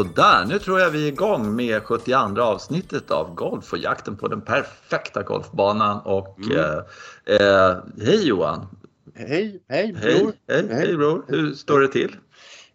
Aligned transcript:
Sådär, 0.00 0.44
nu 0.48 0.58
tror 0.58 0.80
jag 0.80 0.90
vi 0.90 1.04
är 1.04 1.12
igång 1.12 1.56
med 1.56 1.82
72 1.82 2.40
avsnittet 2.42 3.10
av 3.10 3.34
Golf 3.34 3.72
och 3.72 3.78
jakten 3.78 4.16
på 4.16 4.28
den 4.28 4.40
perfekta 4.40 5.22
golfbanan. 5.22 6.00
Och 6.04 6.38
Mm. 6.38 6.56
eh, 6.58 7.36
eh, 7.36 7.76
hej 8.04 8.28
Johan! 8.28 8.66
Hej, 9.14 9.62
hej 9.68 9.92
bror. 9.92 10.02
Hej, 10.02 10.32
hej, 10.48 10.68
hej 10.70 10.96
bror! 10.96 11.24
Hur 11.28 11.54
står 11.54 11.80
det 11.80 11.88
till? 11.88 12.16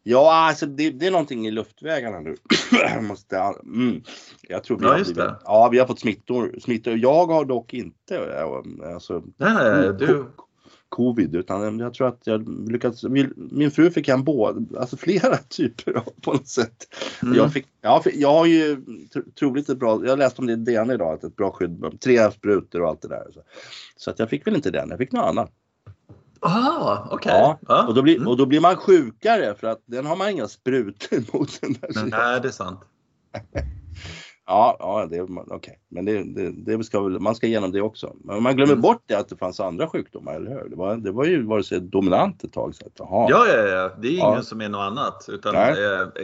Ja, 0.04 0.34
alltså 0.47 0.65
det, 0.65 0.89
det 0.89 1.07
är 1.07 1.11
någonting 1.11 1.47
i 1.47 1.52
luftvägarna 1.52 2.20
nu. 2.20 2.36
Måste, 3.02 3.38
mm. 3.64 4.01
Jag 4.42 4.64
tror 4.64 4.78
vi 4.78 4.86
Ja, 4.86 4.92
har 4.92 4.97
just 4.97 5.15
det. 5.15 5.36
Ja, 5.43 5.69
vi 5.71 5.79
har 5.79 5.88
fått 5.88 6.00
smittor. 6.00 6.56
smittor. 6.61 6.97
Jag 6.97 7.25
har 7.25 7.46
dock 7.46 7.74
inte 7.74 8.18
eh, 8.18 8.93
alltså, 8.93 9.24
Nej, 9.38 9.54
nej, 9.54 9.93
du, 9.93 10.25
covid 10.91 11.36
utan 11.36 11.79
jag 11.79 11.93
tror 11.93 12.07
att 12.07 12.19
jag 12.23 12.69
lyckats. 12.71 13.04
Min, 13.04 13.71
fru 13.71 13.91
fick 13.91 14.07
en 14.07 14.23
båda, 14.23 14.79
alltså 14.79 14.97
flera 14.97 15.37
typer 15.50 15.93
av 15.93 16.04
på 16.21 16.33
något 16.33 16.47
sätt. 16.47 16.87
Mm. 17.23 17.36
Jag, 17.36 17.54
fick, 17.54 17.67
jag, 17.81 18.04
fick, 18.04 18.15
jag 18.15 18.33
har 18.33 18.45
ju 18.45 18.75
tr- 18.75 19.33
troligt 19.39 19.69
ett 19.69 19.77
bra, 19.79 20.05
jag 20.05 20.19
läste 20.19 20.41
om 20.41 20.47
det 20.47 20.54
i 20.54 20.55
DN 20.55 20.91
idag, 20.91 21.14
att 21.14 21.23
ett 21.23 21.36
bra 21.36 21.51
skydd, 21.51 22.00
tre 22.04 22.31
sprutor 22.31 22.81
och 22.81 22.89
allt 22.89 23.01
det 23.01 23.07
där. 23.07 23.27
Så, 23.33 23.41
så 23.95 24.11
att 24.11 24.19
jag 24.19 24.29
fick 24.29 24.47
väl 24.47 24.55
inte 24.55 24.71
den, 24.71 24.89
jag 24.89 24.97
fick 24.97 25.11
något 25.11 25.25
annat. 25.25 25.51
ah, 26.39 27.07
okej. 27.11 27.31
Ja, 27.36 27.59
Ja. 27.67 27.87
och, 27.87 27.93
då 27.95 28.01
blir, 28.01 28.15
Mm. 28.15 28.28
och 28.28 28.37
då 28.37 28.45
blir 28.45 28.59
man 28.59 28.75
sjukare 28.75 29.55
för 29.55 29.67
att 29.67 29.81
den 29.86 30.05
har 30.05 30.15
man 30.15 30.29
inga 30.29 30.47
sprutor 30.47 31.23
mot. 31.37 31.61
Den 31.61 31.73
där. 31.73 32.03
Nej, 32.05 32.42
det 32.42 32.47
är 32.47 32.52
sant. 32.52 32.80
Ja, 34.52 34.75
ja 34.80 35.08
det, 35.09 35.22
okej. 35.52 35.80
Men 35.89 36.05
det, 36.05 36.23
det, 36.23 36.78
det 36.78 36.83
ska 36.83 37.00
man 37.02 37.36
ska 37.36 37.47
igenom 37.47 37.72
det 37.72 37.81
också. 37.81 38.16
Men 38.23 38.44
man 38.44 38.56
glömmer 38.56 38.73
Mm. 38.73 38.81
bort 38.81 39.03
det 39.06 39.16
att 39.16 39.30
det 39.30 39.38
fanns 39.38 39.59
andra 39.59 39.88
sjukdomar, 39.88 40.34
eller 40.34 40.52
hur? 40.52 40.70
Det 40.70 40.76
var, 40.76 40.95
det 40.95 41.12
var 41.12 41.26
ju 41.26 41.45
vare 41.45 41.64
sig 41.64 41.80
dominant 41.81 42.44
ett 42.44 42.53
tag. 42.53 42.76
Så 42.76 42.86
att, 42.86 42.92
jaha. 42.98 43.28
Ja, 43.30 43.45
ja, 43.48 43.53
ja, 43.67 43.92
det 44.02 44.08
är 44.08 44.11
ingen 44.11 44.34
Ja. 44.34 44.42
som 44.42 44.61
är 44.61 44.70
något 44.70 44.80
annat. 44.92 45.26
Utan 45.31 45.56
eh, 45.56 45.61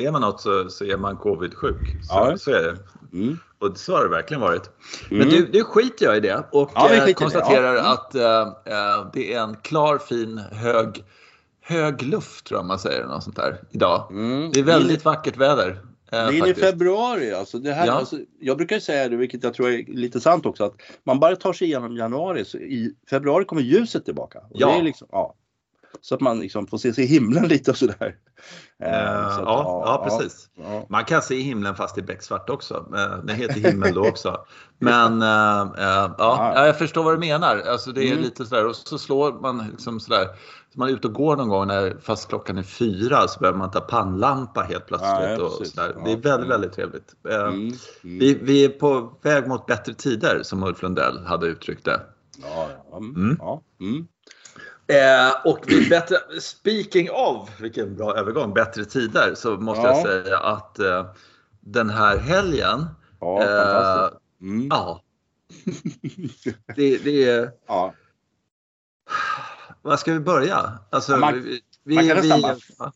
är 0.06 0.12
man 0.12 0.22
något 0.22 0.42
så, 0.42 0.70
så 0.70 0.86
är 0.86 0.98
man 0.98 1.18
covid-sjuk. 1.18 2.04
Så, 2.04 2.14
Ja. 2.16 2.38
så 2.38 2.52
är 2.52 2.64
det. 2.64 2.78
Mm. 3.18 3.38
Och 3.60 3.78
så 3.78 3.96
har 3.96 4.04
det 4.04 4.10
verkligen 4.10 4.42
varit. 4.42 4.70
Men 5.10 5.22
Mm. 5.22 5.30
du, 5.34 5.46
det 5.46 5.64
skiter 5.64 6.06
jag 6.06 6.18
i 6.18 6.20
det 6.20 6.44
och 6.52 6.72
Ja, 6.76 6.90
eh, 6.94 7.06
det. 7.06 7.14
konstaterar 7.14 7.74
Ja. 7.76 7.80
Mm. 7.80 7.92
att 7.92 8.16
eh, 8.16 8.42
eh, 8.74 9.08
det 9.14 9.34
är 9.34 9.44
en 9.44 9.56
klar, 9.56 9.98
fin, 9.98 10.38
hög, 10.52 11.04
hög 11.62 12.02
luft 12.04 12.46
tror 12.48 12.60
jag 12.60 12.66
man 12.66 12.80
säger. 12.80 13.06
Något 13.06 13.24
sånt 13.24 13.36
där, 13.36 13.58
idag. 13.72 14.08
Mm. 14.12 14.52
Det 14.54 14.60
är 14.60 14.64
väldigt 14.64 15.06
vackert 15.06 15.38
väder. 15.38 15.80
Eh, 16.12 16.18
Det 16.18 16.18
är 16.18 16.38
inne 16.38 16.50
i 16.50 16.54
februari 16.54 17.34
alltså. 17.34 17.60
Det 17.60 17.74
här, 17.74 17.88
Ja. 17.88 17.94
alltså. 17.94 18.20
Jag 18.40 18.58
brukar 18.58 18.80
säga 18.80 19.10
det, 19.10 19.16
vilket 19.16 19.44
jag 19.44 19.54
tror 19.54 19.70
är 19.70 19.84
lite 19.88 20.20
sant 20.20 20.46
också, 20.46 20.64
att 20.64 20.76
man 21.04 21.20
bara 21.20 21.36
tar 21.36 21.54
sig 21.54 21.68
igenom 21.68 21.98
januari, 21.98 22.46
så 22.46 22.58
i 22.58 22.94
februari 23.10 23.46
kommer 23.46 23.62
ljuset 23.62 24.06
tillbaka. 24.06 24.40
Och 24.40 24.46
Ja. 24.54 24.68
Det 24.68 24.74
är 24.74 24.84
liksom, 24.84 25.08
ja. 25.12 25.36
Så 26.02 26.16
att 26.16 26.22
man 26.22 26.40
liksom 26.40 26.68
får 26.68 26.78
se, 26.78 26.94
se 26.94 27.06
himlen 27.06 27.44
lite 27.48 27.72
och 27.72 27.78
sådär. 27.78 28.16
Eh, 28.84 29.36
så 29.36 29.42
ja, 29.42 29.84
ja, 29.86 30.06
precis. 30.10 30.50
Ja. 30.58 30.86
Man 30.90 31.06
kan 31.06 31.22
se 31.22 31.40
himlen 31.40 31.76
fast 31.76 31.98
i 31.98 32.02
becksvart 32.02 32.50
också. 32.50 32.86
Eh, 32.96 33.18
Den 33.24 33.36
heter 33.36 33.60
himmel 33.72 33.94
då 33.94 34.08
också. 34.08 34.38
Men 34.80 35.22
ja, 35.22 35.74
ja, 36.18 36.66
jag 36.66 36.78
förstår 36.78 37.04
vad 37.04 37.14
du 37.14 37.18
menar. 37.20 37.58
Alltså 37.72 37.92
det 37.92 38.04
är 38.04 38.12
Mm. 38.12 38.24
lite 38.24 38.46
sådär 38.46 38.66
och 38.66 38.76
så 38.76 38.98
slår 38.98 39.34
man 39.42 39.68
liksom 39.72 40.00
sådär. 40.00 40.26
Så 40.74 40.80
man 40.80 40.90
är 40.90 40.94
ute 40.94 41.08
och 41.08 41.14
går 41.14 41.36
någon 41.36 41.50
gång 41.50 41.68
när 41.68 41.98
fast 42.02 42.30
klockan 42.30 42.58
är 42.58 42.64
fyra 42.64 43.28
så 43.28 43.40
behöver 43.40 43.60
man 43.60 43.72
ta 43.72 43.80
pannlampa 43.80 44.62
helt 44.62 44.86
plötsligt. 44.86 45.40
Ja, 45.40 45.44
och 45.46 45.52
sådär. 45.68 45.96
Det 46.06 46.12
är 46.12 46.16
väldigt, 46.16 46.26
Mm. 46.36 46.48
väldigt 46.50 46.74
trevligt. 46.74 47.14
Mm. 47.30 47.54
Mm. 47.54 47.72
Vi, 48.02 48.34
vi 48.42 48.66
är 48.66 48.70
på 48.70 49.14
väg 49.22 49.48
mot 49.48 49.66
bättre 49.66 49.94
tider 49.94 50.40
som 50.44 50.64
Ulf 50.64 50.82
Lundell 50.82 51.26
hade 51.26 51.48
uttryckt 51.48 51.86
det. 51.86 52.00
Ja, 52.44 52.70
ja. 52.92 52.98
Mm. 52.98 53.16
Mm. 53.16 53.38
Ja. 53.40 53.62
Mm. 53.82 54.08
Eh, 54.88 55.36
och 55.46 55.60
bättre, 55.90 56.18
speaking 56.42 57.10
of, 57.12 57.50
vilken 57.60 57.96
bra 57.96 58.16
övergång, 58.16 58.54
bättre 58.54 58.86
tider, 58.86 59.36
så 59.36 59.58
måste 59.58 59.82
Ja. 59.84 59.88
jag 59.98 60.06
säga 60.08 60.38
att 60.38 60.80
eh, 60.80 61.06
den 61.62 61.90
här 61.90 62.18
helgen, 62.18 62.86
ja 63.20 63.44
eh. 63.44 64.10
Mm. 64.42 64.68
ja, 64.68 65.02
det, 66.76 66.98
det 66.98 67.30
är, 67.30 67.52
Ja. 67.68 67.94
var 69.82 69.98
ska 69.98 70.14
vi 70.14 70.20
börja? 70.20 70.80
Alltså, 70.90 71.12
Ja, 71.12 71.18
man- 71.18 71.60
vi, 71.84 71.96
man 71.96 72.08
kan 72.08 72.22
vi, 72.22 72.30
nästan 72.30 72.92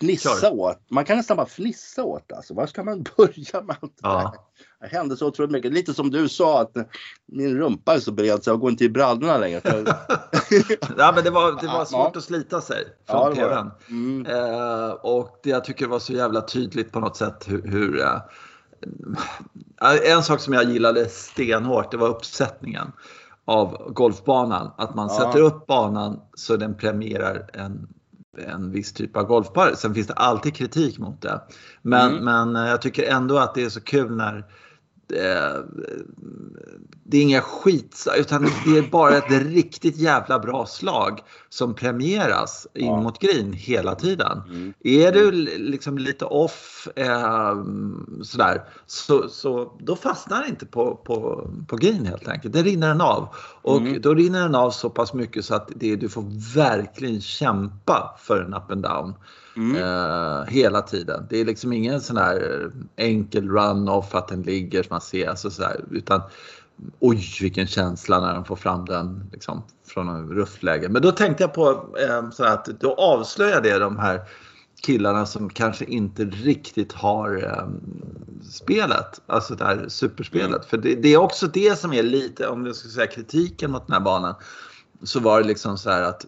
Fnissa 0.00 0.40
Kör. 0.40 0.52
åt. 0.54 0.78
Man 0.90 1.04
kan 1.04 1.16
nästan 1.16 1.36
bara 1.36 1.46
fnissa 1.46 2.04
åt 2.04 2.32
alltså. 2.32 2.54
Var 2.54 2.66
ska 2.66 2.84
man 2.84 3.02
börja 3.16 3.62
med 3.62 3.76
allt 3.80 3.96
det 3.96 4.00
Ja. 4.02 4.18
där? 4.80 4.88
Det 4.88 4.96
hände 4.96 5.16
så 5.16 5.26
otroligt 5.26 5.50
mycket. 5.52 5.72
Lite 5.72 5.94
som 5.94 6.10
du 6.10 6.28
sa 6.28 6.60
att 6.60 6.72
min 7.26 7.58
rumpa 7.58 7.94
är 7.94 7.98
så 8.00 8.12
bred 8.12 8.44
så 8.44 8.50
jag 8.50 8.60
går 8.60 8.70
inte 8.70 8.84
i 8.84 8.88
brallorna 8.88 9.38
längre. 9.38 9.60
Ja, 10.98 11.12
men 11.14 11.24
det 11.24 11.30
var, 11.30 11.60
det 11.60 11.66
var 11.66 11.78
Ja. 11.78 11.84
svårt 11.84 12.16
att 12.16 12.24
slita 12.24 12.60
sig 12.60 12.84
Ja, 13.06 13.24
från 13.24 13.34
det. 13.34 13.40
tvn. 13.48 13.70
Mm. 13.88 14.26
Eh, 14.26 14.90
och 14.90 15.40
det 15.42 15.50
jag 15.50 15.64
tycker 15.64 15.86
var 15.86 15.98
så 15.98 16.12
jävla 16.12 16.40
tydligt 16.40 16.92
på 16.92 17.00
något 17.00 17.16
sätt 17.16 17.44
hur, 17.48 17.62
hur 17.68 18.00
eh, 18.00 18.20
eh, 19.82 20.12
en 20.12 20.22
sak 20.22 20.40
som 20.40 20.54
jag 20.54 20.64
gillade 20.64 21.08
stenhårt 21.08 21.90
det 21.90 21.96
var 21.96 22.08
uppsättningen 22.08 22.92
av 23.44 23.92
golfbanan. 23.92 24.70
Att 24.78 24.94
man 24.94 25.08
Ja. 25.08 25.14
sätter 25.18 25.40
upp 25.40 25.66
banan 25.66 26.20
så 26.34 26.56
den 26.56 26.76
premierar 26.76 27.50
en, 27.52 27.88
en 28.46 28.70
viss 28.70 28.92
typ 28.92 29.16
av 29.16 29.24
golfpar. 29.24 29.72
Sen 29.76 29.94
finns 29.94 30.06
det 30.06 30.14
alltid 30.14 30.54
kritik 30.54 30.98
mot 30.98 31.22
det. 31.22 31.40
Men, 31.82 32.10
Mm. 32.12 32.24
men 32.24 32.56
eh, 32.64 32.70
jag 32.70 32.82
tycker 32.82 33.02
ändå 33.10 33.38
att 33.38 33.54
det 33.54 33.64
är 33.64 33.68
så 33.68 33.80
kul 33.80 34.16
när 34.16 34.36
eh, 35.14 35.64
det 37.04 37.18
är 37.18 37.22
inga 37.22 37.40
skit 37.40 38.06
utan 38.18 38.42
det 38.42 38.78
är 38.78 38.90
bara 38.90 39.16
ett 39.16 39.30
riktigt 39.46 39.96
jävla 39.96 40.38
bra 40.38 40.66
slag 40.66 41.20
som 41.50 41.74
premieras 41.74 42.66
in 42.74 42.86
Ja. 42.86 43.00
mot 43.00 43.18
green 43.18 43.52
hela 43.52 43.94
tiden. 43.94 44.42
Mm. 44.48 44.74
Är 44.84 45.12
du 45.12 45.28
l- 45.28 45.48
liksom 45.58 45.98
lite 45.98 46.24
off 46.24 46.88
eh, 46.96 47.54
sådär 48.22 48.62
så, 48.86 49.28
så 49.28 49.72
då 49.78 49.96
fastnar 49.96 50.42
det 50.42 50.48
inte 50.48 50.66
på, 50.66 50.94
på, 50.96 51.50
på 51.68 51.76
green 51.76 52.06
helt 52.06 52.28
enkelt. 52.28 52.54
Det 52.54 52.62
rinner 52.62 52.88
den 52.88 53.00
av. 53.00 53.28
Och 53.62 53.76
Mm. 53.80 54.00
då 54.02 54.14
rinner 54.14 54.40
den 54.42 54.54
av 54.54 54.70
så 54.70 54.90
pass 54.90 55.14
mycket 55.14 55.44
så 55.44 55.54
att 55.54 55.68
det, 55.76 55.96
du 55.96 56.08
får 56.08 56.54
verkligen 56.54 57.20
kämpa 57.20 58.18
för 58.22 58.42
en 58.42 58.54
up 58.54 58.70
and 58.70 58.82
down. 58.82 59.14
Mm. 59.56 59.76
Eh, 59.76 60.44
hela 60.48 60.82
tiden. 60.82 61.26
Det 61.30 61.40
är 61.40 61.44
liksom 61.44 61.72
ingen 61.72 62.00
sån 62.00 62.16
här 62.16 62.70
enkel 62.96 63.48
run-off 63.50 64.14
att 64.14 64.28
den 64.28 64.42
ligger 64.42 64.82
som 64.82 64.88
man 64.94 65.00
ser. 65.00 65.28
Alltså 65.28 65.50
sådär, 65.50 65.84
utan 65.90 66.20
oj 66.98 67.38
vilken 67.40 67.66
känsla 67.66 68.20
när 68.20 68.34
de 68.34 68.44
får 68.44 68.56
fram 68.56 68.84
den 68.84 69.30
liksom, 69.32 69.62
från 69.86 70.08
en 70.08 70.28
ruffläge. 70.28 70.88
Men 70.88 71.02
då 71.02 71.12
tänkte 71.12 71.42
jag 71.42 71.54
på 71.54 71.96
eh, 72.00 72.30
så 72.30 72.44
att 72.44 72.64
då 72.64 72.94
avslöjar 72.94 73.60
det 73.60 73.78
de 73.78 73.98
här 73.98 74.20
killarna 74.82 75.26
som 75.26 75.50
kanske 75.50 75.84
inte 75.84 76.24
riktigt 76.24 76.92
har 76.92 77.44
eh, 77.44 77.68
spelet, 78.50 79.20
alltså 79.26 79.54
det 79.54 79.64
här 79.64 79.88
superspelet. 79.88 80.48
Mm. 80.48 80.62
För 80.68 80.76
det, 80.76 80.94
det 80.94 81.08
är 81.08 81.18
också 81.18 81.46
det 81.46 81.78
som 81.78 81.92
är 81.92 82.02
lite, 82.02 82.48
om 82.48 82.66
jag 82.66 82.76
ska 82.76 82.88
säga 82.88 83.06
kritiken 83.06 83.70
mot 83.70 83.86
den 83.86 83.94
här 83.94 84.00
banan, 84.00 84.34
så 85.02 85.20
var 85.20 85.40
det 85.40 85.46
liksom 85.46 85.78
så 85.78 85.90
här 85.90 86.02
att 86.02 86.26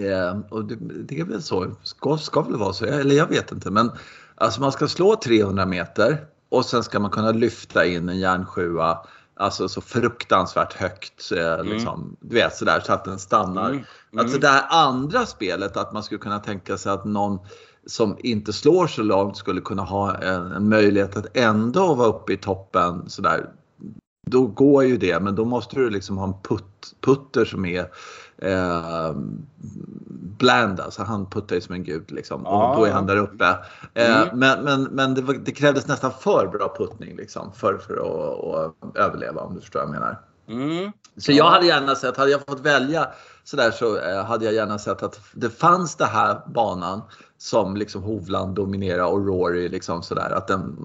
Eh, 0.00 0.38
och 0.48 0.64
det, 0.64 0.76
det 0.80 1.20
är 1.20 1.24
väl 1.24 1.42
så, 1.42 1.70
ska, 1.82 2.16
ska 2.16 2.42
väl 2.42 2.56
vara 2.56 2.72
så, 2.72 2.84
eller 2.84 3.16
jag 3.16 3.26
vet 3.26 3.52
inte. 3.52 3.70
Men 3.70 3.90
alltså 4.34 4.60
man 4.60 4.72
ska 4.72 4.88
slå 4.88 5.16
300 5.16 5.66
meter 5.66 6.26
och 6.48 6.64
sen 6.64 6.82
ska 6.82 7.00
man 7.00 7.10
kunna 7.10 7.32
lyfta 7.32 7.86
in 7.86 8.08
en 8.08 8.18
järnsjua 8.18 9.06
Alltså 9.40 9.68
så 9.68 9.80
fruktansvärt 9.80 10.72
högt, 10.72 11.32
eh, 11.32 11.64
liksom, 11.64 12.16
du 12.20 12.34
vet 12.34 12.56
sådär 12.56 12.80
så 12.86 12.92
att 12.92 13.04
den 13.04 13.18
stannar. 13.18 13.70
Mm. 13.70 13.84
Alltså 14.16 14.38
det 14.38 14.48
här 14.48 14.64
andra 14.70 15.26
spelet, 15.26 15.76
att 15.76 15.92
man 15.92 16.02
skulle 16.02 16.18
kunna 16.18 16.38
tänka 16.38 16.78
sig 16.78 16.92
att 16.92 17.04
någon 17.04 17.38
som 17.86 18.16
inte 18.18 18.52
slår 18.52 18.86
så 18.86 19.02
långt 19.02 19.36
skulle 19.36 19.60
kunna 19.60 19.82
ha 19.82 20.16
en, 20.16 20.52
en 20.52 20.68
möjlighet 20.68 21.16
att 21.16 21.36
ändå 21.36 21.94
vara 21.94 22.08
uppe 22.08 22.32
i 22.32 22.36
toppen 22.36 23.10
sådär. 23.10 23.50
Då 24.26 24.46
går 24.46 24.84
ju 24.84 24.96
det, 24.96 25.20
men 25.20 25.34
då 25.34 25.44
måste 25.44 25.76
du 25.76 25.90
liksom 25.90 26.18
ha 26.18 26.26
en 26.26 26.42
putt, 26.42 26.94
putter 27.00 27.44
som 27.44 27.64
är 27.64 27.86
eh, 28.42 29.12
bland, 30.38 30.80
alltså 30.80 31.02
han 31.02 31.30
puttar 31.30 31.54
ju 31.54 31.60
som 31.60 31.74
en 31.74 31.84
gud 31.84 32.10
liksom 32.10 32.46
och 32.46 32.76
då 32.76 32.84
är 32.84 32.92
han 32.92 33.06
där 33.06 33.16
uppe. 33.16 33.58
Eh, 33.94 34.20
Mm. 34.22 34.38
Men, 34.38 34.64
men, 34.64 34.82
men 34.82 35.14
det, 35.14 35.22
var, 35.22 35.34
det 35.34 35.52
krävdes 35.52 35.86
nästan 35.86 36.12
för 36.20 36.46
bra 36.46 36.74
puttning 36.78 37.16
liksom 37.16 37.52
för, 37.52 37.78
för 37.78 37.94
att, 37.94 38.82
att 38.82 38.96
överleva 38.96 39.40
om 39.40 39.54
du 39.54 39.60
förstår 39.60 39.80
vad 39.80 39.88
jag 39.88 39.92
menar. 39.92 40.20
Mm. 40.48 40.92
Så 41.16 41.32
jag 41.32 41.50
hade 41.50 41.66
gärna 41.66 41.94
sett, 41.94 42.16
hade 42.16 42.30
jag 42.30 42.40
fått 42.46 42.60
välja 42.60 43.08
sådär 43.44 43.70
så 43.70 43.98
eh, 43.98 44.24
hade 44.24 44.44
jag 44.44 44.54
gärna 44.54 44.78
sett 44.78 45.02
att 45.02 45.20
det 45.32 45.50
fanns 45.50 45.96
det 45.96 46.06
här 46.06 46.40
banan 46.46 47.02
som 47.38 47.76
liksom 47.76 48.02
Hovland 48.02 48.54
dominerar 48.54 49.04
och 49.04 49.26
Rory 49.26 49.68
liksom 49.68 50.02
sådär 50.02 50.30
att 50.30 50.48
den, 50.48 50.76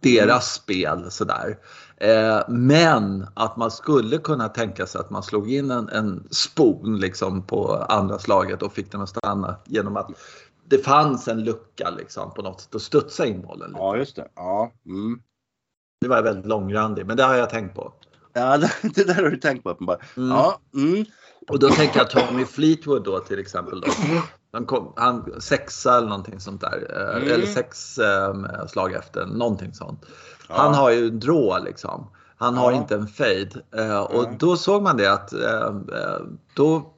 deras 0.00 0.54
spel 0.54 1.10
sådär. 1.10 1.58
Eh, 2.00 2.40
men 2.48 3.26
att 3.34 3.56
man 3.56 3.70
skulle 3.70 4.18
kunna 4.18 4.48
tänka 4.48 4.86
sig 4.86 5.00
att 5.00 5.10
man 5.10 5.22
slog 5.22 5.52
in 5.52 5.70
en, 5.70 5.88
en 5.88 6.28
spon 6.30 7.00
liksom 7.00 7.42
på 7.42 7.74
andra 7.74 8.18
slaget 8.18 8.62
och 8.62 8.72
fick 8.72 8.92
den 8.92 9.00
att 9.00 9.08
stanna 9.08 9.56
genom 9.64 9.96
att 9.96 10.10
det 10.64 10.78
fanns 10.78 11.28
en 11.28 11.44
lucka 11.44 11.90
liksom 11.90 12.34
på 12.34 12.42
något 12.42 12.60
sätt 12.60 12.74
att 12.74 12.82
studsa 12.82 13.26
in 13.26 13.42
bollen. 13.42 13.70
Lite. 13.70 13.80
Ja, 13.80 13.96
just 13.96 14.16
det. 14.16 14.28
Ja. 14.34 14.72
Mm. 14.86 15.20
Det 16.00 16.08
var 16.08 16.22
väldigt 16.22 16.46
långrandig, 16.46 17.06
men 17.06 17.16
det 17.16 17.22
har 17.22 17.34
jag 17.34 17.50
tänkt 17.50 17.74
på. 17.74 17.92
ja, 18.32 18.56
det, 18.82 18.94
det 18.94 19.04
där 19.04 19.14
har 19.14 19.30
du 19.30 19.36
tänkt 19.36 19.62
på 19.62 19.70
uppenbarligen. 19.70 20.06
Mm. 20.16 20.28
Ja. 20.30 20.60
Mm. 20.74 21.04
Och 21.48 21.58
då 21.58 21.68
tänker 21.68 21.98
jag 21.98 22.10
Tommy 22.10 22.44
Fleetwood 22.44 23.04
då 23.04 23.18
till 23.18 23.38
exempel. 23.38 23.80
Då. 23.80 23.88
Han, 24.52 24.66
kom, 24.66 24.92
han 24.96 25.40
sexa 25.40 25.96
eller 25.98 26.08
någonting 26.08 26.40
sånt 26.40 26.60
där. 26.60 26.86
Eh, 26.96 27.16
Mm. 27.22 27.32
Eller 27.34 27.46
sex 27.46 27.98
eh, 27.98 28.34
slag 28.66 28.92
efter, 28.92 29.26
någonting 29.26 29.72
sånt. 29.74 30.06
Ja. 30.48 30.54
Han 30.54 30.74
har 30.74 30.90
ju 30.90 31.08
en 31.08 31.20
drå 31.20 31.58
liksom. 31.64 32.10
Han 32.36 32.56
har 32.56 32.72
Ja. 32.72 32.76
inte 32.78 32.94
en 32.94 33.06
fade. 33.06 33.50
Eh, 33.76 34.00
och 34.00 34.24
Nej. 34.24 34.36
då 34.40 34.56
såg 34.56 34.82
man 34.82 34.96
det 34.96 35.12
att 35.12 35.32
eh, 35.32 35.66
eh, 35.66 36.20
då, 36.54 36.92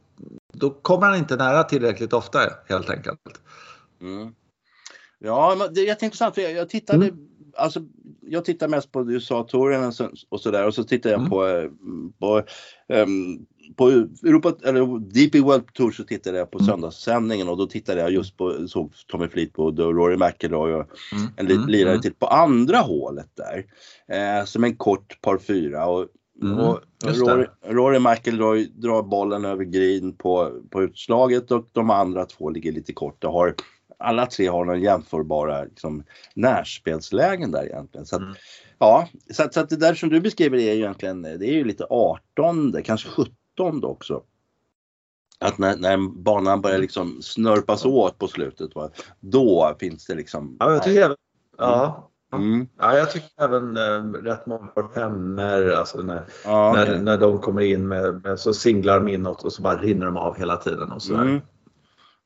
då 0.53 0.71
kommer 0.71 1.07
han 1.07 1.17
inte 1.17 1.37
nära 1.37 1.65
tillräckligt 1.65 2.13
ofta 2.13 2.39
helt 2.67 2.91
enkelt. 2.91 3.21
Mm. 4.01 4.35
Ja, 5.19 5.69
det 5.75 5.81
är 5.81 5.87
jätteintressant 5.87 6.35
för 6.35 6.43
jag, 6.43 6.53
jag 6.53 6.69
tittade 6.69 7.07
Mm. 7.07 7.27
Alltså, 7.57 7.81
jag 8.21 8.45
tittar 8.45 8.69
mest 8.69 8.93
på 8.93 9.11
USA-touren 9.11 9.85
och, 9.87 9.95
så, 9.95 10.11
och 10.29 10.41
sådär 10.41 10.67
och 10.67 10.75
så 10.75 10.85
tittar 10.85 11.11
jag 11.11 11.19
Mm. 11.19 11.31
på, 11.31 11.47
eh, 11.47 11.69
på, 12.21 12.43
ehm, 12.89 13.39
på 13.77 13.89
Europa, 13.89 14.53
eller 14.65 14.99
DP 14.99 15.41
World 15.41 15.73
Tour 15.75 15.91
så 15.91 16.05
tittade 16.05 16.39
jag 16.39 16.51
på 16.51 16.59
Mm. 16.59 16.67
söndagssändningen 16.67 17.49
och 17.49 17.57
då 17.57 17.67
tittade 17.67 18.01
jag 18.01 18.11
just 18.13 18.37
på, 18.37 18.69
såg 18.69 18.93
Tommy 19.09 19.29
Fleetwood 19.29 19.81
och 19.81 19.95
Rory 19.95 20.17
McIlroy 20.17 20.73
och 20.73 20.87
Mm. 21.13 21.29
en 21.37 21.51
Mm. 21.51 21.69
lirare 21.69 21.93
Mm. 21.93 22.03
till 22.03 22.15
på 22.15 22.27
andra 22.27 22.79
hålet 22.79 23.31
där. 23.35 23.65
Eh, 24.09 24.45
som 24.45 24.65
en 24.65 24.77
kort 24.77 25.21
par 25.21 25.39
fyra 25.39 25.87
och, 25.87 26.07
Mm, 26.43 26.59
och. 26.59 26.81
Rory, 27.05 27.47
Rory 27.67 27.99
McIlroy 27.99 28.65
drar 28.75 29.03
bollen 29.03 29.45
över 29.45 29.65
green 29.65 30.17
på, 30.17 30.61
på 30.71 30.83
utslaget 30.83 31.51
och 31.51 31.69
de 31.73 31.91
andra 31.91 32.25
två 32.27 32.51
ligger 32.51 32.73
lite 32.73 32.93
kort 32.93 33.25
och 33.25 33.33
har 33.33 33.55
alla 33.99 34.27
tre 34.27 34.47
har 34.47 34.65
några 34.65 34.79
jämförbara 34.79 35.65
liksom, 35.65 36.03
närspelslägen 36.35 37.51
där 37.53 37.65
egentligen. 37.67 38.07
Så 38.07 38.17
att, 38.17 38.23
Mm. 38.23 38.35
Ja, 38.79 39.09
så, 39.31 39.49
så 39.53 39.61
att 39.61 39.69
det 39.69 39.77
där 39.77 39.95
som 39.95 40.09
du 40.09 40.21
beskriver 40.21 40.59
är 40.59 40.73
ju 40.75 40.81
egentligen, 40.81 41.23
det 41.23 41.47
är 41.47 41.53
ju 41.53 41.65
lite 41.65 41.85
18, 41.91 42.83
kanske 42.85 43.09
17 43.09 43.35
också. 43.85 44.23
Att 45.41 45.59
när, 45.59 45.77
när 45.77 46.23
banan 46.23 46.61
börjar 46.61 46.79
liksom 46.79 47.23
snörpas 47.23 47.85
åt 47.85 48.19
på 48.19 48.29
slutet, 48.29 48.75
va, 48.75 48.91
då 49.21 49.77
finns 49.81 50.07
det 50.07 50.15
liksom... 50.15 50.57
Ja, 50.61 50.73
jag 50.73 50.83
tycker 50.83 51.05
även, 51.05 51.17
ja, 51.59 52.11
Mm, 52.33 52.69
ja, 52.79 52.97
jag 52.97 53.11
tycker 53.11 53.45
även 53.45 53.77
eh, 53.77 54.23
rätt 54.23 54.47
många 54.47 54.67
par 54.67 54.89
femmor, 54.95 55.73
alltså 55.73 55.99
när, 55.99 56.23
ja, 56.45 56.73
när, 56.73 56.83
okej. 56.83 57.03
när 57.03 57.19
de 57.19 57.39
kommer 57.39 57.63
in 57.63 57.89
med, 57.89 58.23
med 58.23 58.41
så 58.41 58.55
singlar 58.55 59.01
de 59.01 59.09
inåt 59.09 59.45
och 59.45 59.53
så 59.53 59.63
bara 59.63 59.77
rinner 59.77 60.07
de 60.07 60.17
av 60.17 60.39
hela 60.39 60.57
tiden 60.57 60.93
och 60.93 61.03
sådär. 61.03 61.23
Mm. 61.23 61.41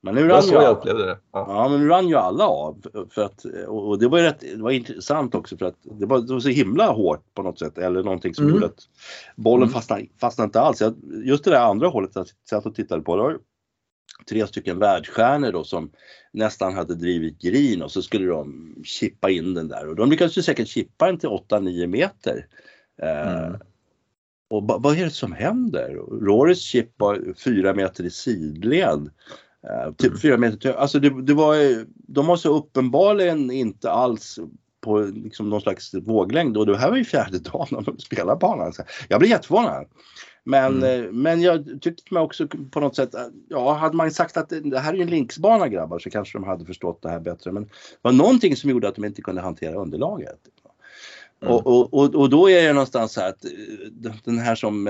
Men 0.04 0.14
nu 0.14 0.20
Det 0.22 0.26
var 0.28 0.34
rann, 0.34 0.42
så 0.42 0.54
ju, 0.54 0.60
jag 0.62 0.76
upplevde 0.76 1.04
det. 1.06 1.18
Ja. 1.32 1.44
ja, 1.48 1.68
men 1.68 1.80
nu 1.80 1.88
rann 1.88 2.08
ju 2.08 2.14
alla 2.16 2.46
av. 2.46 2.82
För 3.10 3.22
att, 3.24 3.44
och 3.66 3.88
och 3.88 3.98
det 3.98 4.08
var 4.08 4.18
ju 4.18 4.24
rätt, 4.24 4.40
det 4.40 4.62
var 4.62 4.70
intressant 4.70 5.34
också 5.34 5.56
för 5.56 5.66
att 5.66 5.76
det 5.82 6.06
var, 6.06 6.18
det 6.20 6.32
var 6.32 6.40
så 6.40 6.48
himla 6.48 6.86
hårt 6.92 7.34
på 7.34 7.42
något 7.42 7.58
sätt. 7.58 7.78
Eller 7.78 8.02
någonting 8.02 8.34
som 8.34 8.44
Mm. 8.44 8.54
gjorde 8.54 8.66
att 8.66 8.88
bollen 9.36 9.62
Mm. 9.62 9.72
fastnade, 9.72 10.06
fastnade 10.20 10.46
inte 10.46 10.60
alls. 10.60 10.80
Jag, 10.80 10.94
just 11.24 11.44
det 11.44 11.50
där 11.50 11.60
andra 11.60 11.88
hålet 11.88 12.10
jag 12.14 12.26
satt 12.50 12.66
och 12.66 12.74
tittade 12.74 13.02
på. 13.02 13.16
Det 13.16 13.22
var 13.22 13.38
tre 14.28 14.46
stycken 14.46 14.78
världsstjärnor 14.78 15.52
då 15.52 15.64
som 15.64 15.90
nästan 16.32 16.74
hade 16.74 16.94
drivit 16.94 17.38
green 17.40 17.82
och 17.82 17.90
så 17.92 18.02
skulle 18.02 18.26
de 18.26 18.74
chippa 18.84 19.30
in 19.30 19.54
den 19.54 19.68
där. 19.68 19.88
Och 19.88 19.96
de 19.96 20.10
lyckades 20.10 20.38
ju 20.38 20.42
säkert 20.42 20.68
chippa 20.68 21.06
den 21.06 21.18
till 21.18 21.28
8-9 21.28 21.86
meter. 21.86 22.46
Eh, 23.02 23.44
Mm. 23.44 23.60
och 24.50 24.62
ba- 24.62 24.78
vad 24.78 24.98
är 24.98 25.04
det 25.04 25.10
som 25.10 25.32
händer? 25.32 25.90
Rorys 26.20 26.60
chip 26.60 26.88
var 26.96 27.34
fyra 27.44 27.74
meter 27.74 28.04
i 28.04 28.10
sidled. 28.10 29.10
Eh, 29.70 29.92
typ 29.94 30.20
fyra 30.20 30.36
meter 30.36 30.72
alltså 30.74 31.00
det, 31.00 31.22
det 31.22 31.34
var, 31.34 31.54
ju- 31.54 31.86
de 31.96 32.26
var 32.26 32.36
så 32.36 32.56
uppenbarligen 32.56 33.50
inte 33.50 33.90
alls 33.90 34.38
på 34.80 34.98
liksom 35.00 35.50
någon 35.50 35.60
slags 35.60 35.94
våglängd 35.94 36.56
och 36.56 36.66
det 36.66 36.76
här 36.78 36.90
var 36.90 36.96
ju 36.96 37.04
fjärde 37.04 37.38
dagen 37.38 37.84
de 37.84 37.98
spelar 37.98 38.36
banan. 38.36 38.72
Så 38.72 38.82
Jag 39.08 39.20
blev 39.20 39.30
jätteförvånad. 39.30 39.86
Men, 40.46 40.76
Mm. 40.82 41.04
eh, 41.04 41.12
men 41.12 41.42
jag 41.42 41.78
tyckte 41.80 42.14
mig 42.14 42.22
också 42.22 42.48
på 42.70 42.80
något 42.80 42.96
sätt, 42.96 43.14
ja 43.48 43.72
hade 43.72 43.96
man 43.96 44.10
sagt 44.10 44.36
att 44.36 44.52
det 44.64 44.78
här 44.78 44.94
är 44.94 45.00
en 45.00 45.10
linksbana 45.10 45.68
grabbar 45.68 45.98
så 45.98 46.10
kanske 46.10 46.38
de 46.38 46.44
hade 46.44 46.64
förstått 46.64 47.02
det 47.02 47.08
här 47.08 47.20
bättre. 47.20 47.52
Men 47.52 47.62
det 47.62 47.70
var 48.02 48.12
någonting 48.12 48.56
som 48.56 48.70
gjorde 48.70 48.88
att 48.88 48.94
de 48.94 49.04
inte 49.04 49.22
kunde 49.22 49.40
hantera 49.42 49.74
underlaget. 49.74 50.38
Mm. 51.42 51.54
Och, 51.54 51.66
och, 51.66 51.94
och, 51.94 52.14
och 52.14 52.30
då 52.30 52.50
är 52.50 52.66
det 52.66 52.72
någonstans 52.72 53.12
så 53.12 53.20
här 53.20 53.28
att 53.28 53.44
eh, 53.44 53.50
den 54.24 54.38
här 54.38 54.54
som 54.54 54.88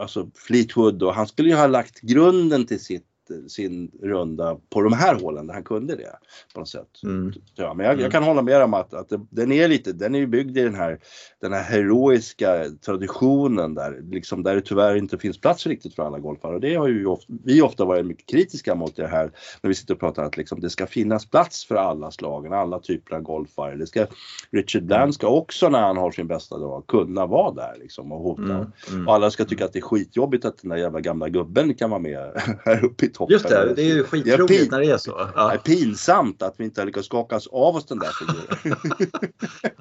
alltså 0.00 0.30
Fleetwood 0.34 1.02
och 1.02 1.14
han 1.14 1.26
skulle 1.26 1.48
ju 1.48 1.54
ha 1.54 1.66
lagt 1.66 2.00
grunden 2.00 2.66
till 2.66 2.80
sitt, 2.80 3.04
sin 3.48 3.90
runda 4.02 4.56
på 4.70 4.82
de 4.82 4.92
här 4.92 5.14
hålen 5.14 5.46
där 5.46 5.54
han 5.54 5.64
kunde 5.64 5.96
det 5.96 6.12
på 6.54 6.60
något 6.60 6.68
sätt. 6.68 7.02
Mm. 7.04 7.32
Ja, 7.54 7.74
men 7.74 7.86
jag, 7.86 7.92
jag 7.92 8.00
Mm. 8.00 8.10
kan 8.10 8.22
hålla 8.22 8.42
med 8.42 8.62
om 8.62 8.74
att, 8.74 8.94
att 8.94 9.08
det, 9.08 9.20
den 9.30 9.52
är 9.52 9.68
lite, 9.68 9.92
den 9.92 10.14
är 10.14 10.26
byggd 10.26 10.58
i 10.58 10.62
den 10.62 10.74
här, 10.74 10.98
den 11.40 11.52
här 11.52 11.62
heroiska 11.62 12.64
traditionen 12.86 13.74
där, 13.74 14.00
liksom 14.10 14.42
där 14.42 14.54
det 14.54 14.60
tyvärr 14.60 14.96
inte 14.96 15.18
finns 15.18 15.40
plats 15.40 15.66
riktigt 15.66 15.94
för 15.94 16.02
alla 16.02 16.18
golfare. 16.18 16.54
Och 16.54 16.60
det 16.60 16.74
har 16.74 16.88
ju 16.88 17.06
ofta, 17.06 17.32
vi 17.44 17.62
ofta 17.62 17.84
varit 17.84 18.06
mycket 18.06 18.26
kritiska 18.28 18.74
mot 18.74 18.96
det 18.96 19.06
här 19.06 19.30
när 19.62 19.68
vi 19.68 19.74
sitter 19.74 19.94
och 19.94 20.00
pratar 20.00 20.22
att 20.24 20.36
liksom, 20.36 20.60
det 20.60 20.70
ska 20.70 20.86
finnas 20.86 21.26
plats 21.30 21.64
för 21.66 21.74
alla 21.74 22.10
slagen, 22.10 22.52
alla 22.52 22.78
typer 22.78 23.16
av 23.16 23.22
golfare. 23.22 23.76
Det 23.76 23.86
ska, 23.86 24.06
Richard 24.50 24.82
Bland 24.84 25.14
ska 25.14 25.28
också 25.28 25.68
när 25.68 25.80
han 25.82 25.96
har 25.96 26.10
sin 26.10 26.26
bästa 26.26 26.58
dag 26.58 26.84
kunna 26.86 27.26
vara 27.26 27.52
där 27.54 27.76
liksom 27.80 28.12
och 28.12 28.20
hota. 28.20 28.42
Mm. 28.42 28.66
Mm. 28.92 29.08
Och 29.08 29.14
alla 29.14 29.30
ska 29.30 29.44
tycka 29.44 29.64
att 29.64 29.72
det 29.72 29.78
är 29.78 29.82
skitjobbigt 29.82 30.44
att 30.44 30.58
den 30.62 30.68
där 30.70 30.76
jävla 30.76 31.00
gamla 31.00 31.28
gubben 31.28 31.74
kan 31.74 31.90
vara 31.90 32.00
med 32.00 32.42
här 32.64 32.84
uppe 32.84 33.06
i 33.06 33.08
toppen. 33.18 33.32
Just 33.32 33.48
det, 33.48 33.74
det 33.74 33.82
är 33.82 33.86
ju 33.86 34.02
Det 34.02 34.08
skitroligt 34.08 34.66
är 34.66 34.70
när 34.70 34.78
det 34.80 34.90
är 34.90 34.96
så. 34.98 35.16
det 35.18 35.28
Ja, 35.34 35.52
är 35.52 35.58
pinsamt 35.58 36.42
att 36.42 36.54
vi 36.56 36.64
inte 36.64 36.80
har 36.80 36.86
lyckats 36.86 37.06
skaka 37.06 37.40
av 37.52 37.76
oss 37.76 37.86
den 37.86 37.98
där 37.98 38.10
figuren. 38.18 38.78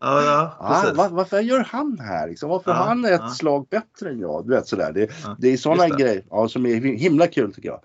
ja, 0.01 0.23
ja 0.23 0.55
ah, 0.59 0.93
var, 0.93 1.09
varför 1.09 1.39
gör 1.39 1.59
han 1.59 1.99
här? 1.99 2.27
Liksom? 2.29 2.49
Varför 2.49 2.71
Ja, 2.71 2.77
har 2.77 2.85
han 2.85 3.05
ett 3.05 3.21
ja. 3.23 3.29
slag 3.29 3.67
bättre 3.69 4.09
än 4.09 4.19
jag? 4.19 4.43
Du 4.47 4.49
vet 4.55 4.67
sådär. 4.67 4.91
Det, 4.93 5.09
Ja, 5.23 5.35
det 5.39 5.53
är 5.53 5.57
sådana 5.57 5.87
det. 5.87 6.03
grejer 6.03 6.23
ja, 6.29 6.47
som 6.47 6.65
är 6.65 6.75
himla 6.97 7.27
kul 7.27 7.53
tycker 7.53 7.69
jag. 7.69 7.79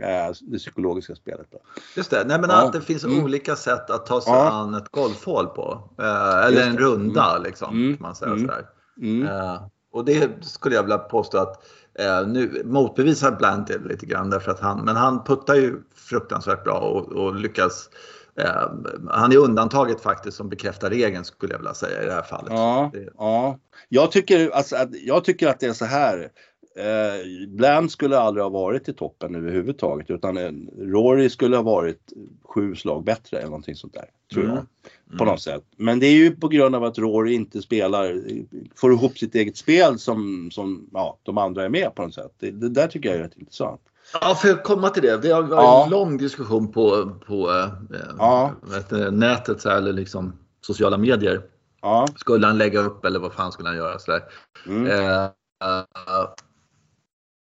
Eh, 0.00 0.32
det 0.40 0.58
psykologiska 0.58 1.14
spelet. 1.14 1.46
Då. 1.50 1.58
Just 1.96 2.10
det, 2.10 2.24
nej 2.26 2.40
men 2.40 2.50
att 2.50 2.72
det 2.72 2.80
finns 2.80 3.04
Mm. 3.04 3.24
olika 3.24 3.56
sätt 3.56 3.90
att 3.90 4.06
ta 4.06 4.20
sig 4.20 4.32
an 4.32 4.74
ett 4.74 4.88
golfhål 4.90 5.46
på. 5.46 5.90
Eh, 5.98 6.46
eller 6.46 6.66
en 6.66 6.74
det. 6.76 6.82
runda 6.82 7.38
liksom, 7.38 7.74
Mm. 7.74 7.96
kan 7.96 8.02
man 8.02 8.14
säga 8.14 8.30
Mm. 8.32 8.40
sådär. 8.46 8.64
Mm. 9.02 9.26
Eh, 9.26 9.60
och 9.96 10.04
det 10.04 10.44
skulle 10.44 10.74
jag 10.74 10.82
vilja 10.82 10.98
påstå 10.98 11.38
att 11.38 11.64
eh, 11.98 12.26
nu 12.26 12.62
motbevisar 12.64 13.32
Blant 13.32 13.66
det 13.66 13.78
lite 13.78 14.06
grann 14.06 14.30
därför 14.30 14.50
att 14.50 14.60
han, 14.60 14.84
men 14.84 14.96
han 14.96 15.24
puttar 15.24 15.54
ju 15.54 15.82
fruktansvärt 15.94 16.64
bra 16.64 16.78
och, 16.78 17.12
och 17.12 17.34
lyckas. 17.34 17.90
Eh, 18.40 18.70
han 19.10 19.32
är 19.32 19.36
undantaget 19.36 20.00
faktiskt 20.00 20.36
som 20.36 20.48
bekräftar 20.48 20.90
regeln 20.90 21.24
skulle 21.24 21.52
jag 21.52 21.58
vilja 21.58 21.74
säga 21.74 22.02
i 22.02 22.06
det 22.06 22.12
här 22.12 22.22
fallet. 22.22 22.52
Ja, 22.52 22.92
ja. 23.16 23.58
Jag, 23.88 24.12
tycker, 24.12 24.50
alltså, 24.50 24.76
att, 24.76 24.88
jag 24.92 25.24
tycker 25.24 25.48
att 25.48 25.60
det 25.60 25.66
är 25.66 25.72
så 25.72 25.84
här. 25.84 26.30
Eh, 26.78 27.48
Bland 27.48 27.90
skulle 27.90 28.18
aldrig 28.18 28.42
ha 28.42 28.50
varit 28.50 28.88
i 28.88 28.92
toppen 28.92 29.34
överhuvudtaget 29.34 30.10
utan 30.10 30.36
eh, 30.36 30.50
Rory 30.78 31.28
skulle 31.30 31.56
ha 31.56 31.62
varit 31.62 32.12
sju 32.44 32.74
slag 32.74 33.04
bättre 33.04 33.36
eller 33.36 33.46
någonting 33.48 33.74
sånt 33.76 33.94
där. 33.94 34.04
Tror 34.32 34.44
Mm. 34.44 34.56
jag. 34.56 35.18
På 35.18 35.24
något 35.24 35.40
sätt. 35.40 35.64
Men 35.76 35.98
det 36.00 36.06
är 36.06 36.12
ju 36.12 36.36
på 36.36 36.48
grund 36.48 36.74
av 36.74 36.84
att 36.84 36.98
Rory 36.98 37.32
inte 37.34 37.62
spelar, 37.62 38.22
får 38.76 38.92
ihop 38.92 39.18
sitt 39.18 39.34
eget 39.34 39.56
spel 39.56 39.98
som, 39.98 40.50
som 40.52 40.90
ja, 40.92 41.18
de 41.22 41.38
andra 41.38 41.64
är 41.64 41.68
med 41.68 41.94
på 41.94 42.02
något 42.02 42.14
sätt. 42.14 42.32
Det, 42.38 42.50
det 42.50 42.68
där 42.68 42.86
tycker 42.88 43.08
jag 43.08 43.18
är 43.18 43.22
rätt 43.22 43.36
intressant. 43.38 43.80
Ja, 44.20 44.34
för 44.34 44.50
att 44.50 44.64
komma 44.64 44.88
till 44.90 45.02
det. 45.02 45.16
Det 45.22 45.30
har 45.30 45.42
varit 45.42 45.50
Ja. 45.50 45.84
en 45.84 45.90
lång 45.90 46.16
diskussion 46.18 46.72
på, 46.72 47.10
på 47.26 47.50
eh, 47.50 47.68
Ja. 48.18 48.52
vad 48.62 48.76
heter 48.76 48.98
det, 48.98 49.10
nätet 49.10 49.60
så 49.60 49.68
här, 49.68 49.76
eller 49.76 49.92
liksom 49.92 50.32
sociala 50.60 50.98
medier. 50.98 51.42
Ja. 51.82 52.06
Skulle 52.16 52.46
han 52.46 52.58
lägga 52.58 52.80
upp 52.80 53.04
eller 53.04 53.18
vad 53.20 53.32
fan 53.32 53.52
skulle 53.52 53.68
han 53.68 53.76
göra? 53.78 53.98
Så. 53.98 54.18
Mm. 54.66 54.86
Eh, 54.86 55.24
eh, 55.24 55.30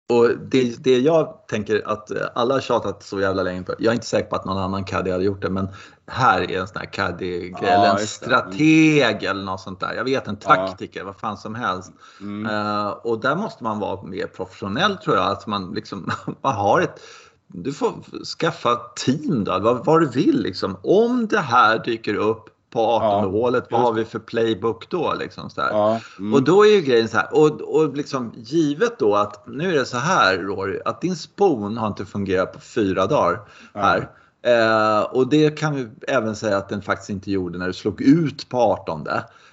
och 0.09 0.29
det, 0.37 0.83
det 0.83 0.99
jag 0.99 1.47
tänker 1.47 1.87
att 1.87 2.11
eh, 2.11 2.17
alla 2.35 2.53
har 2.53 2.61
tjatat 2.61 3.03
så 3.03 3.21
jävla 3.21 3.43
länge 3.43 3.63
på. 3.63 3.73
Jag 3.79 3.91
är 3.91 3.93
inte 3.93 4.05
säker 4.05 4.29
på 4.29 4.35
att 4.35 4.45
någon 4.45 4.57
annan 4.57 4.83
caddy 4.83 5.11
hade 5.11 5.23
gjort 5.23 5.41
det 5.41 5.49
men 5.49 5.67
här 6.07 6.51
är 6.51 6.59
en 6.59 6.67
sån 6.67 6.77
här 6.77 6.85
caddy-grej 6.85 7.55
Ja, 7.61 7.67
eller 7.67 7.99
en 7.99 8.07
strateg 8.07 9.23
eller 9.23 9.43
något 9.43 9.61
sånt 9.61 9.79
där. 9.79 9.93
Jag 9.93 10.03
vet 10.03 10.27
en 10.27 10.37
taktiker, 10.37 11.03
vad 11.03 11.15
fan 11.15 11.37
som 11.37 11.55
helst. 11.55 11.91
Mm. 12.21 12.45
Eh, 12.45 12.87
och 12.87 13.19
där 13.19 13.35
måste 13.35 13.63
man 13.63 13.79
vara 13.79 14.03
mer 14.03 14.27
professionell 14.27 14.97
tror 14.97 15.15
jag. 15.15 15.31
Att 15.31 15.47
man 15.47 15.73
liksom 15.73 16.11
man 16.41 16.55
har 16.55 16.81
ett 16.81 17.01
du 17.47 17.73
får 17.73 18.25
skaffa 18.25 18.75
team 18.95 19.43
då, 19.43 19.59
vad, 19.59 19.85
vad 19.85 20.01
du 20.01 20.07
vill 20.07 20.41
liksom. 20.41 20.77
Om 20.83 21.27
det 21.27 21.39
här 21.39 21.83
dyker 21.83 22.15
upp 22.15 22.49
på 22.75 22.81
18 22.81 23.09
Ja, 23.09 23.29
hålet, 23.29 23.67
vad 23.69 23.79
just 23.79 23.87
har 23.87 23.93
vi 23.93 24.05
för 24.05 24.19
playbook 24.19 24.89
då? 24.89 25.13
Liksom 25.19 25.49
så. 25.49 25.61
Ja. 25.61 25.99
Mm. 26.19 26.33
Och 26.33 26.43
då 26.43 26.65
är 26.65 26.69
ju 26.69 26.81
grejen 26.81 27.07
så 27.07 27.17
här, 27.17 27.27
och, 27.33 27.61
och 27.61 27.95
liksom 27.95 28.33
givet 28.35 28.99
då 28.99 29.15
att 29.15 29.47
nu 29.47 29.69
är 29.69 29.79
det 29.79 29.85
så 29.85 29.97
här 29.97 30.37
Rory, 30.37 30.79
att 30.85 31.01
din 31.01 31.15
spon 31.15 31.77
har 31.77 31.87
inte 31.87 32.05
fungerat 32.05 32.53
på 32.53 32.59
fyra 32.59 33.05
dagar 33.05 33.39
här. 33.73 34.09
Eh, 34.45 35.01
och 35.01 35.29
det 35.29 35.59
kan 35.59 35.75
vi 35.75 35.87
även 36.07 36.35
säga 36.35 36.57
att 36.57 36.69
den 36.69 36.81
faktiskt 36.81 37.09
inte 37.09 37.31
gjorde 37.31 37.57
när 37.57 37.67
du 37.67 37.73
slog 37.73 38.01
ut 38.01 38.49
på 38.49 38.57
18. 38.57 39.07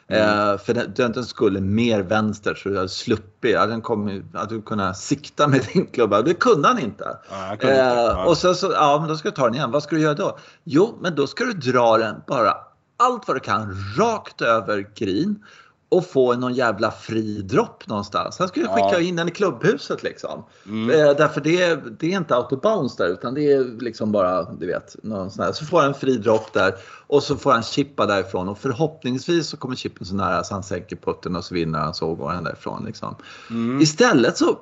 Eh, 0.09 0.59
för 0.59 0.75
den, 0.75 1.12
den, 1.12 1.25
skulle 1.25 1.61
mer 1.61 2.02
vänster 2.02 2.55
så 2.55 2.69
du 2.69 2.76
hade 2.76 2.88
sluppit. 2.88 3.52
Ja, 3.52 3.67
den 3.67 3.81
kom, 3.81 4.23
att 4.35 4.49
du 4.49 4.62
kunde 4.62 4.95
sikta 4.95 5.49
med 5.49 5.67
din 5.73 5.87
klubba. 5.87 6.23
Det 6.23 6.35
kunde 6.35 6.69
han 6.69 6.79
inte. 6.79 7.19
Ja, 7.31 7.57
kunde 7.61 7.75
inte. 7.75 7.85
Eh, 7.85 7.88
Ja. 7.88 8.25
och 8.26 8.37
sen 8.37 8.55
så, 8.55 8.73
ja 8.73 8.99
men 9.00 9.09
då 9.09 9.17
ska 9.17 9.29
du 9.29 9.35
ta 9.35 9.45
den 9.45 9.55
igen. 9.55 9.71
Vad 9.71 9.83
ska 9.83 9.97
du 9.97 10.02
göra 10.02 10.14
då? 10.14 10.38
Jo, 10.64 10.99
men 11.00 11.14
då 11.14 11.26
ska 11.26 11.45
du 11.45 11.52
dra 11.52 11.99
den 11.99 12.14
bara 12.26 12.57
allt 13.03 13.29
vad 13.29 13.37
du 13.37 13.41
kan 13.41 13.77
rakt 13.99 14.41
över 14.41 14.87
green 14.95 15.45
och 15.93 16.07
få 16.07 16.35
någon 16.35 16.55
jävla 16.55 16.91
fri 16.91 17.43
dropp 17.43 17.89
någonstans. 17.89 18.39
Han 18.39 18.49
skulle 18.49 18.67
skicka 18.69 18.93
Ja. 18.93 19.01
in 19.01 19.17
den 19.17 19.29
i 19.29 19.31
klubbhuset 19.31 20.03
liksom. 20.03 20.45
Mm. 20.67 20.91
Eh, 20.91 21.17
därför 21.17 21.41
det 21.41 21.63
är, 21.63 21.77
det 21.77 22.13
är 22.13 22.17
inte 22.17 22.59
bounds 22.63 22.97
där 22.97 23.09
utan 23.09 23.35
det 23.35 23.53
är 23.53 23.81
liksom 23.81 24.13
bara, 24.13 24.43
du 24.53 24.67
vet, 24.67 24.97
någon 25.03 25.31
sån 25.31 25.45
här. 25.45 25.53
Så 25.53 25.65
får 25.65 25.79
han 25.81 25.89
en 25.89 25.95
fri 25.95 26.17
dropp 26.17 26.53
där 26.53 26.75
och 27.07 27.23
så 27.23 27.37
får 27.37 27.53
han 27.53 27.63
chippa 27.63 28.07
därifrån 28.07 28.49
och 28.49 28.59
förhoppningsvis 28.59 29.49
så 29.49 29.57
kommer 29.57 29.77
chippen 29.77 30.07
så 30.07 30.15
nära 30.15 30.45
så 30.45 30.55
han 30.55 30.63
sänker 30.63 30.97
putten 30.97 31.37
och 31.37 31.45
så 31.45 31.55
vinner 31.55 31.79
han 31.79 31.95
så 31.95 32.15
går 32.15 32.31
han 32.31 32.45
därifrån 32.45 32.85
liksom. 32.85 33.17
Mm. 33.51 33.81
Istället 33.81 34.37
så, 34.37 34.59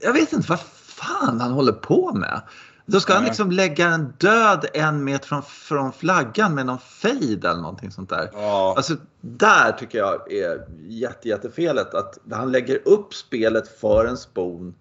jag 0.00 0.12
vet 0.12 0.32
inte 0.32 0.48
vad 0.48 0.60
fan 0.60 1.40
han 1.40 1.52
håller 1.52 1.72
på 1.72 2.12
med. 2.14 2.42
Då 2.86 3.00
ska 3.00 3.14
han 3.14 3.24
liksom 3.24 3.50
lägga 3.50 3.88
en 3.88 4.14
död 4.18 4.66
en 4.74 5.04
meter 5.04 5.26
från, 5.26 5.42
från 5.42 5.92
flaggan 5.92 6.54
med 6.54 6.66
någon 6.66 6.78
fade 6.78 7.48
eller 7.48 7.60
någonting 7.60 7.90
sånt 7.90 8.10
där. 8.10 8.30
Ja. 8.32 8.74
Alltså 8.76 8.96
där 9.20 9.72
tycker 9.72 9.98
jag 9.98 10.32
är 10.32 10.66
jätte, 10.88 11.28
jättefelet 11.28 11.94
att 11.94 12.18
han 12.30 12.52
lägger 12.52 12.88
upp 12.88 13.14
spelet 13.14 13.80
för 13.80 14.06
en 14.06 14.16
spon 14.16 14.74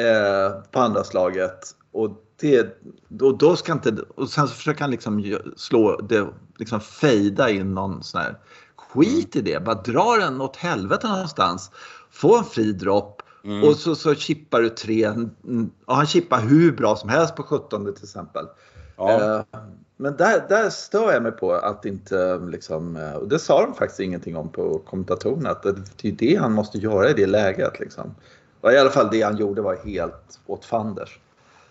eh, 0.00 0.60
på 0.70 0.80
andra 0.80 1.04
slaget 1.04 1.74
och 1.92 2.24
det, 2.40 2.80
då, 3.08 3.32
då 3.32 3.56
ska 3.56 3.72
inte, 3.72 3.96
och 4.14 4.28
sen 4.28 4.48
så 4.48 4.54
försöker 4.54 4.80
han 4.80 4.90
liksom 4.90 5.38
slå 5.56 6.00
det, 6.00 6.26
liksom 6.58 6.80
fejda 6.80 7.50
in 7.50 7.74
någon 7.74 8.02
sån 8.02 8.20
här 8.20 8.38
skit 8.76 9.36
i 9.36 9.40
det, 9.40 9.64
bara 9.64 9.82
dra 9.82 10.16
den 10.16 10.40
åt 10.40 10.56
helvete 10.56 11.08
någonstans. 11.08 11.70
Få 12.10 12.38
en 12.38 12.44
fri 12.44 12.72
dropp 12.72 13.22
Mm. 13.44 13.68
och 13.68 13.76
så, 13.76 13.94
så 13.94 14.14
chippar 14.14 14.60
du 14.60 14.68
tre, 14.68 15.04
mm, 15.04 15.70
och 15.84 15.96
han 15.96 16.06
chippar 16.06 16.40
hur 16.40 16.72
bra 16.72 16.96
som 16.96 17.08
helst 17.08 17.36
på 17.36 17.42
17 17.42 17.94
till 17.94 18.04
exempel. 18.04 18.46
Ja. 18.96 19.36
Eh, 19.36 19.42
Men 19.96 20.16
där, 20.16 20.44
där 20.48 20.70
stör 20.70 21.12
jag 21.12 21.22
mig 21.22 21.32
på 21.32 21.52
att 21.52 21.84
inte 21.84 22.38
liksom, 22.38 22.96
eh, 22.96 23.12
och 23.12 23.28
det 23.28 23.38
sa 23.38 23.62
de 23.66 23.74
faktiskt 23.74 24.00
ingenting 24.00 24.36
om 24.36 24.48
på 24.48 24.78
kommentatorerna, 24.78 25.50
att 25.50 25.62
det, 25.62 26.08
är 26.08 26.12
det 26.12 26.36
han 26.36 26.52
måste 26.52 26.78
göra 26.78 27.10
i 27.10 27.12
det 27.12 27.26
läget. 27.26 27.80
Liksom. 27.80 28.14
Och 28.60 28.72
I 28.72 28.78
alla 28.78 28.90
fall 28.90 29.08
det 29.10 29.22
han 29.22 29.36
gjorde 29.36 29.62
var 29.62 29.76
helt 29.76 30.40
åt 30.46 30.64
fanders. 30.64 31.18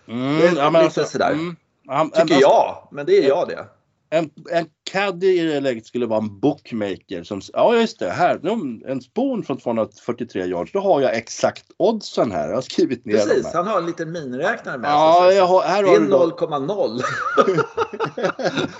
Mm, 0.06 0.38
det 0.38 0.46
är 0.46 0.56
ja, 0.56 0.70
men 0.70 0.84
lite 0.84 1.04
sådär. 1.04 1.32
mm, 1.32 1.56
han- 1.86 2.10
Tycker 2.10 2.34
han- 2.34 2.40
jag, 2.40 2.88
men 2.90 3.06
det 3.06 3.24
är 3.24 3.28
jag 3.28 3.48
det. 3.48 3.64
En, 4.10 4.30
en 4.50 4.66
caddy 4.90 5.26
i 5.40 5.44
det 5.44 5.60
läget 5.60 5.86
skulle 5.86 6.06
vara 6.06 6.18
en 6.18 6.40
bookmaker 6.40 7.22
som, 7.22 7.40
ja 7.52 7.76
just 7.76 7.98
det, 7.98 8.10
här, 8.10 8.40
en 8.90 9.00
spon 9.00 9.42
från 9.42 9.56
243 9.58 10.44
yards, 10.46 10.72
då 10.72 10.80
har 10.80 11.00
jag 11.00 11.16
exakt 11.16 11.64
oddsen 11.76 12.32
här, 12.32 12.48
jag 12.48 12.54
har 12.54 12.62
skrivit 12.62 13.04
ner 13.04 13.14
Precis, 13.14 13.46
här. 13.46 13.54
han 13.54 13.66
har 13.66 13.78
en 13.80 13.86
liten 13.86 14.12
miniräknare 14.12 14.78
med 14.78 14.90
Ja, 14.90 15.26
sig. 15.28 15.36
jag 15.36 15.46
har, 15.46 15.62
här 15.62 15.82
Det 15.82 15.88
är 15.90 16.00
du 16.00 16.06
då, 16.08 16.36
0,0. 16.38 17.00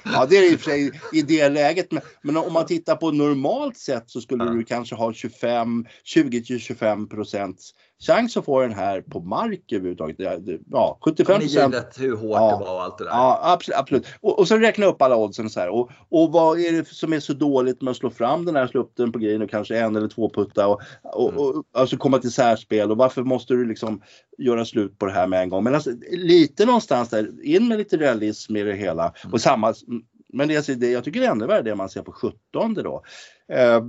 ja 0.05 0.27
det 0.31 0.37
är 0.37 0.53
i 0.53 0.57
och 0.57 0.61
för 0.61 0.71
sig 0.71 1.01
i 1.13 1.23
det 1.23 1.49
läget, 1.49 1.93
men, 1.93 2.03
men 2.23 2.37
om 2.37 2.53
man 2.53 2.67
tittar 2.67 2.97
på 2.97 3.11
normalt 3.11 3.77
sätt 3.77 4.05
så 4.07 4.21
skulle 4.21 4.45
Ja. 4.45 4.51
du 4.51 4.65
kanske 4.65 4.95
ha 4.95 5.13
25, 5.13 5.87
20-25 6.15 7.09
procents 7.09 7.71
chans 8.07 8.37
att 8.37 8.45
få 8.45 8.61
den 8.61 8.73
här 8.75 9.01
på 9.01 9.21
mark 9.21 9.73
överhuvudtaget. 9.73 10.17
Ja, 10.19 10.37
det- 10.39 10.59
Ja, 10.71 10.99
75 11.05 11.33
Men 11.35 11.41
procent. 11.41 11.75
givet 11.75 12.01
hur 12.01 12.17
hårt 12.17 12.31
Ja. 12.37 12.59
det 12.59 12.65
var 12.65 12.75
och 12.75 12.83
allt 12.83 12.99
det 12.99 13.05
där. 13.05 13.11
Ja, 13.11 13.41
absolut. 13.43 13.79
absolut. 13.79 14.07
Och, 14.21 14.39
och 14.39 14.49
så 14.49 14.57
räkna 14.57 14.87
upp 14.87 15.03
alla 15.03 15.17
oddsen 15.17 15.51
så 15.51 15.61
här. 15.61 15.69
Och, 15.69 15.91
och 16.09 16.33
vad 16.33 16.61
är 16.61 16.73
det 16.73 16.89
som 16.89 17.13
är 17.13 17.21
så 17.21 17.33
dåligt 17.33 17.83
med 17.83 17.91
att 17.91 17.97
slå 17.97 18.11
fram 18.11 18.45
den 18.45 18.57
här, 18.57 18.67
slå 18.67 18.81
upp 18.81 18.93
den 18.97 19.13
på 19.13 19.19
grejen 19.19 19.43
och 19.43 19.51
kanske 19.51 19.79
en 19.79 19.97
eller 19.97 20.09
två 20.09 20.31
putta 20.31 20.67
och, 20.69 20.81
och, 21.03 21.33
och 21.37 21.65
alltså 21.73 21.97
komma 21.97 22.19
till 22.19 22.33
särspel 22.33 22.91
och 22.91 22.97
varför 22.97 23.23
måste 23.23 23.55
du 23.55 23.65
liksom 23.65 24.03
göra 24.39 24.65
slut 24.65 24.99
på 24.99 25.07
det 25.07 25.13
här 25.13 25.27
med 25.27 25.43
en 25.43 25.49
gång? 25.49 25.65
Men 25.65 25.75
alltså, 25.75 25.91
lite 26.11 26.67
någonstans 26.67 27.09
där, 27.09 27.45
in 27.45 27.69
med 27.69 27.79
lite 27.79 27.97
realism 27.97 28.57
i 28.57 28.63
det 28.63 28.75
hela. 28.75 29.13
Och 29.33 29.41
samma, 29.41 29.75
men 30.33 30.49
det, 30.49 30.55
jag 30.91 31.05
tycker 31.05 31.21
det 31.21 31.27
är 31.27 31.31
ännu 31.31 31.47
värre 31.47 31.63
det 31.63 31.75
man 31.75 31.89
ser 31.89 32.03
på 32.03 32.13
17 32.13 32.75
då. 32.75 33.03
Eh, 33.53 33.83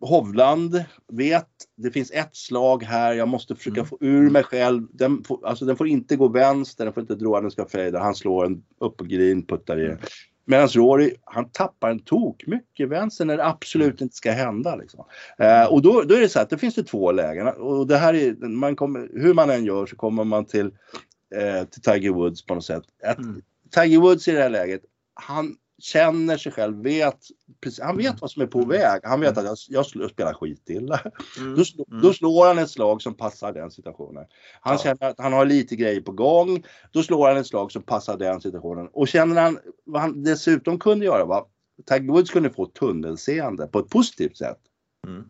Hovland 0.00 0.84
vet, 1.12 1.48
det 1.76 1.90
finns 1.90 2.10
ett 2.10 2.36
slag 2.36 2.82
här, 2.82 3.14
jag 3.14 3.28
måste 3.28 3.56
försöka 3.56 3.80
Mm. 3.80 3.86
få 3.86 3.98
ur 4.00 4.30
mig 4.30 4.42
själv. 4.42 4.86
Den 4.92 5.24
får, 5.24 5.46
alltså 5.46 5.64
den 5.64 5.76
får 5.76 5.88
inte 5.88 6.16
gå 6.16 6.28
vänster, 6.28 6.84
den 6.84 6.94
får 6.94 7.00
inte 7.00 7.14
dra, 7.14 7.40
den 7.40 7.50
ska 7.50 7.66
fejda. 7.66 7.98
Han 7.98 8.14
slår 8.14 8.46
en 8.46 8.62
upp 8.80 8.96
på 8.96 9.04
green, 9.04 9.46
puttar 9.46 9.80
i 9.80 9.86
den. 9.86 9.98
Medan 10.44 10.68
Rory, 10.68 11.14
han 11.24 11.48
tappar 11.50 11.90
en 11.90 11.98
tok 11.98 12.46
mycket 12.46 12.88
vänster 12.88 13.24
när 13.24 13.36
det 13.36 13.46
absolut 13.46 14.00
inte 14.00 14.16
ska 14.16 14.32
hända. 14.32 14.76
Liksom. 14.76 15.04
Eh, 15.38 15.64
och 15.64 15.82
då, 15.82 16.02
då 16.02 16.14
är 16.14 16.20
det 16.20 16.28
så 16.28 16.40
att 16.40 16.50
det 16.50 16.58
finns 16.58 16.74
det 16.74 16.82
två 16.84 17.12
lägen. 17.12 17.46
Och 17.48 17.86
det 17.86 17.96
här 17.96 18.14
är, 18.14 18.48
man 18.48 18.76
kommer, 18.76 19.08
hur 19.14 19.34
man 19.34 19.50
än 19.50 19.64
gör 19.64 19.86
så 19.86 19.96
kommer 19.96 20.24
man 20.24 20.44
till, 20.44 20.66
eh, 21.34 21.64
till 21.68 21.82
Tiger 21.82 22.10
Woods 22.10 22.46
på 22.46 22.54
något 22.54 22.64
sätt. 22.64 22.82
Att 23.04 23.18
Mm. 23.18 23.42
Tiger 23.74 23.98
Woods 23.98 24.28
i 24.28 24.32
det 24.32 24.42
här 24.42 24.50
läget, 24.50 24.80
han 25.14 25.56
känner 25.80 26.36
sig 26.36 26.52
själv, 26.52 26.82
vet, 26.82 27.18
han 27.82 27.96
vet 27.96 28.20
vad 28.20 28.30
som 28.30 28.42
är 28.42 28.46
på 28.46 28.64
väg. 28.64 29.00
Han 29.04 29.20
vet 29.20 29.38
att 29.38 29.44
jag, 29.68 29.86
jag 30.02 30.10
spelar 30.10 30.34
skitilla. 30.34 31.00
Mm. 31.38 31.54
Då, 31.56 31.64
Mm. 31.88 32.02
då 32.02 32.12
slår 32.12 32.46
han 32.46 32.58
ett 32.58 32.70
slag 32.70 33.02
som 33.02 33.14
passar 33.14 33.52
den 33.52 33.70
situationen. 33.70 34.24
Han 34.60 34.72
Ja. 34.74 34.78
känner 34.82 35.10
att 35.10 35.18
han 35.18 35.32
har 35.32 35.44
lite 35.46 35.76
grejer 35.76 36.00
på 36.00 36.12
gång. 36.12 36.62
Då 36.92 37.02
slår 37.02 37.28
han 37.28 37.36
ett 37.36 37.46
slag 37.46 37.72
som 37.72 37.82
passar 37.82 38.16
den 38.18 38.40
situationen. 38.40 38.88
Och 38.92 39.08
känner 39.08 39.42
han 39.42 39.58
vad 39.84 40.02
han 40.02 40.22
dessutom 40.22 40.78
kunde 40.78 41.04
göra 41.04 41.24
var 41.24 41.46
Tiger 41.88 42.12
Woods 42.12 42.30
kunde 42.30 42.50
få 42.50 42.66
tunnelseende 42.66 43.66
på 43.66 43.78
ett 43.78 43.88
positivt 43.88 44.36
sätt. 44.36 44.58
Mm. 45.06 45.24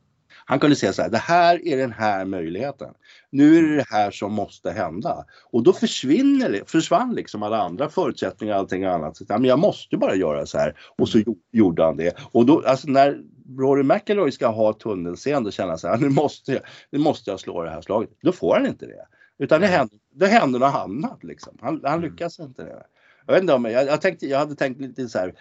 Han 0.50 0.60
kunde 0.60 0.76
säga 0.76 0.92
så 0.92 1.02
här, 1.02 1.08
det 1.10 1.18
här 1.18 1.66
är 1.68 1.76
den 1.76 1.92
här 1.92 2.24
möjligheten. 2.24 2.94
Nu 3.30 3.58
är 3.58 3.62
det 3.62 3.76
det 3.76 3.86
här 3.90 4.10
som 4.10 4.32
måste 4.32 4.70
hända. 4.70 5.24
Och 5.52 5.62
då 5.62 5.72
försvinner, 5.72 6.62
försvann 6.66 7.14
liksom 7.14 7.42
alla 7.42 7.62
andra 7.62 7.88
förutsättningar 7.88 8.54
och 8.54 8.60
allting 8.60 8.84
annat. 8.84 9.16
Så, 9.16 9.24
men 9.28 9.44
jag 9.44 9.58
måste 9.58 9.96
bara 9.96 10.14
göra 10.14 10.46
så 10.46 10.58
här. 10.58 10.76
Och 10.98 11.08
så 11.08 11.18
gjo- 11.18 11.36
gjorde 11.52 11.84
han 11.84 11.96
det. 11.96 12.16
Och 12.32 12.46
då, 12.46 12.62
alltså 12.66 12.88
när 12.88 13.22
Rory 13.58 13.82
McIlroy 13.82 14.30
ska 14.32 14.46
ha 14.48 14.72
tunnelseende 14.72 15.46
och 15.46 15.52
känna 15.52 15.78
så 15.78 15.88
här, 15.88 15.96
nu 15.98 16.08
måste, 16.08 16.52
jag, 16.52 16.62
nu 16.90 16.98
måste 16.98 17.30
jag 17.30 17.40
slå 17.40 17.62
det 17.62 17.70
här 17.70 17.80
slaget. 17.80 18.10
Då 18.22 18.32
får 18.32 18.54
han 18.54 18.66
inte 18.66 18.86
det. 18.86 19.06
Utan 19.38 19.60
det 19.60 19.66
händer, 19.66 19.98
det 20.14 20.26
händer 20.26 20.58
något 20.58 20.74
annat 20.74 21.24
liksom. 21.24 21.58
Han, 21.60 21.80
han 21.84 21.98
Mm. 21.98 22.10
lyckas 22.10 22.38
inte 22.40 22.62
det. 22.62 22.82
Jag 23.26 23.32
vet 23.34 23.40
inte 23.42 23.54
om, 23.54 23.64
jag, 23.64 23.86
jag, 23.86 24.00
tänkte, 24.00 24.26
jag 24.26 24.38
hade 24.38 24.54
tänkt 24.54 24.80
lite 24.80 25.08
så 25.08 25.18
här. 25.18 25.28
eh, 25.28 25.34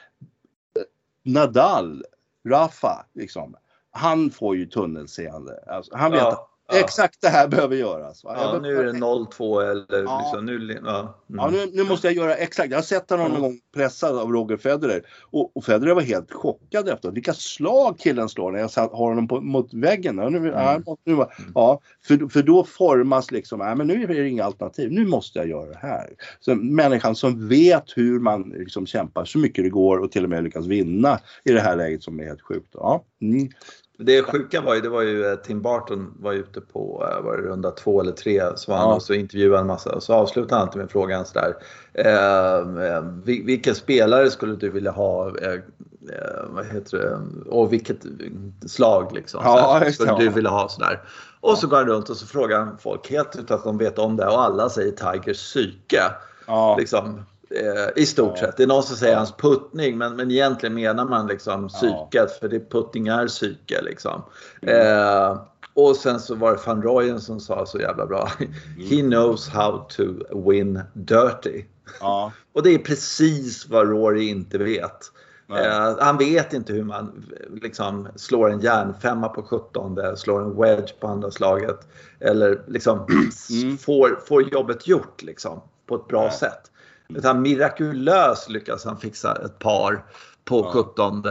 Nadal, 1.24 2.04
Rafa, 2.50 3.06
liksom. 3.14 3.56
Han 3.92 4.32
får 4.32 4.56
ju 4.56 4.66
tunnelseende. 4.66 5.64
Alltså, 5.68 5.98
han 5.98 6.12
vet 6.12 6.22
ja. 6.22 6.50
Exakt 6.72 7.22
det 7.22 7.28
här 7.30 7.48
behöver 7.48 7.76
göras. 7.76 8.24
Va? 8.24 8.36
Ja, 8.38 8.60
nu 8.62 8.78
är 8.80 8.84
det 8.84 8.92
0-2 8.92 9.62
eller 9.72 10.04
Ja. 10.04 10.20
liksom, 10.24 10.46
nu, 10.46 10.80
ja. 10.86 11.00
Mm. 11.00 11.14
Ja, 11.30 11.50
nu, 11.50 11.72
nu 11.74 11.84
måste 11.84 12.08
jag 12.08 12.16
göra 12.16 12.36
exakt. 12.36 12.70
Jag 12.72 12.78
har 12.78 12.84
sett 12.84 13.10
honom 13.10 13.26
någon 13.28 13.38
Mm. 13.38 13.42
gång 13.50 13.60
pressad 13.76 14.18
av 14.20 14.32
Roger 14.32 14.58
Federer. 14.58 15.02
Och, 15.32 15.58
och 15.58 15.64
Federer 15.66 15.94
var 15.94 16.02
helt 16.02 16.32
chockad 16.34 16.90
efter 16.90 17.12
vilka 17.12 17.34
slag 17.34 18.00
killen 18.00 18.30
slår 18.30 18.52
när 18.52 18.60
jag 18.60 18.72
satt, 18.72 18.92
har 18.92 19.08
honom 19.10 19.28
på, 19.28 19.42
mot 19.42 19.74
väggen. 19.74 20.18
Ja, 20.18 20.30
nu, 20.30 20.48
ja, 20.48 20.80
nu, 21.06 21.14
var- 21.14 21.34
ja, 21.56 21.82
för, 22.08 22.30
för 22.30 22.44
då 22.44 22.64
formas 22.64 23.32
liksom, 23.32 23.60
ja, 23.60 23.76
men 23.76 23.88
nu 23.88 24.04
är 24.04 24.08
det 24.08 24.30
inga 24.30 24.44
alternativ. 24.44 24.92
Nu 24.92 25.06
måste 25.06 25.40
jag 25.40 25.48
göra 25.50 25.70
det 25.70 25.78
här. 25.82 26.10
Så 26.40 26.56
människan 26.56 27.16
som 27.16 27.48
vet 27.48 27.84
hur 27.96 28.20
man 28.20 28.42
liksom 28.58 28.86
kämpar 28.86 29.26
så 29.26 29.38
mycket 29.40 29.64
det 29.64 29.70
går 29.70 29.98
och 29.98 30.12
till 30.12 30.24
och 30.24 30.30
med 30.30 30.44
lyckas 30.44 30.66
vinna 30.66 31.20
i 31.44 31.52
det 31.52 31.60
här 31.62 31.76
läget 31.76 32.04
som 32.04 32.20
är 32.20 32.24
helt 32.26 32.42
sjukt. 32.42 32.70
Ja. 32.74 33.04
Mm. 33.22 33.50
Det 34.02 34.24
sjuka 34.24 34.62
var 34.62 34.76
ju, 34.76 34.82
det 34.82 34.90
var 34.90 35.02
ju 35.02 35.26
eh, 35.26 35.36
Tim 35.36 35.62
Barton 35.62 36.14
var 36.20 36.34
ute 36.34 36.62
på 36.62 37.08
eh, 37.12 37.22
var 37.26 37.38
det 37.38 37.44
runda 37.44 37.72
två 37.72 38.02
eller 38.02 38.12
tre 38.12 38.44
så 38.56 38.72
var 38.72 38.78
han 38.78 38.90
Ja. 38.90 38.96
och 38.96 39.04
så 39.04 39.14
intervjuade 39.14 39.60
en 39.62 39.68
massa 39.68 39.96
och 39.96 40.04
så 40.04 40.14
avslutade 40.14 40.56
han 40.56 40.62
alltid 40.68 40.82
med 40.82 40.92
frågan 40.92 41.26
sådär. 41.26 41.54
Eh, 41.94 42.56
eh, 42.56 43.04
vil- 43.24 43.46
vilken 43.46 43.76
spelare 43.76 44.32
skulle 44.32 44.56
du 44.56 44.70
vilja 44.70 44.92
ha? 44.92 45.28
Eh, 45.42 45.54
eh, 45.54 45.60
vad 46.50 46.66
heter 46.66 46.98
det? 46.98 47.20
Och 47.50 47.74
vilket 47.74 47.98
slag 48.68 49.12
liksom. 49.16 49.42
Ja, 49.44 49.82
skulle 49.92 50.16
du 50.18 50.26
ja. 50.26 50.32
vilja 50.32 50.50
ha 50.50 50.70
sådär. 50.70 51.02
Och 51.40 51.58
så 51.58 51.68
går 51.68 51.78
han 51.78 51.86
runt 51.88 52.10
och 52.10 52.18
så 52.18 52.26
frågar 52.28 52.60
han 52.60 52.78
folk 52.78 53.10
helt 53.12 53.36
utan 53.40 53.58
att 53.58 53.64
de 53.64 53.78
vet 53.78 54.00
om 54.00 54.16
det 54.16 54.26
och 54.28 54.42
alla 54.42 54.70
säger 54.70 54.92
Tigers 54.92 55.38
psyke. 55.38 56.02
Ja. 56.48 56.76
Liksom, 56.80 57.26
I 57.96 58.06
stort 58.06 58.32
Ja. 58.36 58.40
sett. 58.46 58.58
Det 58.58 58.64
är 58.64 58.68
någon 58.68 58.84
som 58.84 58.96
säger 58.98 59.14
Ja. 59.14 59.18
hans 59.20 59.32
puttning 59.38 59.98
men, 59.98 60.16
men 60.16 60.32
egentligen 60.32 60.76
menar 60.76 61.06
man 61.06 61.28
liksom 61.28 61.68
psyket 61.68 62.32
för 62.40 62.48
det, 62.50 62.70
puttning 62.72 63.08
är 63.08 63.28
psyke. 63.28 63.82
Liksom. 63.82 64.22
Mm. 64.62 64.98
Eh, 65.32 65.42
och 65.74 65.96
sen 65.96 66.20
så 66.20 66.36
var 66.36 66.52
det 66.52 66.60
van 66.66 66.82
Rooyen 66.84 67.22
som 67.22 67.40
sa 67.40 67.66
så 67.66 67.80
jävla 67.80 68.06
bra. 68.06 68.30
He 68.90 69.02
knows 69.02 69.50
how 69.50 69.88
to 69.90 70.04
win 70.50 70.82
dirty. 70.94 71.64
Ja. 72.00 72.32
Och 72.54 72.64
det 72.64 72.70
är 72.74 72.78
precis 72.78 73.68
vad 73.70 73.90
Rory 73.90 74.28
inte 74.30 74.58
vet. 74.58 75.12
Eh, 75.50 75.96
han 76.00 76.18
vet 76.18 76.54
inte 76.54 76.74
hur 76.74 76.84
man 76.84 77.26
liksom, 77.62 78.08
slår 78.16 78.52
en 78.52 78.60
järnfemma 78.60 79.30
på 79.30 79.44
17, 79.44 80.18
slår 80.18 80.42
en 80.42 80.56
wedge 80.62 80.94
på 81.00 81.08
andra 81.08 81.32
slaget. 81.32 81.88
Eller 82.20 82.62
liksom 82.68 83.00
Mm. 83.64 83.78
får, 83.78 84.20
får 84.28 84.44
jobbet 84.54 84.88
gjort 84.88 85.22
liksom, 85.22 85.62
på 85.88 85.96
ett 85.96 86.08
bra 86.08 86.32
sätt. 86.32 86.69
Utan 87.14 87.42
mirakulöst 87.42 88.50
lyckas 88.50 88.86
han 88.86 88.98
fixa 88.98 89.46
ett 89.46 89.60
par 89.60 90.06
på 90.46 90.60
Ja. 90.60 90.72
17 90.74 91.24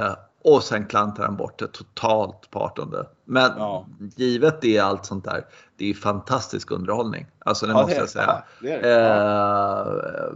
och 0.44 0.62
sen 0.62 0.86
klantar 0.86 1.24
han 1.24 1.36
bort 1.36 1.58
det 1.58 1.66
totalt 1.66 2.50
på 2.50 2.58
18. 2.60 2.94
Men 3.24 3.52
Ja. 3.56 3.86
givet 4.16 4.60
det 4.60 4.78
allt 4.78 5.04
sånt 5.06 5.24
där, 5.24 5.44
det 5.76 5.90
är 5.90 5.94
fantastisk 5.94 6.70
underhållning. 6.70 7.26
Alltså 7.38 7.66
det 7.66 7.72
Ja, 7.72 7.78
måste 7.82 7.94
det 7.94 8.00
jag 8.00 8.08
säga. 8.08 8.42
det 8.60 8.76
det. 8.78 8.90
Eh, 9.04 10.32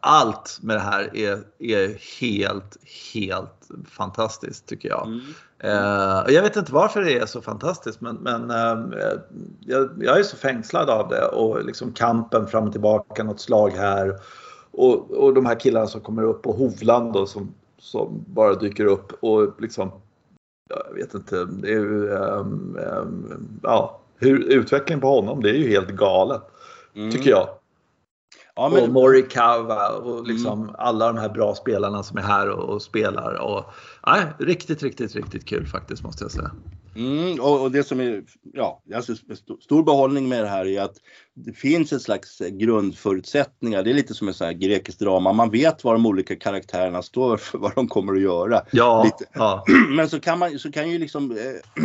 allt 0.00 0.58
med 0.62 0.76
det 0.76 0.80
här 0.80 1.16
är, 1.16 1.38
är 1.58 2.20
helt, 2.20 2.76
helt 3.14 3.68
fantastiskt 3.90 4.66
tycker 4.66 4.88
jag. 4.88 5.06
Mm. 5.06 5.20
Och 6.24 6.30
jag 6.32 6.42
vet 6.42 6.56
inte 6.56 6.72
varför 6.72 7.02
det 7.02 7.18
är 7.18 7.26
så 7.26 7.42
fantastiskt 7.42 8.00
men, 8.00 8.16
men 8.16 8.50
eh, 8.50 8.78
jag, 9.60 9.90
jag 10.00 10.18
är 10.18 10.22
så 10.22 10.36
fängslad 10.36 10.90
av 10.90 11.08
det 11.08 11.24
och 11.24 11.64
liksom 11.64 11.92
kampen 11.92 12.46
fram 12.46 12.64
och 12.66 12.72
tillbaka, 12.72 13.22
något 13.24 13.40
slag 13.40 13.70
här. 13.70 14.20
Och, 14.70 15.10
och 15.10 15.34
de 15.34 15.46
här 15.46 15.60
killarna 15.60 15.86
som 15.86 16.00
kommer 16.00 16.22
upp 16.22 16.46
och 16.46 16.54
Hovland 16.54 17.12
då 17.12 17.26
som, 17.26 17.54
som 17.78 18.24
bara 18.26 18.54
dyker 18.54 18.84
upp 18.84 19.12
och 19.20 19.60
liksom 19.60 19.90
jag 20.68 20.94
vet 20.94 21.14
inte, 21.14 21.44
det 21.44 21.68
är 21.68 21.80
ju, 21.80 22.14
ehm, 22.14 22.78
ehm, 22.78 23.58
ja, 23.62 24.00
hur, 24.16 24.52
utvecklingen 24.52 25.00
på 25.00 25.08
honom 25.08 25.42
det 25.42 25.50
är 25.50 25.54
ju 25.54 25.68
helt 25.68 25.90
galet 25.90 26.42
Mm. 26.96 27.10
tycker 27.10 27.30
jag. 27.30 27.48
Ja, 28.54 28.66
Och 28.66 28.72
men, 28.72 28.92
Morikawa 28.92 29.88
och 29.88 30.26
liksom 30.26 30.74
alla 30.78 31.06
de 31.06 31.18
här 31.18 31.28
bra 31.28 31.54
spelarna 31.54 32.02
som 32.02 32.18
är 32.18 32.22
här 32.22 32.50
och, 32.50 32.74
och 32.74 32.82
spelar. 32.82 33.34
Och, 33.40 33.64
nej, 34.06 34.22
riktigt, 34.38 34.82
riktigt, 34.82 35.14
riktigt 35.14 35.44
kul 35.44 35.66
faktiskt 35.66 36.02
måste 36.02 36.24
jag 36.24 36.30
säga. 36.30 36.50
Mm, 36.96 37.40
och, 37.40 37.62
och 37.62 37.70
det 37.70 37.84
som 37.84 38.00
är, 38.00 38.24
ja, 38.52 38.82
alltså 38.94 39.12
st- 39.12 39.54
stor 39.60 39.82
behållning 39.82 40.28
med 40.28 40.44
det 40.44 40.48
här 40.48 40.66
är 40.66 40.80
att 40.82 40.96
det 41.34 41.52
finns 41.52 41.92
ett 41.92 42.02
slags 42.02 42.38
grundförutsättningar. 42.38 43.82
Det 43.82 43.90
är 43.90 43.94
lite 43.94 44.14
som 44.14 44.28
en 44.28 44.34
sån 44.34 44.46
här 44.46 44.54
grekisk 44.54 44.98
drama. 44.98 45.32
Man 45.32 45.50
vet 45.50 45.84
vad 45.84 45.94
de 45.94 46.06
olika 46.06 46.36
karaktärerna 46.36 47.02
står 47.02 47.36
för, 47.36 47.58
vad 47.58 47.74
de 47.74 47.88
kommer 47.88 48.12
att 48.12 48.20
göra. 48.20 48.62
Ja, 48.70 49.10
ja, 49.34 49.64
Men 49.96 50.08
så 50.08 50.20
kan 50.20 50.38
man 50.38 50.58
så 50.58 50.72
kan 50.72 50.90
ju 50.90 50.98
liksom 50.98 51.30
eh, 51.30 51.82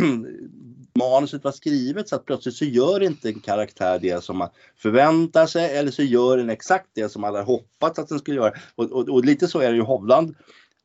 manuset 0.98 1.44
vara 1.44 1.54
skrivet 1.54 2.08
så 2.08 2.16
att 2.16 2.24
plötsligt 2.24 2.54
så 2.54 2.64
gör 2.64 3.02
inte 3.02 3.28
en 3.28 3.40
karaktär 3.40 3.98
det 3.98 4.24
som 4.24 4.36
man 4.36 4.48
förväntar 4.76 5.46
sig 5.46 5.76
eller 5.76 5.90
så 5.90 6.02
gör 6.02 6.36
den 6.36 6.50
exakt 6.50 6.88
det 6.94 7.08
som 7.08 7.20
man 7.20 7.34
hade 7.34 7.46
hoppats 7.46 7.98
att 7.98 8.08
den 8.08 8.18
skulle 8.18 8.36
göra. 8.36 8.52
Och, 8.74 8.92
och, 8.92 9.08
och 9.08 9.24
lite 9.24 9.48
så 9.48 9.58
är 9.60 9.70
det 9.70 9.76
ju 9.76 9.82
Hovland. 9.82 10.34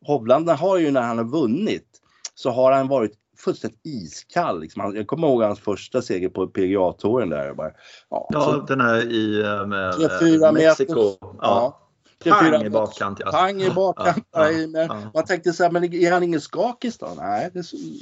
Hovland 0.05 0.49
har 0.49 0.77
ju 0.77 0.91
när 0.91 1.01
han 1.01 1.17
har 1.17 1.25
vunnit 1.25 1.87
så 2.35 2.49
har 2.49 2.71
han 2.71 2.87
varit 2.87 3.13
fullständigt 3.37 3.79
iskall. 3.83 4.59
Liksom. 4.61 4.81
Han- 4.81 4.95
Jag 4.95 5.07
kommer 5.07 5.27
ihåg 5.27 5.41
hans 5.41 5.59
första 5.59 6.01
seger 6.01 6.29
på 6.29 6.47
PGA-touren 6.47 7.29
där. 7.29 7.45
Jag 7.45 7.55
Bara, 7.57 7.71
ja, 8.09 8.29
ja 8.33 8.41
så, 8.41 8.57
den 8.61 8.81
här 8.81 9.11
i 9.11 9.43
med, 9.67 10.53
Mexiko. 10.53 10.93
meters- 10.93 11.37
Ja. 11.41 11.83
Pang 12.23 12.61
i 12.65 12.69
bakkant, 12.69 13.19
ja. 13.25 13.31
Pang 13.31 13.61
i 13.61 13.69
bakkant. 13.69 14.25
Ja, 14.31 14.51
Ja. 14.51 14.97
Man 15.13 15.25
tänkte 15.25 15.53
så 15.53 15.63
här, 15.63 15.71
men 15.71 15.83
är 15.93 16.11
han 16.11 16.23
ingen 16.23 16.41
skakis 16.41 16.97
då? 16.97 17.09
Nej. 17.17 17.51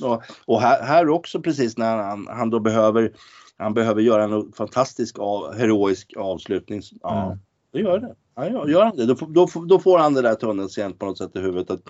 Och, 0.03 0.23
och 0.45 0.61
här, 0.61 0.83
här 0.83 1.09
också 1.09 1.41
precis 1.41 1.77
när 1.77 1.97
han, 1.97 2.27
han 2.29 2.49
då 2.49 2.59
behöver 2.59 3.11
han 3.57 3.73
behöver 3.73 4.01
göra 4.01 4.23
en 4.23 4.51
fantastisk 4.51 5.19
av, 5.19 5.53
heroisk 5.57 6.13
avslutning. 6.17 6.81
Ja, 7.01 7.25
Mm. 7.25 7.37
det 7.73 7.79
gör 7.79 7.99
det. 7.99 8.15
Ja, 8.35 8.69
gör- 8.69 8.83
han 8.85 8.95
det, 8.97 9.05
då, 9.05 9.15
får- 9.15 9.27
då, 9.27 9.47
då 9.65 9.79
får 9.79 9.97
han 9.99 10.13
det 10.13 10.21
där 10.21 10.35
tunnelseende 10.35 10.97
på 10.97 11.05
något 11.05 11.17
sätt 11.17 11.31
i 11.35 11.39
huvudet. 11.39 11.69
Att, 11.71 11.81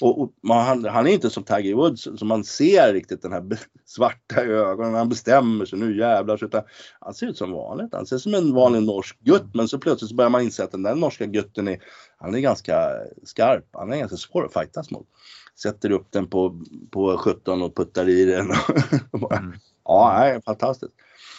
och, 0.00 0.20
och, 0.20 0.32
man, 0.42 0.66
han, 0.66 0.84
han 0.84 1.06
är 1.06 1.10
inte 1.12 1.30
som 1.30 1.42
Tiger 1.44 1.74
Woods 1.74 2.02
som 2.16 2.28
man 2.28 2.44
ser 2.44 2.92
riktigt 2.92 3.22
den 3.22 3.32
här 3.32 3.44
svarta 3.86 4.40
ögonen. 4.42 4.94
Han 4.94 5.08
bestämmer 5.08 5.64
sig, 5.64 5.78
nu 5.78 5.98
jävlar. 5.98 6.36
Så 6.36 6.44
utan, 6.44 6.62
han 7.00 7.14
ser 7.14 7.26
ut 7.26 7.38
som 7.38 7.52
vanligt. 7.52 7.88
Han 7.94 8.06
ser 8.06 8.16
ut 8.16 8.22
som 8.22 8.34
en 8.34 8.54
vanlig 8.54 8.82
norsk 8.82 9.18
gutt. 9.20 9.54
Men 9.54 9.68
så 9.68 9.78
plötsligt 9.78 10.08
så 10.08 10.14
börjar 10.16 10.30
man 10.30 10.42
inse 10.42 10.64
att 10.64 10.72
den 10.72 10.82
där 10.82 10.94
norska 10.94 11.26
gutten 11.26 11.68
är, 11.68 11.78
han 12.18 12.34
är 12.34 12.38
ganska 12.40 12.90
skarp. 13.24 13.64
Han 13.72 13.92
är 13.92 13.96
ganska 13.98 14.16
svår 14.16 14.44
att 14.46 14.52
fightas 14.52 14.90
mot. 14.90 15.06
Sätter 15.62 15.90
upp 15.90 16.06
den 16.10 16.26
på, 16.26 16.60
på 16.90 17.16
17 17.18 17.62
och 17.62 17.76
puttar 17.76 18.08
i 18.08 18.24
den. 18.24 18.50
Och 19.10 19.20
bara, 19.20 19.36
Mm. 19.38 19.54
Ja, 19.84 20.16
nej, 20.18 20.42
fantastiskt. 20.42 20.92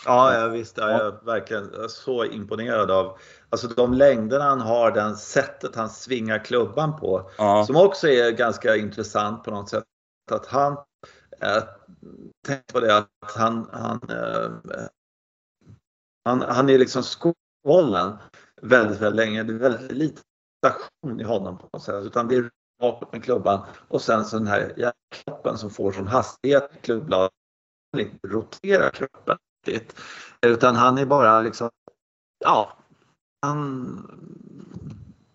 Ja, 0.05 0.33
jag 0.39 0.49
visst. 0.49 0.77
Ja, 0.77 0.89
jag 0.91 1.01
är 1.07 1.25
verkligen 1.25 1.69
så 1.89 2.25
imponerad 2.25 2.91
av 2.91 3.17
alltså 3.53 3.67
de 3.67 3.93
längderna 3.93 4.43
han 4.43 4.61
har, 4.61 4.91
den 4.91 5.15
sättet 5.15 5.75
han 5.75 5.89
svingar 5.89 6.45
klubban 6.45 6.99
på. 6.99 7.31
Ja. 7.37 7.65
Som 7.65 7.75
också 7.75 8.07
är 8.07 8.31
ganska 8.31 8.75
intressant 8.75 9.43
på 9.43 9.51
något 9.51 9.69
sätt. 9.69 9.83
Att 10.31 10.45
han, 10.45 10.73
eh, 11.41 11.63
tänk 12.47 12.67
på 12.73 12.79
det 12.79 12.97
att 12.97 13.09
han, 13.35 13.69
han, 13.71 14.01
eh, 14.09 14.51
han, 16.25 16.41
han 16.41 16.69
är 16.69 16.77
liksom 16.77 17.03
skålen 17.03 18.17
väldigt, 18.61 19.01
väldigt 19.01 19.25
länge. 19.25 19.43
Det 19.43 19.53
är 19.53 19.57
väldigt 19.57 19.91
lite 19.91 20.21
station 20.65 21.21
i 21.21 21.23
honom 21.23 21.57
på 21.57 21.69
något 21.73 21.83
sätt. 21.83 22.05
Utan 22.05 22.27
det 22.27 22.35
är 22.35 22.49
bakåt 22.79 23.11
med 23.11 23.23
klubban 23.23 23.65
och 23.87 24.01
sen 24.01 24.25
så 24.25 24.37
den 24.37 24.47
här 24.47 24.93
kroppen 25.09 25.57
som 25.57 25.69
får 25.69 25.91
sån 25.91 26.07
hastighet 26.07 26.71
i 26.75 26.85
klubbladet. 26.85 27.31
Han 27.91 28.01
inte 28.01 28.27
roterar 28.27 28.89
kroppen 28.89 29.37
riktigt. 29.67 29.99
Utan 30.41 30.75
han 30.75 30.97
är 30.97 31.05
bara 31.05 31.41
liksom, 31.41 31.69
ja, 32.39 32.77
han, 33.43 34.07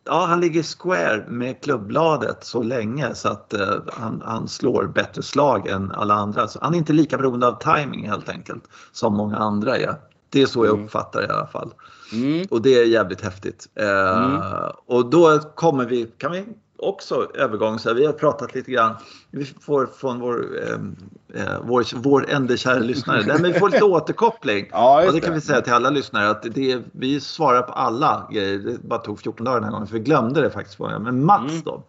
ja, 0.04 0.24
han 0.26 0.40
ligger 0.40 0.62
square 0.62 1.24
med 1.28 1.62
klubbladet 1.62 2.44
så 2.44 2.62
länge 2.62 3.14
så 3.14 3.28
att 3.28 3.52
eh, 3.54 3.74
han, 3.92 4.22
han 4.24 4.48
slår 4.48 4.86
bättre 4.86 5.22
slag 5.22 5.66
än 5.68 5.90
alla 5.92 6.14
andra. 6.14 6.48
Så 6.48 6.58
han 6.62 6.74
är 6.74 6.78
inte 6.78 6.92
lika 6.92 7.18
beroende 7.18 7.46
av 7.48 7.58
timing 7.76 8.08
helt 8.08 8.28
enkelt 8.28 8.64
som 8.92 9.14
många 9.16 9.36
andra 9.36 9.76
är. 9.76 9.94
Det 10.30 10.42
är 10.42 10.46
så 10.46 10.64
jag 10.66 10.72
Mm. 10.74 10.84
uppfattar 10.84 11.20
det 11.20 11.26
i 11.26 11.30
alla 11.30 11.46
fall. 11.46 11.70
Mm. 12.12 12.46
Och 12.50 12.62
det 12.62 12.74
är 12.74 12.84
jävligt 12.86 13.20
häftigt. 13.20 13.68
Eh, 13.74 14.24
Mm. 14.24 14.40
Och 14.86 15.10
då 15.10 15.38
kommer 15.38 15.86
vi, 15.86 16.06
kan 16.18 16.32
vi 16.32 16.44
också 16.78 17.30
övergång, 17.34 17.78
så 17.78 17.94
vi 17.94 18.06
har 18.06 18.12
pratat 18.12 18.54
lite 18.54 18.70
grann, 18.70 18.94
vi 19.30 19.44
får 19.44 19.86
från 19.86 20.20
vår, 20.20 20.46
eh, 20.62 21.42
eh, 21.42 21.60
vår, 21.62 21.96
vår 21.96 22.30
enda 22.30 22.56
kära 22.56 22.78
lyssnare, 22.78 23.22
Nej, 23.26 23.36
men 23.42 23.52
vi 23.52 23.58
får 23.58 23.68
lite 23.70 23.84
återkoppling. 23.94 24.68
Ja, 24.72 25.06
Och 25.06 25.12
det 25.12 25.20
kan 25.20 25.34
vi 25.34 25.40
säga 25.40 25.60
till 25.60 25.72
alla 25.72 25.90
lyssnare 25.90 26.28
att 26.30 26.42
det, 26.42 26.82
vi 26.92 27.20
svarar 27.20 27.62
på 27.62 27.72
alla 27.72 28.28
grejer. 28.32 28.58
Det 28.58 28.78
bara 28.82 28.98
tog 28.98 29.20
14 29.20 29.44
dagar 29.44 29.54
den 29.56 29.64
här 29.64 29.70
gången 29.72 29.86
för 29.86 29.94
vi 29.94 30.00
glömde 30.00 30.40
det 30.40 30.50
faktiskt. 30.50 30.78
Men 30.78 31.24
Mats 31.24 31.50
Mm. 31.52 31.62
då. 31.64 31.82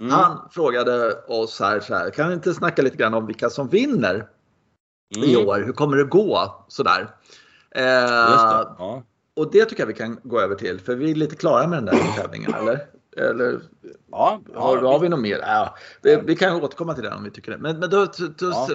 Mm. 0.00 0.12
Han 0.12 0.38
frågade 0.50 1.12
oss 1.28 1.60
här, 1.60 1.80
så 1.80 1.94
här, 1.94 2.10
kan 2.10 2.28
vi 2.28 2.34
inte 2.34 2.54
snacka 2.54 2.82
lite 2.82 2.96
grann 2.96 3.14
om 3.14 3.26
vilka 3.26 3.50
som 3.50 3.68
vinner 3.68 4.26
i 5.16 5.34
Mm. 5.34 5.48
år? 5.48 5.62
Hur 5.66 5.72
kommer 5.72 5.96
det 5.96 6.04
gå? 6.04 6.64
Sådär. 6.68 7.00
Eh, 7.70 7.82
det. 7.82 8.68
Ja. 8.78 9.02
och 9.36 9.50
det 9.52 9.64
tycker 9.64 9.82
jag 9.82 9.86
vi 9.86 9.94
kan 9.94 10.18
gå 10.22 10.40
över 10.40 10.54
till 10.54 10.80
för 10.80 10.94
vi 10.94 11.10
är 11.10 11.14
lite 11.14 11.36
klara 11.36 11.66
med 11.66 11.78
den 11.78 11.84
där 11.84 12.22
tävlingen 12.22 12.54
eller? 12.54 12.80
Eller 13.16 13.60
Ja, 14.10 14.40
har, 14.54 14.76
har 14.76 14.98
vi 14.98 15.08
något 15.08 15.20
mer? 15.20 15.38
Ja, 15.38 15.74
vi, 16.02 16.16
vi 16.26 16.36
kan 16.36 16.62
återkomma 16.62 16.94
till 16.94 17.02
den 17.04 17.12
om 17.12 17.24
vi 17.24 17.30
tycker 17.30 17.52
det. 17.52 17.58
Men, 17.58 17.78
men 17.78 17.90
då, 17.90 18.04
då, 18.04 18.26
då 18.38 18.46
Ja. 18.46 18.68
så, 18.70 18.74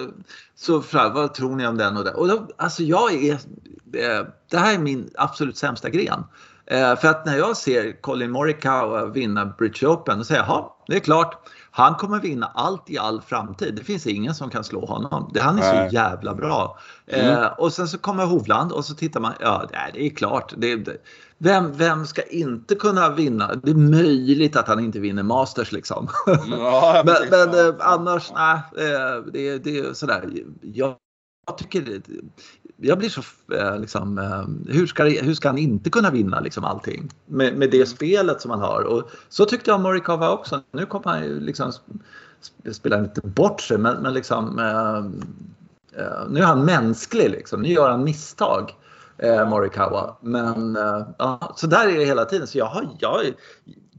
så 0.54 0.82
fra- 0.82 1.08
vad 1.08 1.34
tror 1.34 1.56
ni 1.56 1.66
om 1.66 1.76
den 1.76 1.96
och 1.96 2.04
det? 2.04 2.10
Och 2.14 2.28
då, 2.28 2.46
alltså 2.56 2.82
jag 2.82 3.14
är, 3.14 3.32
eh, 3.32 4.26
det 4.50 4.56
här 4.58 4.74
är 4.74 4.78
min 4.78 5.10
absolut 5.14 5.56
sämsta 5.56 5.90
gren. 5.90 6.24
Eh, 6.66 6.96
för 6.96 7.08
att 7.08 7.26
när 7.26 7.38
jag 7.38 7.56
ser 7.56 8.00
Colin 8.00 8.30
Morikawa 8.30 9.06
vinna 9.06 9.46
British 9.46 9.84
Open, 9.84 10.18
då 10.18 10.24
säger 10.24 10.40
jag, 10.40 10.48
ja, 10.48 10.76
det 10.86 10.96
är 10.96 11.00
klart. 11.00 11.48
Han 11.70 11.94
kommer 11.94 12.20
vinna 12.20 12.50
allt 12.54 12.90
i 12.90 12.98
all 12.98 13.20
framtid. 13.22 13.74
Det 13.74 13.84
finns 13.84 14.06
ingen 14.06 14.34
som 14.34 14.50
kan 14.50 14.64
slå 14.64 14.86
honom. 14.86 15.30
Det- 15.34 15.40
Han 15.40 15.58
är 15.58 15.88
så 15.88 15.94
jävla 15.94 16.34
bra. 16.34 16.78
Mm. 17.06 17.38
Eh, 17.42 17.46
och 17.46 17.72
sen 17.72 17.88
så 17.88 17.98
kommer 17.98 18.24
Hovland 18.26 18.72
och 18.72 18.84
så 18.84 18.94
tittar 18.94 19.20
man, 19.20 19.32
ja 19.40 19.66
det 19.70 19.76
är, 19.76 19.90
det 19.92 20.06
är 20.06 20.10
klart. 20.10 20.54
Det, 20.56 21.00
vem, 21.42 21.72
vem 21.72 22.06
ska 22.06 22.22
inte 22.22 22.74
kunna 22.74 23.10
vinna? 23.10 23.54
Det 23.54 23.70
är 23.70 23.74
möjligt 23.74 24.56
att 24.56 24.68
han 24.68 24.80
inte 24.80 25.00
vinner 25.00 25.22
Masters 25.22 25.72
liksom. 25.72 26.08
Ja, 26.50 27.02
men 27.06 27.16
men 27.30 27.68
eh, 27.68 27.74
annars, 27.78 28.32
nej. 28.34 28.60
Eh, 28.76 29.24
det, 29.32 29.58
det 29.58 29.78
är 29.78 29.92
sådär. 29.92 30.30
Jag, 30.60 30.94
jag 31.46 31.58
tycker 31.58 31.80
det, 31.80 32.02
jag 32.76 32.98
blir 32.98 33.08
så 33.08 33.22
eh, 33.54 33.78
liksom, 33.78 34.18
eh, 34.18 34.74
hur, 34.74 34.86
ska, 34.86 35.04
hur 35.04 35.34
ska 35.34 35.48
han 35.48 35.58
inte 35.58 35.90
kunna 35.90 36.10
vinna 36.10 36.40
liksom 36.40 36.64
allting? 36.64 37.08
Med, 37.26 37.56
med 37.56 37.70
det 37.70 37.86
spelet 37.86 38.40
som 38.40 38.50
han 38.50 38.60
har. 38.60 38.82
Och 38.82 39.10
så 39.28 39.44
tyckte 39.44 39.70
jag 39.70 39.76
om 39.76 39.82
Morikawa 39.82 40.30
också. 40.30 40.60
Nu 40.72 40.86
kommer 40.86 41.10
han 41.10 41.24
ju 41.24 41.40
liksom 41.40 41.70
sp- 41.70 42.72
spelar 42.72 42.98
inte 42.98 43.20
bort 43.20 43.60
sig 43.60 43.78
men, 43.78 44.02
men 44.02 44.14
liksom 44.14 44.58
eh, 44.58 44.96
eh, 46.02 46.28
nu 46.30 46.40
är 46.40 46.46
han 46.46 46.64
mänsklig 46.64 47.30
liksom. 47.30 47.62
Nu 47.62 47.68
gör 47.68 47.90
han 47.90 48.04
misstag. 48.04 48.74
Eh, 49.22 49.48
Morikawa. 49.48 50.16
Men 50.20 50.76
eh, 50.76 51.06
ja, 51.18 51.52
så 51.56 51.66
där 51.66 51.88
är 51.88 51.98
det 51.98 52.04
hela 52.04 52.24
tiden. 52.24 52.46
Så 52.46 52.58
jag, 52.58 52.66
har, 52.66 52.88
jag 52.98 53.20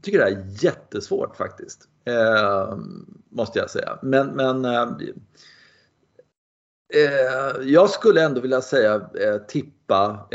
tycker 0.02 0.18
det 0.18 0.24
är 0.24 0.64
jättesvårt 0.64 1.36
faktiskt. 1.36 1.88
Eh, 2.04 2.76
måste 3.30 3.58
jag 3.58 3.70
säga. 3.70 3.98
Men, 4.02 4.26
men 4.26 4.64
eh, 4.64 4.82
eh, 6.94 7.62
jag 7.62 7.90
skulle 7.90 8.22
ändå 8.22 8.40
vilja 8.40 8.60
säga 8.60 8.94
eh, 8.94 9.36
tippa 9.48 10.28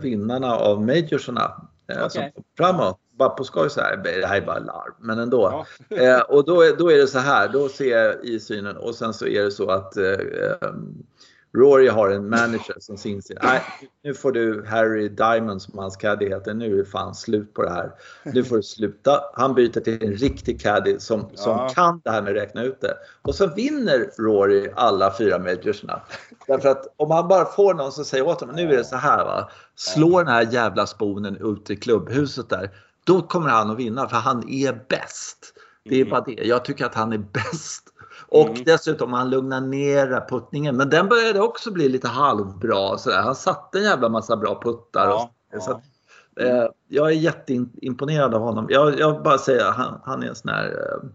vinnarna 0.00 0.56
av 0.56 0.82
majorserna 0.82 1.68
som 2.08 2.22
kommer 2.22 2.32
framåt. 2.56 3.00
Bara 3.18 3.28
på 3.28 3.44
skoj 3.44 3.70
så 3.70 3.80
här, 3.80 3.96
det 3.96 4.26
här 4.26 4.36
är 4.36 4.46
bara 4.46 4.58
larv, 4.58 4.92
men 4.98 5.18
ändå. 5.18 5.64
Ja. 5.88 6.22
Och 6.22 6.44
då 6.44 6.62
är, 6.62 6.76
då 6.76 6.90
är 6.90 6.96
det 6.96 7.06
så 7.06 7.18
här, 7.18 7.48
då 7.48 7.68
ser 7.68 7.98
jag 7.98 8.24
i 8.24 8.40
synen 8.40 8.76
och 8.76 8.94
sen 8.94 9.14
så 9.14 9.26
är 9.26 9.42
det 9.42 9.50
så 9.50 9.70
att 9.70 9.96
Rory 11.56 11.88
har 11.88 12.08
en 12.08 12.28
manager 12.28 12.76
som 12.80 12.96
inser 13.04 13.38
nej 13.42 13.62
nu 14.04 14.14
får 14.14 14.32
du 14.32 14.64
Harry 14.66 15.08
Diamond 15.08 15.62
som 15.62 15.78
hans 15.78 15.96
caddy 15.96 16.28
heter, 16.28 16.54
nu 16.54 16.72
är 16.72 16.76
det 16.76 16.84
fan 16.84 17.14
slut 17.14 17.54
på 17.54 17.62
det 17.62 17.70
här. 17.70 17.92
Nu 18.22 18.44
får 18.44 18.56
du 18.56 18.62
sluta. 18.62 19.20
Han 19.34 19.54
byter 19.54 19.80
till 19.80 20.04
en 20.04 20.12
riktig 20.12 20.60
caddy 20.60 20.98
som, 20.98 21.30
ja. 21.30 21.36
som 21.36 21.68
kan 21.68 22.00
det 22.04 22.10
här 22.10 22.22
med 22.22 22.30
att 22.30 22.42
räkna 22.42 22.62
ut 22.62 22.80
det. 22.80 22.94
Och 23.22 23.34
så 23.34 23.46
vinner 23.46 24.10
Rory 24.18 24.70
alla 24.76 25.14
fyra 25.18 25.38
majorsna. 25.38 26.02
Därför 26.46 26.68
att 26.68 26.94
om 26.96 27.10
han 27.10 27.28
bara 27.28 27.44
får 27.44 27.74
någon 27.74 27.92
som 27.92 28.04
säger 28.04 28.26
åt 28.26 28.40
honom, 28.40 28.56
nu 28.56 28.62
är 28.62 28.76
det 28.76 28.84
så 28.84 28.96
här 28.96 29.24
va. 29.24 29.50
Slå 29.76 30.18
den 30.18 30.28
här 30.28 30.52
jävla 30.52 30.86
sponen 30.86 31.36
ut 31.40 31.70
i 31.70 31.76
klubbhuset 31.76 32.48
där. 32.48 32.70
Då 33.04 33.22
kommer 33.22 33.48
han 33.48 33.70
att 33.70 33.78
vinna 33.78 34.08
för 34.08 34.16
han 34.16 34.48
är 34.48 34.84
bäst. 34.88 35.54
Det 35.84 35.96
är 35.96 36.00
mm. 36.00 36.10
bara 36.10 36.20
det. 36.20 36.44
Jag 36.44 36.64
tycker 36.64 36.86
att 36.86 36.94
han 36.94 37.12
är 37.12 37.18
bäst. 37.18 37.93
Och 38.34 38.48
mm. 38.48 38.64
dessutom 38.64 39.12
han 39.12 39.30
lugnar 39.30 39.60
ner 39.60 40.28
puttningen. 40.28 40.76
Men 40.76 40.90
den 40.90 41.08
började 41.08 41.40
också 41.40 41.70
bli 41.70 41.88
lite 41.88 42.08
halvbra. 42.08 42.98
Så 42.98 43.12
Han 43.12 43.34
satte 43.34 43.78
en 43.78 43.84
jävla 43.84 44.08
massa 44.08 44.36
bra 44.36 44.60
puttar. 44.62 45.06
Ja, 45.06 45.30
och, 45.56 45.62
så, 45.62 45.80
ja. 46.34 46.42
eh, 46.42 46.68
jag 46.88 47.06
är 47.06 47.14
jätteimponerad 47.14 48.34
av 48.34 48.40
honom. 48.40 48.66
Jag, 48.68 48.98
jag 48.98 49.22
bara 49.22 49.38
säger 49.38 49.64
han, 49.64 50.00
han 50.04 50.22
är 50.22 50.26
en 50.26 50.34
sån 50.34 50.50
här 50.50 50.64
eh, 50.66 51.08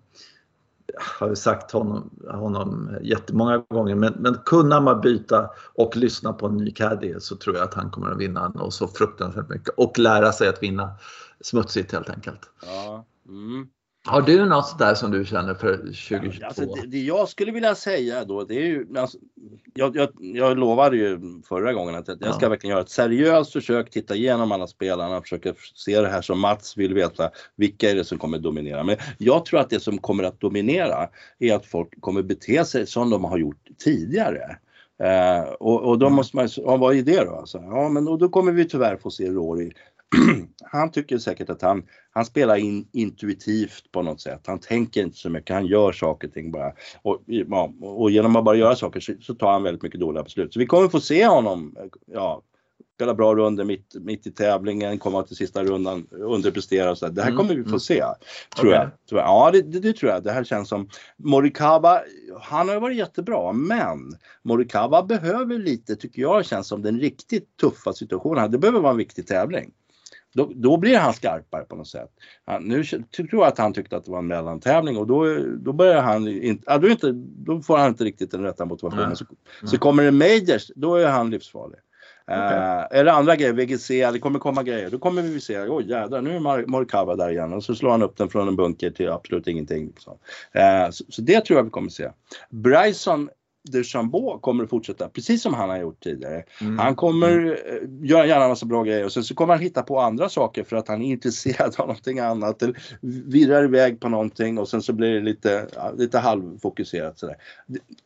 har 1.19 1.35
sagt 1.35 1.71
honom, 1.71 2.09
honom 2.27 2.97
jättemånga 3.01 3.57
gånger, 3.57 3.95
men, 3.95 4.13
men 4.13 4.35
kunna 4.45 4.81
man 4.81 5.01
byta 5.01 5.49
och 5.73 5.97
lyssna 5.97 6.33
på 6.33 6.47
en 6.47 6.57
ny 6.57 6.71
caddy 6.71 7.19
så 7.19 7.35
tror 7.35 7.55
jag 7.55 7.63
att 7.63 7.73
han 7.73 7.91
kommer 7.91 8.11
att 8.11 8.17
vinna 8.17 8.47
och 8.47 8.73
så 8.73 8.87
fruktansvärt 8.87 9.49
mycket 9.49 9.73
och 9.77 9.99
lära 9.99 10.31
sig 10.31 10.47
att 10.47 10.63
vinna 10.63 10.91
smutsigt 11.41 11.91
helt 11.91 12.09
enkelt. 12.09 12.41
Ja. 12.65 13.05
Mm. 13.27 13.67
Har 14.05 14.21
du 14.21 14.45
något 14.45 14.79
där 14.79 14.95
som 14.95 15.11
du 15.11 15.25
känner 15.25 15.53
för 15.53 15.77
2022? 15.77 16.45
Alltså 16.45 16.65
det, 16.65 16.87
det, 16.87 16.99
jag 16.99 17.29
skulle 17.29 17.51
vilja 17.51 17.75
säga 17.75 18.25
då, 18.25 18.43
det 18.43 18.55
är 18.55 18.65
ju, 18.65 18.85
alltså, 18.97 19.17
jag, 19.73 19.95
jag, 19.95 20.09
jag 20.19 20.57
lovade 20.57 20.97
ju 20.97 21.19
förra 21.49 21.73
gången 21.73 21.95
att 21.95 22.07
jag 22.07 22.17
ja. 22.21 22.33
ska 22.33 22.49
verkligen 22.49 22.71
göra 22.71 22.83
ett 22.83 22.89
seriöst 22.89 23.53
försök, 23.53 23.89
titta 23.89 24.15
igenom 24.15 24.51
alla 24.51 24.67
spelarna, 24.67 25.21
försöka 25.21 25.53
se 25.75 26.01
det 26.01 26.07
här 26.07 26.21
som 26.21 26.39
Mats 26.39 26.77
vill 26.77 26.93
veta, 26.93 27.29
vilka 27.55 27.91
är 27.91 27.95
det 27.95 28.03
som 28.03 28.17
kommer 28.17 28.39
dominera? 28.39 28.83
Men 28.83 28.97
jag 29.17 29.45
tror 29.45 29.59
att 29.59 29.69
det 29.69 29.79
som 29.79 29.97
kommer 29.97 30.23
att 30.23 30.39
dominera 30.39 31.09
är 31.39 31.55
att 31.55 31.65
folk 31.65 32.01
kommer 32.01 32.21
bete 32.21 32.65
sig 32.65 32.87
som 32.87 33.09
de 33.09 33.23
har 33.23 33.37
gjort 33.37 33.67
tidigare. 33.77 34.57
Uh, 35.03 35.51
och, 35.59 35.81
och, 35.81 35.99
då 35.99 36.05
mm. 36.05 36.15
måste 36.15 36.35
man, 36.35 36.49
ja, 36.55 36.77
vad 36.77 36.95
är 36.95 37.01
det 37.01 37.23
då? 37.25 37.35
Alltså, 37.35 37.57
ja, 37.57 37.89
men 37.89 38.07
och 38.07 38.17
då 38.17 38.29
kommer 38.29 38.51
vi 38.51 38.65
tyvärr 38.65 38.97
få 38.97 39.11
se 39.11 39.29
Rory 39.29 39.71
han 40.71 40.91
tycker 40.91 41.17
säkert 41.17 41.49
att 41.49 41.61
han, 41.61 41.83
han 42.11 42.25
spelar 42.25 42.55
in 42.55 42.87
intuitivt 42.91 43.91
på 43.91 44.01
något 44.01 44.21
sätt. 44.21 44.41
Han 44.47 44.59
tänker 44.59 45.01
inte 45.01 45.17
så 45.17 45.29
mycket, 45.29 45.55
han 45.55 45.65
gör 45.65 45.91
saker 45.91 46.27
och 46.27 46.33
ting 46.33 46.51
bara. 46.51 46.73
Och, 47.01 47.23
ja, 47.25 47.73
och 47.81 48.11
genom 48.11 48.35
att 48.35 48.45
bara 48.45 48.55
göra 48.55 48.75
saker 48.75 48.99
så, 48.99 49.13
så, 49.21 49.33
tar 49.33 49.51
han 49.51 49.63
väldigt 49.63 49.83
mycket 49.83 49.99
dåliga 49.99 50.23
beslut. 50.23 50.53
Så 50.53 50.59
vi 50.59 50.65
kommer 50.65 50.89
få 50.89 50.99
se 50.99 51.25
honom 51.25 51.75
ja, 52.05 52.41
spela 52.99 53.13
bra 53.13 53.35
runder 53.35 53.63
mitt, 53.63 53.95
mitt 54.01 54.27
i 54.27 54.31
tävlingen, 54.31 54.99
komma 54.99 55.23
till 55.23 55.35
sista 55.35 55.63
rundan, 55.63 56.07
underprestera 56.11 56.91
och 56.91 56.97
så. 56.97 57.07
Det 57.07 57.21
här 57.21 57.29
mm, 57.29 57.37
kommer 57.37 57.55
vi 57.55 57.63
få 57.63 57.69
mm. 57.69 57.79
se. 57.79 58.03
Tror, 58.55 58.67
okay. 58.67 58.79
jag. 58.79 58.89
tror 59.09 59.21
jag. 59.21 59.27
Ja, 59.27 59.51
det, 59.51 59.61
det, 59.61 59.79
det, 59.79 59.93
tror 59.93 60.11
jag. 60.11 60.23
Det 60.23 60.31
här 60.31 60.43
känns 60.43 60.69
som 60.69 60.89
Morikawa, 61.17 62.01
han 62.41 62.69
har 62.69 62.79
varit 62.79 62.97
jättebra, 62.97 63.53
men 63.53 64.17
Morikawa 64.43 65.03
behöver 65.03 65.57
lite, 65.57 65.95
tycker 65.95 66.21
jag, 66.21 66.45
känns 66.45 66.67
som 66.67 66.81
den 66.81 66.99
riktigt 66.99 67.57
tuffa 67.57 67.93
situationen. 67.93 68.51
Det 68.51 68.57
behöver 68.57 68.79
vara 68.79 68.91
en 68.91 68.97
viktig 68.97 69.27
tävling. 69.27 69.71
Då, 70.33 70.51
då, 70.55 70.77
blir 70.77 70.97
han 70.97 71.13
skarpare 71.13 71.63
på 71.63 71.75
något 71.75 71.87
sätt. 71.87 72.09
Han, 72.45 72.63
nu 72.63 72.83
tror 72.83 73.27
jag 73.31 73.43
att 73.43 73.57
han 73.57 73.73
tyckte 73.73 73.97
att 73.97 74.05
det 74.05 74.11
var 74.11 74.19
en 74.19 74.27
mellantävling 74.27 74.97
och 74.97 75.07
då, 75.07 75.37
då 75.57 75.73
börjar 75.73 76.01
han 76.01 76.27
inte, 76.27 76.63
ja, 76.67 76.77
då, 76.77 76.87
inte, 76.87 77.11
då 77.15 77.61
får 77.61 77.77
han 77.77 77.89
inte 77.89 78.03
riktigt 78.03 78.31
den 78.31 78.43
rätta 78.43 78.65
motivationen. 78.65 79.15
Så, 79.15 79.25
så 79.63 79.77
kommer 79.77 80.03
det 80.03 80.11
majors, 80.11 80.71
då 80.75 80.95
är 80.95 81.07
han 81.07 81.29
livsfarlig. 81.29 81.79
Okay. 82.27 82.99
Är 82.99 83.03
det 83.03 83.11
andra 83.11 83.35
grejer, 83.35 83.53
VGC, 83.53 83.87
det 83.87 84.19
kommer 84.19 84.39
komma 84.39 84.63
grejer, 84.63 84.89
då 84.89 84.99
kommer 84.99 85.21
vi 85.21 85.39
se, 85.39 85.59
oj 85.59 85.89
jädrar 85.89 86.21
nu 86.21 86.35
är 86.35 86.39
Mar 86.39 86.65
Morikawa 86.67 87.15
där 87.15 87.29
igen 87.29 87.53
och 87.53 87.63
så 87.63 87.75
slår 87.75 87.91
han 87.91 88.03
upp 88.03 88.17
den 88.17 88.29
från 88.29 88.47
en 88.47 88.55
bunker 88.55 88.89
till 88.91 89.09
absolut 89.09 89.47
ingenting. 89.47 89.85
Liksom. 89.87 90.13
Uh, 90.55 90.91
så, 90.91 91.03
så, 91.09 91.21
det 91.21 91.41
tror 91.41 91.59
jag 91.59 91.63
vi 91.63 91.69
kommer 91.69 91.89
se. 91.89 92.09
Bryson 92.49 93.29
DeChambeau 93.71 94.39
kommer 94.39 94.63
att 94.63 94.69
fortsätta 94.69 95.09
precis 95.09 95.41
som 95.41 95.53
han 95.53 95.69
har 95.69 95.77
gjort 95.77 96.03
tidigare. 96.03 96.43
Mm. 96.61 96.79
Han 96.79 96.95
kommer 96.95 97.31
mm. 97.31 97.51
Eh, 97.51 98.09
göra 98.09 98.25
gärna 98.25 98.43
en 98.43 98.49
massa 98.49 98.65
bra 98.65 98.83
grejer 98.83 99.05
och 99.05 99.11
sen 99.11 99.23
så 99.23 99.35
kommer 99.35 99.53
han 99.53 99.63
hitta 99.63 99.83
på 99.83 99.99
andra 99.99 100.29
saker 100.29 100.63
för 100.63 100.75
att 100.75 100.87
han 100.87 101.01
är 101.01 101.09
intresserad 101.09 101.75
av 101.77 101.87
någonting 101.87 102.19
annat. 102.19 102.61
Eller 102.61 102.81
virrar 103.01 103.63
iväg 103.63 103.99
på 103.99 104.09
någonting 104.09 104.57
och 104.57 104.69
sen 104.69 104.81
så 104.81 104.93
blir 104.93 105.13
det 105.13 105.19
lite, 105.19 105.67
lite 105.97 106.19
halvfokuserat 106.19 107.19
sådär. 107.19 107.35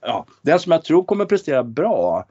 Ja, 0.01 0.25
den 0.41 0.59
som 0.59 0.71
jag 0.71 0.83
tror 0.83 1.03
kommer 1.03 1.25
prestera 1.25 1.63
bra, 1.63 2.25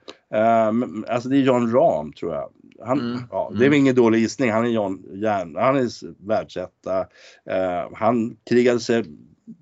um, 0.69 1.05
alltså 1.09 1.29
det 1.29 1.37
är 1.37 1.41
John 1.41 1.73
Rahm 1.73 2.13
tror 2.13 2.35
jag. 2.35 2.49
Han, 2.87 3.01
mm. 3.01 3.21
ja, 3.31 3.49
det 3.51 3.57
är 3.57 3.59
väl 3.59 3.67
mm. 3.67 3.79
ingen 3.79 3.95
dålig 3.95 4.19
gissning. 4.19 4.51
Han 4.51 4.65
är 4.65 4.71
John 4.71 5.05
Järn, 5.13 5.57
han 5.57 5.77
är 5.77 5.89
världsetta. 6.27 7.01
Uh, 7.01 7.95
han 7.95 8.37
krigade 8.51 8.81
sig 8.81 9.05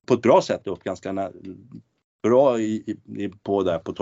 på 0.07 0.15
ett 0.15 0.23
bra 0.23 0.43
sätt 0.43 0.67
upp 0.67 0.85
ganska 0.85 1.13
bra 2.23 2.61
i, 2.61 2.97
i, 3.17 3.29
på 3.29 3.63
där 3.63 3.79
på 3.79 3.95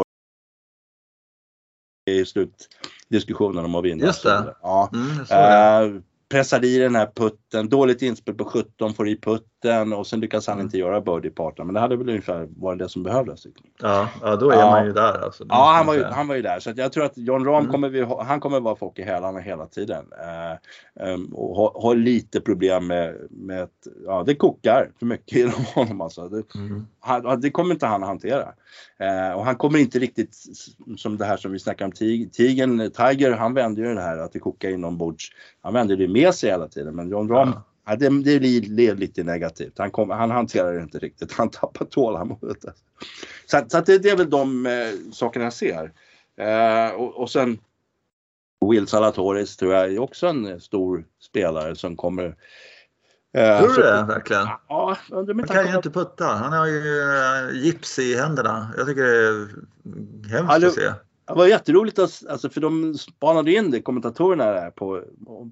i 2.11 2.25
slutdiskussionen 2.25 3.65
om 3.65 3.75
att 3.75 3.85
vinna. 3.85 4.05
Just 4.05 4.23
det. 4.23 4.55
Ja. 4.63 4.91
Mm, 4.93 5.95
uh, 5.95 6.03
pressade 6.29 6.67
i 6.67 6.79
den 6.79 6.95
här 6.95 7.11
putten, 7.15 7.69
dåligt 7.69 8.03
inspel 8.03 8.35
på 8.35 8.45
17, 8.45 8.95
får 8.95 9.09
i 9.09 9.21
putten 9.21 9.93
och 9.93 10.07
sen 10.07 10.21
lyckas 10.21 10.47
han 10.47 10.57
mm. 10.57 10.67
inte 10.67 10.79
göra 10.79 11.01
birdie-parten. 11.01 11.67
Men 11.67 11.75
det 11.75 11.81
hade 11.81 11.97
väl 11.97 12.09
ungefär 12.09 12.49
varit 12.57 12.79
det 12.79 12.89
som 12.89 13.03
behövdes. 13.03 13.47
Ja, 13.83 14.09
ja 14.23 14.37
då 14.37 14.51
är 14.51 14.59
ja. 14.59 14.71
man 14.71 14.87
ju 14.87 14.93
där 14.93 15.25
alltså. 15.25 15.45
Ja, 15.49 15.73
han 15.77 15.87
var 15.87 15.95
ju, 15.95 16.05
han 16.05 16.29
var 16.29 16.35
ju 16.35 16.43
där. 16.43 16.61
Så 16.61 16.73
jag 16.77 16.93
tror 16.93 17.05
att 17.05 17.19
John 17.19 17.45
Rahm 17.45 17.59
mm. 17.59 17.73
kommer, 17.73 17.89
vi, 17.89 18.07
han 18.21 18.41
kommer 18.41 18.61
vara 18.61 18.77
folk 18.77 18.99
i 18.99 19.03
hälarna 19.03 19.39
hela 19.39 19.67
tiden. 19.67 20.05
Uh, 20.05 21.13
um, 21.15 21.27
och 21.35 21.57
ha, 21.57 21.81
ha, 21.81 21.95
lite 21.95 22.41
problem 22.41 22.87
med, 22.87 23.17
med 23.31 23.63
att, 23.63 23.87
ja 24.07 24.23
det 24.27 24.35
kokar 24.35 24.91
för 24.99 25.07
mycket 25.07 25.39
inom 25.39 25.65
honom 25.75 26.01
alltså. 26.01 26.29
Det, 26.29 26.55
mm. 26.55 26.87
Han, 27.09 27.41
det 27.41 27.51
kommer 27.51 27.75
inte 27.75 27.87
han 27.87 28.03
att 28.03 28.09
hantera. 28.09 28.45
Uh, 29.03 29.33
och 29.37 29.45
han 29.45 29.57
kommer 29.57 29.79
inte 29.79 29.99
riktigt 29.99 30.37
som 30.97 31.17
det 31.17 31.25
här 31.25 31.37
som 31.37 31.53
vi 31.53 31.59
snackade 31.59 31.85
om 31.85 31.93
Tigen, 32.33 32.91
Tiger, 32.91 33.33
han 33.33 33.55
vänder 33.55 33.83
ju 33.83 33.95
det 33.95 34.01
här 34.01 34.19
att 34.19 34.33
det 34.33 34.39
kokar 34.39 34.69
inombords. 34.69 35.33
Han 35.61 35.75
vänder 35.75 35.97
det 35.97 36.09
med 36.09 36.35
sig 36.35 36.51
hela 36.51 36.69
tiden 36.69 36.97
men 36.97 37.11
John 37.11 37.29
Rahm 37.29 37.53
ja. 37.55 37.65
Ja, 37.91 37.97
det, 37.97 38.09
det 38.09 38.41
blir 38.41 38.95
lite 38.95 39.25
negativt. 39.25 39.79
Han, 39.79 39.91
kom, 39.91 40.11
han 40.11 40.31
hanterar 40.31 40.75
det 40.75 40.83
inte 40.83 40.99
riktigt. 40.99 41.33
Han 41.33 41.51
tappar 41.51 41.85
tålamodet. 41.85 42.65
Så, 43.47 43.65
så 43.69 43.81
det, 43.81 43.99
det, 43.99 44.11
är 44.11 44.17
väl 44.17 44.31
de 44.31 44.67
eh, 44.67 45.13
sakerna 45.13 45.45
jag 45.45 45.53
ser. 45.53 45.93
Eh, 46.37 46.91
och, 46.91 47.17
och 47.17 47.31
sen 47.31 47.59
Will 48.71 48.87
Salatoris 48.87 49.57
tror 49.57 49.75
jag 49.75 49.93
är 49.93 49.99
också 49.99 50.27
en 50.27 50.61
stor 50.61 51.05
spelare 51.21 51.77
som 51.77 51.97
kommer 51.97 52.25
Eh, 52.25 52.35
tror 53.35 53.77
du 53.77 53.83
det 53.83 54.05
verkligen? 54.09 54.47
Ja, 54.69 54.97
han 55.11 55.47
kan 55.47 55.67
ju 55.67 55.77
inte 55.77 55.91
putta. 55.91 56.25
Han 56.25 56.53
har 56.53 56.67
ju 56.67 56.81
uh, 56.81 57.65
gips 57.65 57.99
i 57.99 58.15
händerna. 58.15 58.75
Jag 58.77 58.87
tycker 58.87 59.03
det 59.03 60.29
är 60.29 60.37
hemskt 60.37 60.61
det, 60.61 60.67
att 60.67 60.75
se. 60.75 60.93
Det 61.27 61.35
var 61.35 61.47
jätteroligt 61.47 61.99
att, 61.99 62.27
alltså 62.29 62.51
för 62.51 62.61
de 62.61 62.95
spanade 62.95 63.53
in 63.53 63.71
det, 63.71 63.83
kommentatorerna 63.83 64.45
där 64.45 64.71
på, 64.71 65.03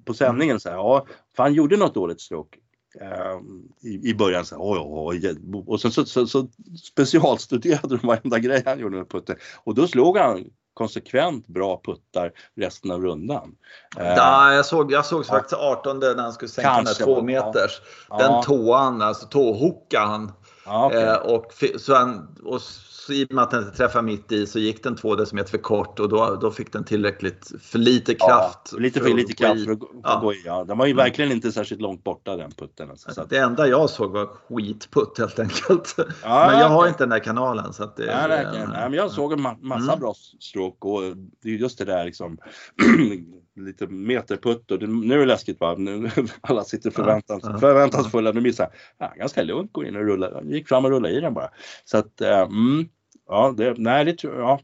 på 0.05 0.13
sändningen. 0.13 0.59
Så 0.59 0.69
här, 0.69 0.75
ja, 0.75 1.05
för 1.35 1.43
han 1.43 1.53
gjorde 1.53 1.77
något 1.77 1.93
dåligt 1.93 2.21
stroke. 2.21 2.57
Uh, 3.01 3.41
i, 3.89 4.09
i 4.09 4.15
början 4.15 4.45
så 4.45 4.55
här, 4.55 4.61
oj, 4.63 5.21
oj, 5.23 5.63
och 5.65 5.81
sen 5.81 5.91
så, 5.91 6.05
så, 6.05 6.27
så 6.27 6.47
specialstuderade 6.83 7.97
de 7.97 8.07
varenda 8.07 8.39
grej 8.39 8.63
han 8.65 8.79
gjorde 8.79 8.97
med 8.97 9.09
putten. 9.09 9.35
Och 9.63 9.75
då 9.75 9.87
slog 9.87 10.17
han 10.17 10.45
konsekvent 10.77 11.47
bra 11.47 11.81
puttar 11.85 12.31
resten 12.55 12.91
av 12.91 13.01
rundan. 13.01 13.55
Ja, 13.95 14.53
jag 14.53 14.65
såg, 14.65 14.91
jag 14.91 15.05
såg 15.05 15.25
faktiskt 15.25 15.53
18 15.53 15.99
när 15.99 16.15
han 16.15 16.33
skulle 16.33 16.49
sänka 16.49 16.69
Kanske, 16.69 17.03
den 17.03 17.09
här 17.09 17.15
två 17.15 17.21
meters. 17.25 17.81
Ja. 18.09 18.17
Den 18.17 18.43
tåan, 18.43 19.01
alltså 19.01 19.27
tåhookade 19.27 20.07
han. 20.07 20.31
Ja, 20.67 20.87
okay. 20.87 21.03
eh, 21.03 21.15
och, 21.15 21.53
så 21.77 21.95
han, 21.95 22.37
och 22.43 22.61
så 22.61 23.13
i 23.13 23.25
och 23.25 23.33
med 23.33 23.43
att 23.43 23.51
den 23.51 23.63
inte 23.63 23.77
träffade 23.77 24.05
mitt 24.05 24.31
i 24.31 24.47
så 24.47 24.59
gick 24.59 24.83
den 24.83 24.95
två 24.95 25.15
decimeter 25.15 25.49
för 25.49 25.57
kort 25.57 25.99
och 25.99 26.09
då, 26.09 26.37
då 26.41 26.51
fick 26.51 26.73
den 26.73 26.83
tillräckligt 26.83 27.51
för 27.61 27.79
lite 27.79 28.15
kraft. 28.15 28.69
Ja, 28.71 28.79
lite 28.79 28.99
för, 28.99 29.07
för 29.07 29.15
lite 29.15 29.33
kraft 29.33 29.65
för 29.65 29.71
att, 29.71 29.79
för 29.79 29.87
ja. 30.03 30.19
gå 30.19 30.33
i. 30.33 30.41
Ja, 30.45 30.63
den 30.63 30.77
var 30.77 30.85
ju 30.85 30.91
mm. 30.91 31.03
verkligen 31.03 31.31
inte 31.31 31.51
särskilt 31.51 31.81
långt 31.81 32.03
borta 32.03 32.35
den 32.35 32.51
putten. 32.51 32.89
Alltså, 32.89 33.13
så 33.13 33.21
att... 33.21 33.29
Det 33.29 33.37
enda 33.37 33.67
jag 33.67 33.89
såg 33.89 34.11
var 34.11 34.25
skitputt 34.27 35.17
helt 35.17 35.39
enkelt. 35.39 35.95
Ja, 36.23 36.47
men 36.51 36.59
jag 36.59 36.69
har 36.69 36.87
inte 36.87 37.03
den 37.03 37.09
där 37.09 37.19
kanalen. 37.19 37.73
Så 37.73 37.83
att 37.83 37.95
det, 37.95 38.05
ja, 38.05 38.27
det, 38.27 38.67
nej, 38.67 38.89
men 38.89 38.93
jag 38.93 39.11
såg 39.11 39.33
en 39.33 39.41
massa 39.41 39.91
mm. 39.91 39.99
bra 39.99 40.13
stroke 40.39 40.87
och 40.87 41.01
det 41.43 41.49
är 41.49 41.53
just 41.53 41.77
det 41.77 41.85
där 41.85 42.05
liksom 42.05 42.37
lite 43.57 43.87
meterputt 43.87 44.71
och 44.71 44.79
det, 44.79 44.87
nu 44.87 45.15
är 45.15 45.19
det 45.19 45.25
läskigt 45.25 45.59
va. 45.59 45.75
Nu, 45.77 46.11
alla 46.41 46.63
sitter 46.63 46.91
förväntans, 46.91 47.43
ja, 47.43 47.51
ja. 47.51 47.59
förväntansfulla. 47.59 48.31
Nu 48.31 48.41
missar 48.41 48.69
ja, 48.97 49.13
ganska 49.17 49.43
lugnt 49.43 49.73
gå 49.73 49.83
in 49.83 49.95
och 49.95 50.05
rulla. 50.05 50.41
Gick 50.43 50.67
fram 50.67 50.85
och 50.85 50.91
rullade 50.91 51.13
i 51.15 51.21
den 51.21 51.33
bara. 51.33 51.49
Så 51.85 51.97
att, 51.97 52.21
mm, 52.21 52.89
Ja, 53.27 53.53
det, 53.57 53.73
nej, 53.77 54.05
det 54.05 54.13
tror 54.13 54.35
jag. 54.39 54.59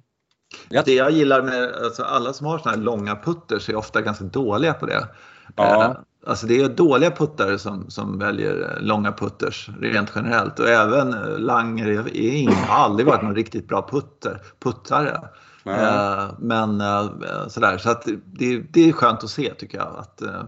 Ja. 0.70 0.84
Det 0.86 0.94
jag 0.94 1.12
gillar 1.12 1.42
med 1.42 1.74
alltså 1.86 2.04
alla 2.04 2.34
som 2.34 2.48
har 2.48 2.58
såna 2.58 2.76
här 2.76 2.82
långa 2.82 3.16
putters 3.16 3.70
är 3.70 3.76
ofta 3.76 4.02
ganska 4.02 4.26
dåliga 4.26 4.74
på 4.74 4.86
det. 4.86 5.08
Ja. 5.56 5.84
Eh, 5.86 5.92
Alltså 6.26 6.48
det 6.48 6.62
är 6.62 6.70
dåliga 6.70 7.12
puttare 7.12 7.60
som, 7.60 7.90
som 7.90 8.20
väljer 8.20 8.78
långa 8.82 9.12
putters 9.12 9.70
rent 9.80 10.12
generellt 10.16 10.60
och 10.60 10.68
även 10.70 11.14
eh, 11.14 11.38
Langer 11.40 11.88
är 11.88 12.18
ingen, 12.18 12.54
har 12.54 12.84
aldrig 12.84 13.08
varit 13.08 13.22
någon 13.24 13.36
riktigt 13.36 13.68
bra 13.68 13.88
putter, 13.92 14.42
puttare. 14.60 15.22
Eh, 15.66 16.26
men 16.40 16.82
eh, 16.82 17.10
sådär, 17.48 17.78
så 17.78 17.90
att 17.90 18.08
det, 18.26 18.60
det 18.60 18.90
är 18.90 18.92
skönt 18.94 19.24
att 19.24 19.30
se 19.30 19.54
tycker 19.54 19.78
jag. 19.78 19.96
Att, 19.98 20.22
eh, 20.22 20.44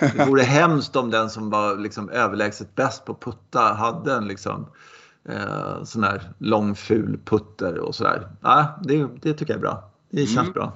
det 0.00 0.24
vore 0.26 0.42
hemskt 0.60 0.96
om 0.96 1.10
den 1.10 1.30
som 1.30 1.50
var 1.50 1.76
liksom 1.76 2.10
överlägset 2.10 2.74
bäst 2.74 3.04
på 3.04 3.14
putta 3.14 3.60
hade 3.60 4.14
en 4.14 4.28
liksom, 4.28 4.66
eh, 5.28 5.84
sån 5.84 6.04
här 6.04 6.22
lång 6.38 6.74
ful 6.74 7.18
putter 7.24 7.78
och 7.78 7.94
sådär. 7.94 8.28
Ja, 8.40 8.78
det, 8.82 9.06
det 9.22 9.32
tycker 9.34 9.52
jag 9.52 9.58
är 9.58 9.62
bra. 9.62 9.90
Det 10.10 10.26
känns 10.26 10.38
Mm. 10.38 10.52
bra. 10.52 10.72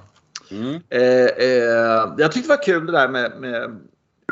Mm. 0.51 0.81
Eh, 0.89 1.25
eh, 1.25 2.13
jag 2.17 2.31
tyckte 2.31 2.53
det 2.53 2.57
var 2.57 2.63
kul 2.63 2.85
det 2.85 2.91
där 2.91 3.07
med, 3.07 3.31
med 3.39 3.79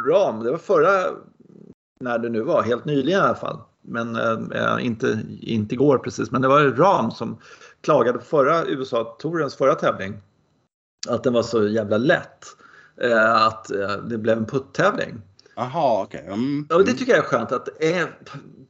ram. 0.07 0.43
Det 0.43 0.51
var 0.51 0.57
förra, 0.57 1.11
när 1.99 2.19
det 2.19 2.29
nu 2.29 2.41
var, 2.41 2.63
helt 2.63 2.85
nyligen 2.85 3.19
i 3.19 3.23
alla 3.23 3.35
fall. 3.35 3.59
Men 3.81 4.15
eh, 4.15 4.85
inte, 4.85 5.19
inte 5.41 5.75
igår 5.75 5.97
precis. 5.97 6.31
Men 6.31 6.41
det 6.41 6.47
var 6.47 6.61
ram 6.61 7.11
som 7.11 7.37
klagade 7.81 8.17
på 8.17 8.25
förra 8.25 8.65
USA-tourens 8.65 9.55
förra 9.55 9.75
tävling. 9.75 10.21
Att 11.09 11.23
den 11.23 11.33
var 11.33 11.43
så 11.43 11.67
jävla 11.67 11.97
lätt. 11.97 12.45
Eh, 13.01 13.45
att 13.45 13.71
eh, 13.71 13.97
det 13.97 14.17
blev 14.17 14.37
en 14.37 14.45
puttävling. 14.45 15.21
Jaha, 15.55 16.03
okej. 16.03 16.25
Mm. 16.27 16.67
Ja, 16.69 16.77
det 16.77 16.93
tycker 16.93 17.11
jag 17.11 17.19
är 17.19 17.27
skönt 17.27 17.51
att 17.51 17.69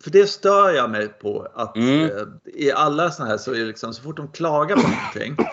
för 0.04 0.12
det 0.12 0.28
stör 0.28 0.70
jag 0.70 0.90
mig 0.90 1.08
på 1.08 1.48
att 1.54 1.78
Mm. 1.78 2.02
eh, 2.02 2.12
i 2.46 2.72
alla 2.72 3.12
sådana 3.12 3.32
här 3.32 3.38
så 3.38 3.52
är 3.52 3.60
det 3.60 3.66
liksom 3.66 3.94
så 3.94 4.04
fort 4.04 4.18
de 4.18 4.28
klagar 4.28 4.76
på 4.76 4.82
någonting 4.82 5.48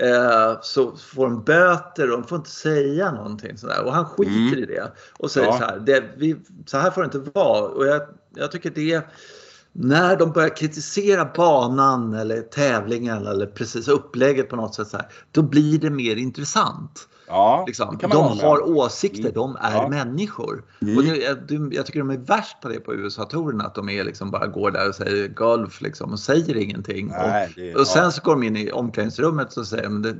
eh, 0.00 0.60
så 0.62 0.96
får 0.96 1.24
de 1.26 1.44
böter 1.44 2.10
och 2.10 2.20
de 2.20 2.28
får 2.28 2.38
inte 2.38 2.50
säga 2.50 3.12
någonting 3.12 3.58
sådär 3.58 3.84
och 3.84 3.92
han 3.94 4.06
skiter 4.06 4.32
Mm. 4.32 4.58
i 4.58 4.66
det 4.66 4.92
och 5.18 5.30
säger 5.30 5.46
Ja. 5.46 5.58
så 5.58 5.64
här, 5.64 5.78
det, 5.78 6.04
vi, 6.16 6.36
så 6.66 6.78
här 6.78 6.90
får 6.90 7.00
det 7.00 7.04
inte 7.04 7.30
vara 7.34 7.60
och 7.68 7.86
jag, 7.86 8.02
jag 8.34 8.50
tycker 8.52 8.70
det 8.70 9.02
när 9.72 10.16
de 10.16 10.32
börjar 10.32 10.56
kritisera 10.56 11.24
banan 11.36 12.14
eller 12.14 12.40
tävlingen 12.40 13.26
eller 13.26 13.46
precis 13.46 13.88
upplägget 13.88 14.48
på 14.48 14.56
något 14.56 14.74
sätt 14.74 14.88
så 14.88 14.96
här, 14.96 15.06
då 15.32 15.42
blir 15.42 15.78
det 15.78 15.90
mer 15.90 16.16
intressant. 16.16 17.08
Ja, 17.26 17.64
Liksom. 17.66 17.98
De 18.00 18.08
med 18.08 18.16
har 18.16 18.62
om. 18.62 18.76
åsikter, 18.76 19.20
Mm. 19.20 19.32
de 19.34 19.56
är 19.56 19.72
Ja. 19.74 19.88
människor. 19.88 20.64
Mm. 20.82 20.96
Och 20.98 21.04
jag, 21.04 21.38
jag 21.72 21.86
tycker 21.86 21.98
de 21.98 22.10
är 22.10 22.16
värst 22.16 22.60
på 22.60 22.68
det 22.68 22.80
på 22.80 22.94
USA-touren, 22.94 23.60
att 23.60 23.74
de 23.74 23.88
är 23.88 24.04
liksom 24.04 24.30
bara 24.30 24.46
går 24.46 24.70
där 24.70 24.88
och 24.88 24.94
säger 24.94 25.28
golf 25.28 25.80
liksom, 25.80 26.12
och 26.12 26.20
säger 26.20 26.56
ingenting. 26.56 27.08
Nej, 27.08 27.52
det, 27.56 27.74
och, 27.74 27.80
och 27.80 27.86
sen 27.86 28.04
ja. 28.04 28.10
så 28.10 28.22
går 28.22 28.32
de 28.32 28.42
in 28.42 28.56
i 28.56 28.70
omklädningsrummet 28.72 29.56
och 29.56 29.66
säger 29.66 29.88
men 29.88 30.02
det, 30.02 30.14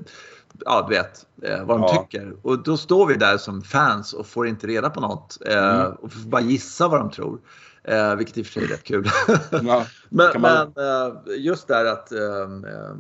ja, 0.65 0.87
du 0.89 0.95
vet 0.95 1.27
eh, 1.43 1.65
vad 1.67 1.81
de 1.81 1.83
Ja. 1.83 2.07
tycker. 2.11 2.37
Och 2.43 2.63
då 2.63 2.77
står 2.77 3.07
vi 3.07 3.15
där 3.15 3.37
som 3.39 3.63
fans 3.63 4.13
och 4.13 4.27
får 4.27 4.47
inte 4.47 4.67
reda 4.67 4.91
på 4.91 5.01
något 5.01 5.39
eh, 5.47 5.75
Mm. 5.81 5.93
och 5.93 6.13
får 6.13 6.29
bara 6.29 6.43
gissa 6.43 6.89
vad 6.89 7.01
de 7.01 7.11
tror. 7.11 7.39
Eh, 7.89 8.17
vilket 8.17 8.39
i 8.39 8.43
och 8.43 8.47
för 8.47 8.53
sig 8.53 8.65
är 8.65 8.69
rätt 8.69 8.85
kul. 8.85 9.05
Ja, 9.51 9.87
Men, 10.09 10.41
man- 10.41 10.73
men 10.77 10.85
eh, 10.87 11.15
just 11.39 11.69
där 11.69 11.85
att 11.85 12.13
eh, 12.13 12.43
eh, 12.43 12.95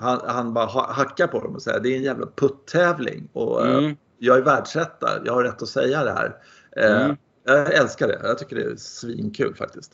han, 0.00 0.20
han 0.26 0.54
bara 0.54 0.64
ha- 0.66 0.92
hackar 0.92 1.26
på 1.26 1.40
dem 1.40 1.54
och 1.54 1.62
säger 1.62 1.80
det 1.80 1.88
är 1.88 1.96
en 1.96 2.02
jävla 2.02 2.26
puttävling 2.36 3.28
och 3.32 3.66
Mm. 3.66 3.96
jag 4.18 4.36
är 4.38 4.42
världsetta, 4.42 5.08
jag 5.24 5.32
har 5.32 5.42
rätt 5.44 5.62
att 5.62 5.68
säga 5.68 6.04
det 6.04 6.12
här. 6.12 6.36
Mm. 6.76 7.16
Jag 7.44 7.72
älskar 7.74 8.08
det, 8.08 8.20
jag 8.22 8.38
tycker 8.38 8.56
det 8.56 8.62
är 8.62 8.76
svinkul 8.76 9.54
faktiskt. 9.54 9.92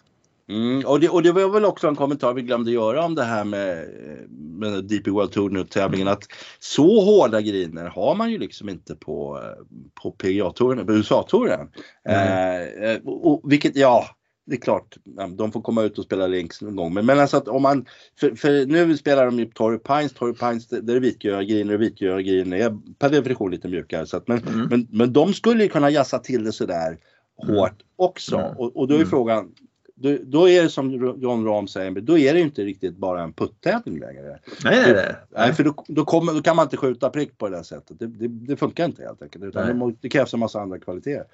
Mm, 0.49 0.87
och, 0.87 1.01
det, 1.01 1.09
och 1.09 1.23
det 1.23 1.33
var 1.33 1.49
väl 1.49 1.65
också 1.65 1.89
en 1.89 1.97
kommentar 1.97 2.35
vi 2.35 2.43
glömde 2.43 2.71
göra 2.71 3.05
om 3.05 3.15
det 3.15 3.23
här 3.25 3.45
med, 3.45 3.89
med 4.31 4.85
DP 4.85 5.11
World 5.11 5.33
Tour 5.33 5.51
nu 5.51 5.65
tävlingen 5.65 6.09
att 6.09 6.25
så 6.59 7.01
hårda 7.01 7.41
griner 7.41 7.87
har 7.87 8.15
man 8.15 8.31
ju 8.31 8.39
liksom 8.39 8.69
inte 8.69 8.95
på, 8.95 9.41
eh, 9.43 9.65
på 10.03 10.11
PGA-touren, 10.11 10.87
på 10.87 10.93
USA-touren. 10.93 11.69
Eh, 12.09 12.63
eh, 12.63 12.99
och, 13.05 13.27
och, 13.27 13.53
vilket, 13.53 13.77
ja, 13.77 14.05
det 14.47 14.55
är 14.55 14.61
klart, 14.61 14.97
de 15.37 15.53
får 15.53 15.61
komma 15.63 15.83
ut 15.83 15.99
och 15.99 16.05
spela 16.05 16.27
links 16.27 16.63
någon 16.63 16.77
gång. 16.77 16.95
Men, 16.95 17.07
men 17.07 17.21
alltså 17.21 17.37
att 17.37 17.49
om 17.49 17.63
man, 17.63 17.87
för, 18.21 18.35
för 18.35 18.67
nu 18.67 18.97
spelar 18.97 19.27
de 19.27 19.39
ju 19.39 19.47
Torrey 19.47 19.79
Pines, 19.79 20.13
Torrey 20.13 20.35
Pines 20.35 20.69
där 20.69 20.97
är 20.97 21.01
vitgöra 21.01 21.45
griner 21.45 21.75
och 21.75 21.81
vitgöra 21.83 22.23
griner 22.23 22.57
är 22.57 22.77
per 22.99 23.09
definition 23.11 23.51
lite 23.51 23.69
mjukare. 23.69 24.07
Så 24.07 24.17
att, 24.17 24.29
men, 24.29 24.39
Mm. 24.39 24.67
men, 24.71 24.87
men 24.91 25.13
de 25.13 25.35
skulle 25.35 25.63
ju 25.63 25.69
kunna 25.69 25.91
jassa 25.91 26.19
till 26.19 26.45
det 26.45 26.53
sådär 26.53 26.99
hårt 27.47 27.83
också. 27.97 28.37
Mm. 28.37 28.57
Och, 28.57 28.77
och 28.77 28.89
då 28.89 28.95
är 28.95 28.99
Mm. 28.99 29.11
frågan, 29.11 29.53
då, 30.01 30.17
då 30.23 30.49
är 30.49 30.63
det 30.63 30.69
som 30.69 31.17
John 31.21 31.45
Rahm 31.47 31.69
säger, 31.69 31.91
då 31.91 32.19
är 32.19 32.35
det 32.35 32.41
inte 32.41 32.65
riktigt 32.65 32.97
bara 32.97 33.23
en 33.23 33.33
puttävling 33.33 34.01
längre. 34.01 34.39
Nej, 34.65 34.83
nej, 34.83 34.93
nej. 34.93 35.15
Nej, 35.31 35.53
för 35.53 35.65
då, 35.65 35.85
då, 35.89 36.05
kommer, 36.05 36.33
då 36.33 36.43
kan 36.43 36.57
man 36.57 36.67
inte 36.67 36.77
skjuta 36.77 37.11
prick 37.11 37.39
på 37.39 37.49
det 37.49 37.57
där 37.57 37.63
sättet. 37.63 37.99
Det, 37.99 38.07
det, 38.07 38.29
det 38.29 38.57
funkar 38.57 38.85
inte 38.85 39.03
helt 39.03 39.23
enkelt. 39.23 39.45
Utan 39.45 39.79
det, 39.79 39.95
det 40.01 40.09
krävs 40.09 40.35
en 40.35 40.41
massa 40.41 40.61
andra 40.61 40.79
kvaliteter. 40.79 41.25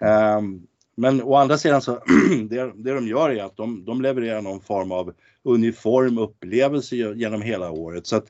Ehm, 0.00 0.62
men 0.94 1.22
å 1.22 1.34
andra 1.34 1.58
sidan 1.58 1.82
så, 1.82 1.92
det, 2.48 2.72
det 2.74 2.94
de 2.94 3.08
gör 3.08 3.30
är 3.30 3.44
att 3.44 3.56
de, 3.56 3.84
de 3.84 4.02
levererar 4.02 4.42
någon 4.42 4.60
form 4.60 4.92
av 4.92 5.12
uniform 5.42 6.18
upplevelse 6.18 6.96
genom 6.96 7.42
hela 7.42 7.70
året. 7.70 8.06
Så 8.06 8.16
att 8.16 8.26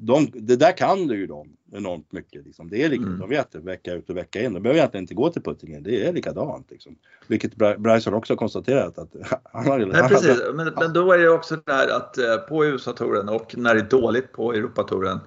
de, 0.00 0.30
det 0.34 0.56
där 0.56 0.76
kan 0.76 1.06
du 1.06 1.16
ju 1.16 1.26
de 1.26 1.56
enormt 1.72 2.12
mycket. 2.12 2.46
Liksom. 2.46 2.70
Det 2.70 2.82
är 2.82 2.88
liksom, 2.88 3.08
Mm. 3.08 3.20
De 3.20 3.28
vet 3.28 3.52
det 3.52 3.58
vecka 3.58 3.92
ut 3.94 4.10
och 4.10 4.16
vecka 4.16 4.40
in. 4.42 4.52
De 4.54 4.62
behöver 4.62 4.78
egentligen 4.78 5.04
inte 5.04 5.14
gå 5.14 5.30
till 5.30 5.42
puttingen. 5.42 5.82
Det 5.82 6.06
är 6.06 6.12
likadant. 6.12 6.70
Liksom. 6.70 6.96
Vilket 7.26 7.56
Bry- 7.56 7.78
Bryson 7.78 8.14
också 8.14 8.36
konstaterat 8.36 8.98
att 8.98 9.14
han 9.52 9.66
har 9.66 9.78
Nej, 9.78 10.08
precis. 10.08 10.42
Men, 10.54 10.72
men 10.76 10.92
då 10.92 11.12
är 11.12 11.18
det 11.18 11.28
också 11.28 11.56
det 11.56 11.62
där 11.66 11.96
att 11.96 12.18
eh, 12.18 12.36
på 12.36 12.64
USA-touren 12.64 13.28
och 13.28 13.58
när 13.58 13.74
det 13.74 13.80
är 13.80 13.88
dåligt 13.88 14.32
på 14.32 14.52
Europatouren, 14.52 15.18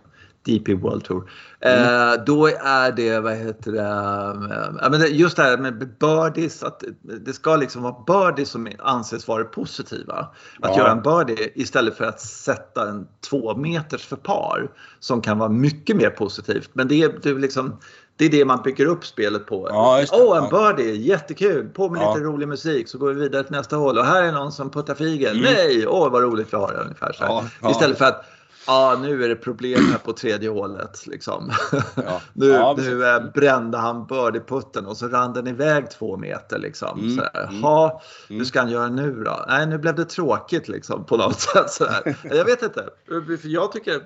DP 0.46 0.74
World 0.74 1.04
Tour, 1.04 1.30
Mm. 1.60 1.84
eh, 1.84 2.24
då 2.26 2.48
är 2.48 2.92
det, 2.92 3.20
vad 3.20 3.34
heter 3.34 3.72
det, 3.72 3.80
eh, 3.82 5.00
ja, 5.02 5.08
just 5.08 5.36
det 5.38 5.44
här 5.44 5.58
med 5.58 5.78
birdies, 6.00 6.64
att 6.64 6.84
det 7.02 7.34
ska 7.34 7.56
liksom 7.56 7.82
vara 7.84 7.96
birdies 8.08 8.50
som 8.50 8.68
anses 8.80 9.28
vara 9.28 9.44
positiva. 9.44 10.14
Att 10.62 10.72
Ja. 10.72 10.78
göra 10.78 10.92
en 10.92 11.02
birdie 11.02 11.52
istället 11.56 11.98
för 11.98 12.06
att 12.06 12.22
sätta 12.22 12.90
en 12.90 13.08
två 13.30 13.56
meters 13.56 14.06
för 14.06 14.16
par 14.16 14.72
som 15.00 15.22
kan 15.22 15.38
vara 15.40 15.50
mycket 15.50 15.96
mer 15.96 16.10
positivt. 16.10 16.70
Men 16.74 16.88
det 16.88 17.04
är, 17.04 17.20
det 17.24 17.30
är 17.30 17.36
liksom 17.36 17.80
det 18.18 18.26
är 18.26 18.30
det 18.30 18.46
man 18.46 18.62
bygger 18.64 18.86
upp 18.86 19.06
spelet 19.06 19.46
på. 19.46 19.68
Ja, 19.70 20.00
just 20.00 20.14
det. 20.14 20.20
Åh, 20.24 20.38
en 20.38 20.44
Ja. 20.52 20.74
birdie, 20.76 20.96
jättekul! 20.96 21.70
På 21.70 21.90
med 21.90 22.02
Ja. 22.02 22.14
lite 22.14 22.26
rolig 22.26 22.48
musik 22.48 22.90
så 22.90 22.98
går 22.98 23.14
vi 23.14 23.22
vidare 23.22 23.44
till 23.44 23.52
nästa 23.56 23.76
hål. 23.76 23.98
Och 23.98 24.06
här 24.06 24.24
är 24.24 24.32
någon 24.32 24.52
som 24.52 24.70
puttar 24.70 24.96
figen. 24.96 25.32
Mm. 25.32 25.44
Nej, 25.54 25.88
åh 25.88 26.10
vad 26.12 26.24
roligt 26.24 26.54
vi 26.54 26.58
har 26.58 26.72
det 26.72 26.78
ungefär 26.82 27.14
så. 27.14 27.24
Ja, 27.24 27.44
ja. 27.62 27.72
Istället 27.72 27.98
för 27.98 28.06
att 28.06 28.26
Ja, 28.68 28.98
nu 29.02 29.24
är 29.24 29.30
det 29.30 29.36
problem 29.36 29.86
här 29.92 29.98
på 29.98 30.14
tredje 30.14 30.50
hålet. 30.50 31.08
Liksom. 31.08 31.52
Ja. 31.96 32.22
nu 32.34 32.46
Ja, 32.48 32.76
nu 32.78 33.06
eh, 33.08 33.24
brände 33.34 33.78
han 33.78 34.06
birdieputten 34.08 34.86
och 34.86 34.98
så 34.98 35.08
rann 35.08 35.34
den 35.34 35.48
iväg 35.48 35.90
två 35.92 36.18
meter. 36.18 36.60
Liksom. 36.60 37.00
Mm, 37.00 37.16
Så 37.16 37.22
här, 37.34 37.44
mm. 37.48 37.64
"Ha, 37.64 38.02
Mm. 38.30 38.40
hur 38.40 38.46
ska 38.46 38.60
han 38.60 38.70
göra 38.70 38.88
nu 38.88 39.24
då? 39.24 39.46
Nej, 39.48 39.68
nu 39.68 39.78
blev 39.78 39.96
det 39.96 40.06
tråkigt 40.06 40.68
liksom, 40.68 41.06
på 41.06 41.18
något 41.18 41.40
sätt. 41.54 41.70
Så 41.70 41.86
här. 41.86 42.16
Jag 42.24 42.46
vet 42.46 42.62
inte. 42.64 42.90
För 43.42 43.48
jag 43.48 43.72
tycker 43.72 44.02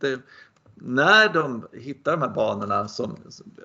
det, 0.00 0.18
när 0.80 1.28
de 1.28 1.66
hittar 1.72 2.12
de 2.12 2.22
här 2.22 2.28
banorna, 2.28 2.88
som, 2.88 3.16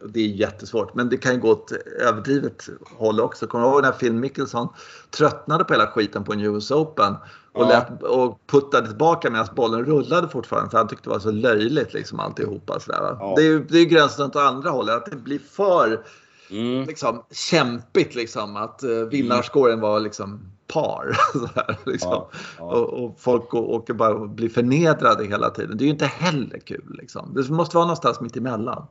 det 0.10 0.19
är 0.19 0.28
jättesvårt, 0.28 0.95
men 0.95 1.10
det 1.10 1.17
kan 1.17 1.34
ju 1.34 1.39
gå 1.39 1.52
åt 1.52 1.71
överdrivet 1.99 2.69
håll 2.97 3.19
också. 3.19 3.47
Kommer 3.47 3.65
du 3.65 3.71
ihåg 3.71 3.82
när 3.82 3.91
Phil 3.91 4.13
Mickelson 4.13 4.67
tröttnade 5.10 5.63
på 5.63 5.73
hela 5.73 5.88
skiten 5.88 6.23
på 6.23 6.34
en 6.34 6.39
US 6.41 6.71
Open 6.71 7.13
och, 7.52 7.63
Ja. 7.63 7.67
lät, 7.67 8.04
och 8.04 8.39
puttade 8.47 8.88
tillbaka 8.88 9.30
medan 9.30 9.47
bollen 9.56 9.86
rullade 9.86 10.28
fortfarande 10.28 10.69
för 10.69 10.78
han 10.78 10.88
tyckte 10.88 11.10
det 11.10 11.13
var 11.13 11.19
så 11.19 11.32
löjligt 11.32 11.93
liksom 11.93 12.19
alltihopa. 12.19 12.80
Sådär? 12.80 13.17
Ja. 13.19 13.34
Det 13.38 13.43
är 13.43 13.80
ju 13.80 13.86
gränsen 13.86 14.26
åt 14.26 14.36
andra 14.36 14.69
hållet, 14.69 14.95
att 14.95 15.12
det 15.12 15.17
blir 15.17 15.39
för 15.39 16.04
Mm. 16.49 16.86
liksom, 16.86 17.23
kämpigt 17.32 18.15
liksom, 18.15 18.56
att 18.56 18.84
uh, 18.84 19.06
vinnarskåren 19.06 19.79
var 19.79 19.99
liksom 19.99 20.53
par. 20.67 21.17
Här, 21.56 21.77
liksom. 21.86 22.10
Ja, 22.12 22.29
ja. 22.58 22.63
Och, 22.63 23.03
och 23.03 23.19
folk 23.19 23.53
åker 23.53 23.93
bara 23.93 24.13
och 24.13 24.29
blir 24.29 24.49
förnedrade 24.49 25.25
hela 25.25 25.49
tiden. 25.49 25.77
Det 25.77 25.84
är 25.84 25.86
ju 25.86 25.91
inte 25.91 26.06
heller 26.06 26.60
kul. 26.60 26.95
Liksom. 27.01 27.34
Det 27.36 27.49
måste 27.49 27.75
vara 27.75 27.86
någonstans 27.86 28.21
mitt 28.21 28.36
emellan. 28.38 28.86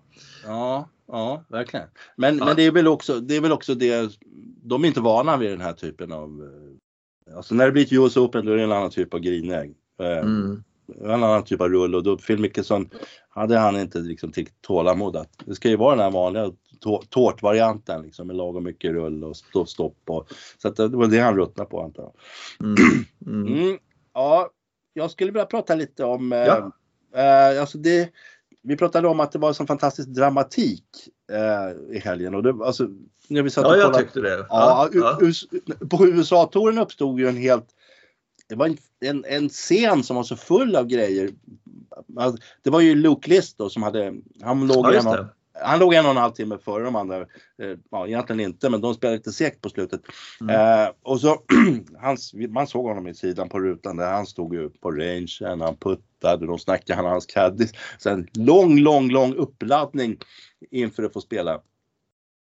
Ja, 0.44 0.88
ja, 1.08 1.44
verkligen. 1.48 1.86
Men, 2.16 2.38
Ja. 2.38 2.44
men 2.44 2.56
det 2.56 2.62
är 2.62 2.70
väl 2.70 2.88
också 2.88 3.20
det, 3.20 3.36
är 3.36 3.40
väl 3.40 3.52
också 3.52 3.74
det 3.74 4.10
de 4.62 4.84
är 4.84 4.88
inte 4.88 5.00
vana 5.00 5.36
vid 5.36 5.50
den 5.50 5.60
här 5.60 5.72
typen 5.72 6.12
av 6.12 6.28
eh, 7.28 7.36
Alltså 7.36 7.54
när 7.54 7.66
det 7.66 7.72
blir 7.72 7.82
ett 7.82 7.92
US 7.92 8.16
Open 8.16 8.46
då 8.46 8.52
är 8.52 8.56
det 8.56 8.62
en 8.62 8.72
annan 8.72 8.90
typ 8.90 9.14
av 9.14 9.20
grinägg. 9.20 9.74
Eh, 10.00 10.18
Mm. 10.18 10.62
En 11.00 11.10
annan 11.10 11.44
typ 11.44 11.60
av 11.60 11.68
rull 11.68 11.94
och 11.94 12.02
då 12.02 12.16
Phil 12.16 12.38
Mickelson 12.38 12.90
hade 13.28 13.58
han 13.58 13.76
inte 13.76 13.98
liksom 13.98 14.32
tålamod 14.60 15.16
att 15.16 15.28
det 15.44 15.54
ska 15.54 15.68
ju 15.68 15.76
vara 15.76 15.96
den 15.96 16.04
här 16.04 16.10
vanliga 16.10 16.52
tårtvarianten 17.08 18.02
liksom 18.02 18.26
med 18.26 18.36
lagom 18.36 18.64
mycket 18.64 18.92
rull 18.92 19.24
och 19.24 19.68
stopp 19.68 19.98
och 20.06 20.28
så 20.58 20.68
att 20.68 20.76
det 20.76 20.88
var 20.88 21.06
det 21.06 21.18
han 21.18 21.36
ruttnade 21.36 21.70
på 21.70 21.82
antar 21.82 22.02
jag. 22.02 22.12
Mm. 22.66 22.76
Mm. 23.46 23.58
Mm, 23.62 23.78
ja, 24.14 24.50
jag 24.92 25.10
skulle 25.10 25.30
vilja 25.32 25.46
prata 25.46 25.74
lite 25.74 26.04
om... 26.04 26.32
Eh, 26.32 26.38
Ja. 26.38 26.72
eh, 27.14 27.60
alltså 27.60 27.78
det, 27.78 28.10
vi 28.62 28.76
pratade 28.76 29.08
om 29.08 29.20
att 29.20 29.32
det 29.32 29.38
var 29.38 29.52
sån 29.52 29.66
fantastisk 29.66 30.08
dramatik 30.08 30.84
eh, 31.32 31.96
i 31.96 31.98
helgen. 31.98 32.34
Och 32.34 32.42
det, 32.42 32.64
alltså, 32.64 32.88
när 33.28 33.42
vi 33.42 33.50
satt 33.50 33.64
Ja, 33.64 33.76
jag 33.76 33.84
kollade- 33.84 34.04
tyckte 34.04 34.20
det. 34.20 34.46
Ja, 34.48 34.88
Ja, 34.92 35.18
US, 35.20 35.44
på 35.90 36.06
USA-touren 36.06 36.78
uppstod 36.78 37.20
ju 37.20 37.28
en 37.28 37.36
helt... 37.36 37.66
Det 38.48 38.54
var 38.54 38.66
en, 38.66 38.76
en, 39.00 39.24
en 39.24 39.48
scen 39.48 40.02
som 40.02 40.16
var 40.16 40.22
så 40.22 40.36
full 40.36 40.76
av 40.76 40.86
grejer 40.86 41.30
det 42.62 42.70
var 42.70 42.80
ju 42.80 42.94
Luke 42.94 43.30
List 43.30 43.58
då 43.58 43.70
som 43.70 43.82
hade, 43.82 44.14
han 44.42 44.66
låg 44.66 44.86
Ja, 44.94 45.28
han 45.54 45.78
låg 45.78 45.94
en 45.94 46.04
och 46.04 46.10
en 46.10 46.16
halv 46.16 46.32
timme 46.32 46.58
före 46.64 46.84
de 46.84 46.96
andra. 46.96 47.20
Eh, 47.20 47.26
Ja, 47.90 48.06
egentligen 48.06 48.40
inte, 48.40 48.70
men 48.70 48.80
de 48.80 48.94
spelade 48.94 49.16
lite 49.16 49.32
segt 49.32 49.60
på 49.60 49.68
slutet. 49.68 50.00
Mm. 50.40 50.84
Eh, 50.84 50.90
och 51.02 51.20
så, 51.20 51.42
hans, 52.00 52.34
man 52.34 52.66
såg 52.66 52.86
honom 52.86 53.08
i 53.08 53.14
sidan 53.14 53.48
på 53.48 53.60
rutan 53.60 53.96
där 53.96 54.12
han 54.12 54.26
stod 54.26 54.54
ju 54.54 54.70
på 54.70 54.90
rangen, 54.90 55.60
han 55.60 55.76
puttade, 55.76 56.46
de 56.46 56.58
snackade 56.58 56.96
han 56.96 57.04
och 57.04 57.10
hans 57.10 57.26
caddy. 57.26 57.66
Sen 57.98 58.28
lång, 58.32 58.78
lång, 58.78 59.10
lång 59.10 59.34
uppladdning 59.34 60.18
inför 60.70 61.02
att 61.02 61.12
få 61.12 61.20
spela 61.20 61.60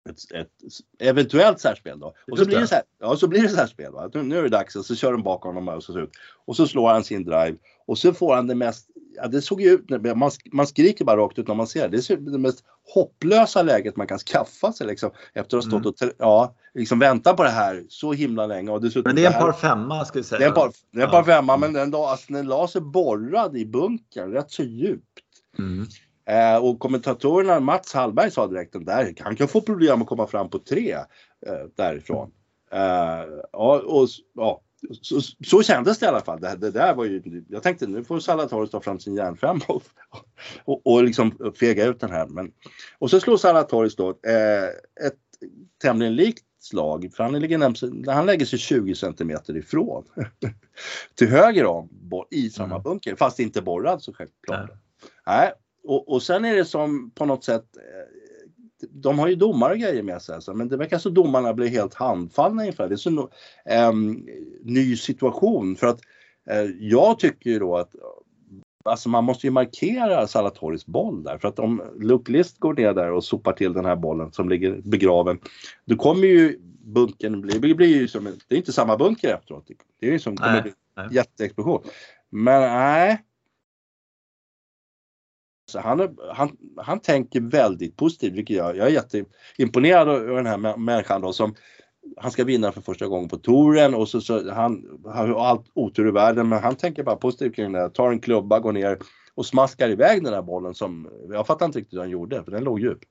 ett, 0.08 0.32
ett 0.34 0.50
eventuellt 0.98 1.60
särspel 1.60 2.00
då. 2.00 2.14
Och 2.30 2.38
så 2.38 2.46
blir 2.46 2.58
det 2.58 2.66
så 2.66 2.74
här, 2.74 2.84
ja, 3.00 3.16
så 3.16 3.28
blir 3.28 3.42
det 3.42 3.48
särspel. 3.48 3.92
Va? 3.92 4.10
Nu, 4.14 4.38
är 4.38 4.42
det 4.42 4.48
dags 4.48 4.76
och 4.76 4.84
så 4.84 4.94
kör 4.94 5.12
de 5.12 5.22
bak 5.22 5.42
honom 5.42 5.68
och 5.68 5.84
så 5.84 5.98
ut. 5.98 6.10
Och 6.44 6.56
så 6.56 6.66
slår 6.66 6.88
han 6.88 7.04
sin 7.04 7.24
drive 7.24 7.56
och 7.90 7.98
så 7.98 8.12
får 8.12 8.34
han 8.34 8.46
det 8.46 8.54
mest, 8.54 8.86
ja 9.16 9.28
det 9.28 9.42
såg 9.42 9.60
ju 9.60 9.70
ut, 9.70 9.90
man, 10.16 10.30
man 10.52 10.66
skriker 10.66 11.04
bara 11.04 11.16
rakt 11.20 11.38
ut 11.38 11.48
när 11.48 11.54
man 11.54 11.66
ser 11.66 11.88
det. 11.88 11.96
Det 11.96 12.02
som 12.02 12.32
det 12.32 12.38
mest 12.38 12.64
hopplösa 12.94 13.62
läget 13.62 13.96
man 13.96 14.06
kan 14.06 14.18
skaffa 14.18 14.72
sig 14.72 14.86
liksom. 14.86 15.10
Efter 15.34 15.56
att 15.58 15.64
ha 15.64 15.70
stått 15.70 15.86
och, 15.86 15.96
te- 15.96 16.12
ja, 16.18 16.54
liksom 16.74 16.98
vänta 16.98 17.34
på 17.34 17.42
det 17.42 17.48
här 17.50 17.84
så 17.88 18.12
himla 18.12 18.46
länge. 18.46 18.70
Och 18.70 18.80
dessutom 18.80 19.02
Men 19.10 19.16
det 19.16 19.22
är 19.24 19.26
en 19.26 19.40
par 19.40 19.52
femma 19.52 20.04
ska 20.04 20.18
vi 20.18 20.24
säga. 20.24 20.38
det 20.38 20.44
är 20.44 20.48
en 20.48 20.54
par, 20.54 20.72
det 20.92 21.00
är 21.00 21.04
en 21.04 21.10
par 21.10 21.22
femma 21.24 21.56
men 21.56 21.72
den, 21.72 21.90
la- 21.90 22.10
alltså, 22.10 22.32
den 22.32 22.46
la 22.46 22.68
sig 22.68 22.80
borrad 22.80 23.56
i 23.56 23.66
bunkern 23.66 24.32
rätt 24.32 24.50
så 24.50 24.62
djupt. 24.62 25.04
Mm. 25.58 25.86
Eh, 26.28 26.64
och 26.64 26.78
kommentatorerna, 26.78 27.60
Mats 27.60 27.94
Hallberg 27.94 28.30
sa 28.30 28.46
direkt 28.46 28.72
den 28.72 28.84
där, 28.84 29.14
han 29.20 29.36
kan 29.36 29.48
få 29.48 29.60
problem 29.60 30.02
att 30.02 30.08
komma 30.08 30.26
fram 30.26 30.50
på 30.50 30.58
tre 30.58 30.92
eh, 31.46 31.52
därifrån. 31.76 32.30
Eh, 32.72 32.80
ja, 33.52 33.82
och, 33.86 34.04
s- 34.04 34.16
ja, 34.34 34.60
så, 35.02 35.20
så 35.46 35.62
kändes 35.62 35.98
det 35.98 36.06
i 36.06 36.08
alla 36.08 36.20
fall. 36.20 36.40
Det, 36.40 36.56
det 36.56 36.70
där 36.70 36.94
var 36.94 37.04
ju, 37.04 37.44
jag 37.48 37.62
tänkte 37.62 37.86
nu 37.86 38.04
får 38.04 38.20
Salatoris 38.20 38.70
ta 38.70 38.80
fram 38.80 39.00
sin 39.00 39.14
järnfemma 39.14 39.64
och, 39.68 39.82
och, 40.64 40.86
och 40.86 41.04
liksom 41.04 41.52
fega 41.60 41.86
ut 41.86 42.00
den 42.00 42.10
här. 42.10 42.26
Men, 42.26 42.52
och 42.98 43.10
så 43.10 43.20
slår 43.20 43.36
Salatoris 43.36 43.96
då 43.96 44.08
eh, 44.10 44.64
ett 45.06 45.18
tämligen 45.82 46.16
likt 46.16 46.44
slag, 46.60 47.10
för 47.14 47.24
han, 47.24 47.40
ligger 47.40 48.10
han 48.10 48.26
lägger 48.26 48.46
sig 48.46 48.58
20 48.58 48.94
centimeter 48.94 49.56
ifrån. 49.56 50.04
till 51.14 51.28
höger 51.28 51.64
om, 51.64 51.88
i 52.30 52.50
samma 52.50 52.74
Mm. 52.74 52.82
bunker, 52.82 53.16
fast 53.16 53.40
inte 53.40 53.62
borrad 53.62 54.02
så 54.02 54.12
självklart. 54.12 54.68
Nej. 54.68 54.78
Nej, 55.26 55.52
och, 55.84 56.08
och 56.08 56.22
sen 56.22 56.44
är 56.44 56.56
det 56.56 56.64
som 56.64 57.10
på 57.10 57.24
något 57.24 57.44
sätt 57.44 57.76
eh, 57.76 58.19
de 58.90 59.18
har 59.18 59.28
ju 59.28 59.34
domare 59.34 59.72
och 59.72 59.78
grejer 59.78 60.02
med 60.02 60.22
sig, 60.22 60.34
alltså, 60.34 60.54
men 60.54 60.68
det 60.68 60.76
verkar 60.76 60.98
som 60.98 61.14
domarna 61.14 61.54
blir 61.54 61.68
helt 61.68 61.94
handfallna 61.94 62.66
inför 62.66 62.82
det. 62.82 62.88
Det 62.88 62.94
är 62.94 62.96
så 62.96 63.28
ehm, 63.64 64.26
ny 64.62 64.96
situation 64.96 65.76
för 65.76 65.86
att 65.86 66.00
eh, 66.50 66.62
jag 66.80 67.18
tycker 67.18 67.50
ju 67.50 67.58
då 67.58 67.76
att 67.76 67.94
Alltså 68.84 69.08
man 69.08 69.24
måste 69.24 69.46
ju 69.46 69.50
markera 69.50 70.26
Salatoris 70.26 70.86
boll 70.86 71.22
där 71.22 71.38
för 71.38 71.48
att 71.48 71.58
om 71.58 71.82
Luke 72.00 72.32
List 72.32 72.58
går 72.58 72.74
ner 72.74 72.94
där 72.94 73.12
och 73.12 73.24
sopar 73.24 73.52
till 73.52 73.72
den 73.72 73.84
här 73.84 73.96
bollen 73.96 74.32
som 74.32 74.48
ligger 74.48 74.80
begraven. 74.84 75.38
Då 75.84 75.96
kommer 75.96 76.26
ju 76.26 76.58
bunken 76.84 77.40
bli, 77.40 77.58
det 77.58 77.74
blir 77.74 77.96
ju 78.00 78.08
som, 78.08 78.26
en- 78.26 78.38
det 78.48 78.54
är 78.54 78.58
inte 78.58 78.72
samma 78.72 78.96
bunker 78.96 79.34
efteråt. 79.34 79.68
Det 80.00 80.06
är 80.08 80.12
ju 80.12 80.18
som 80.18 80.36
kommer 80.36 80.52
Nej, 80.52 80.62
bli 80.62 80.72
nej. 80.96 81.08
jätteexplosion. 81.12 81.82
Men 82.30 82.60
nej. 82.60 83.20
Så 85.70 85.80
han, 85.80 86.00
är- 86.00 86.34
han, 86.34 86.56
han 86.76 87.00
tänker 87.00 87.40
väldigt 87.40 87.96
positivt, 87.96 88.32
vilket 88.32 88.56
jag, 88.56 88.76
jag 88.76 88.86
är 88.86 88.90
jätteimponerad 88.90 90.08
över 90.08 90.36
den 90.36 90.46
här 90.46 90.76
människan 90.76 91.20
då 91.20 91.32
som 91.32 91.54
han 92.16 92.30
ska 92.30 92.44
vinna 92.44 92.72
för 92.72 92.80
första 92.80 93.06
gången 93.06 93.28
på 93.28 93.36
touren 93.36 93.94
och 93.94 94.08
så, 94.08 94.20
så 94.20 94.50
han 94.52 94.84
har 95.04 95.46
allt 95.46 95.66
otur 95.74 96.08
i 96.08 96.10
världen 96.10 96.48
men 96.48 96.62
han 96.62 96.76
tänker 96.76 97.02
bara 97.02 97.16
positivt 97.16 97.56
kring 97.56 97.72
det. 97.72 97.78
här. 97.78 97.88
Tar 97.88 98.10
en 98.10 98.20
klubba, 98.20 98.58
går 98.58 98.72
ner 98.72 98.98
och 99.40 99.46
smaskar 99.46 99.88
iväg 99.88 100.24
den 100.24 100.32
där 100.32 100.42
bollen 100.42 100.74
som 100.74 101.08
jag 101.32 101.46
fattar 101.46 101.66
inte 101.66 101.78
riktigt 101.78 101.94
hur 101.94 102.00
han 102.00 102.10
gjorde 102.10 102.44
för 102.44 102.50
den 102.50 102.64
låg 102.64 102.80
djupt. 102.80 103.04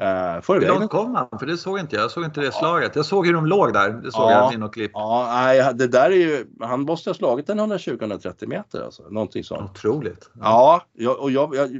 Uh, 0.00 0.40
för 0.42 0.60
Hur 0.60 0.68
långt 0.68 0.90
kom 0.90 1.14
han? 1.14 1.38
För 1.38 1.46
det 1.46 1.56
såg 1.56 1.78
inte 1.78 1.96
jag. 1.96 2.02
Jag 2.04 2.10
såg 2.10 2.24
inte 2.24 2.40
det 2.40 2.52
slaget. 2.52 2.96
Jag 2.96 3.06
såg 3.06 3.26
hur 3.26 3.34
de 3.34 3.46
låg 3.46 3.72
där. 3.72 3.90
Det 3.90 4.12
såg 4.12 4.22
Ja. 4.22 4.30
jag 4.30 4.54
i 4.54 4.56
något 4.56 4.74
klipp. 4.74 4.90
Ja, 4.94 5.26
nej, 5.34 5.74
det 5.74 5.86
där 5.86 6.10
är 6.10 6.16
ju, 6.16 6.46
han 6.60 6.80
måste 6.80 7.10
ha 7.10 7.14
slagit 7.14 7.46
den 7.46 7.60
120-130 7.60 8.46
meter 8.46 8.84
alltså, 8.84 9.02
någonting 9.10 9.44
sånt. 9.44 9.70
Otroligt. 9.70 10.30
Ja, 10.40 10.82
jag, 10.92 11.18
och 11.20 11.30
jag, 11.30 11.54
jag, 11.54 11.70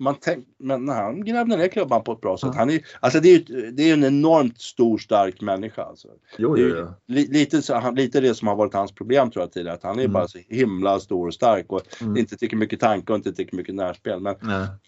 man 0.00 0.14
tänk, 0.20 0.46
men 0.58 0.84
när 0.84 0.94
han 0.94 1.24
grävde 1.24 1.56
ner 1.56 1.68
klubban 1.68 2.02
på 2.04 2.12
ett 2.12 2.20
bra 2.20 2.36
sätt. 2.38 2.50
Ja. 2.52 2.58
Han 2.58 2.70
är, 2.70 2.80
alltså 3.00 3.20
det 3.20 3.28
är 3.28 3.38
ju 3.50 3.70
det 3.70 3.90
är 3.90 3.92
en 3.92 4.04
enormt 4.04 4.60
stor 4.60 4.98
stark 4.98 5.40
människa. 5.40 5.82
Alltså. 5.82 6.08
Jo, 6.38 6.54
Det 6.54 6.62
är 6.62 6.68
jo, 6.68 6.76
jo. 6.78 6.86
li, 7.14 7.26
lite, 7.26 7.90
lite 7.94 8.20
det 8.20 8.34
som 8.34 8.48
har 8.48 8.56
varit 8.56 8.74
hans 8.74 8.92
problem 8.92 9.30
tror 9.30 9.42
jag 9.42 9.52
tidigare. 9.52 9.74
Att 9.74 9.82
han 9.82 9.98
är 9.98 10.06
Mm. 10.06 10.12
bara 10.12 10.28
så 10.28 10.38
himla 10.48 11.00
stor 11.00 11.26
och 11.26 11.34
stark 11.34 11.72
och 11.72 11.82
Mm. 12.00 12.16
inte 12.16 12.36
tycker 12.36 12.56
mycket 12.56 12.80
tanke 12.80 13.12
och 13.12 13.16
inte 13.16 13.32
tycker 13.36 13.56
mycket 13.56 13.74
närspel. 13.74 14.20
Men, 14.20 14.34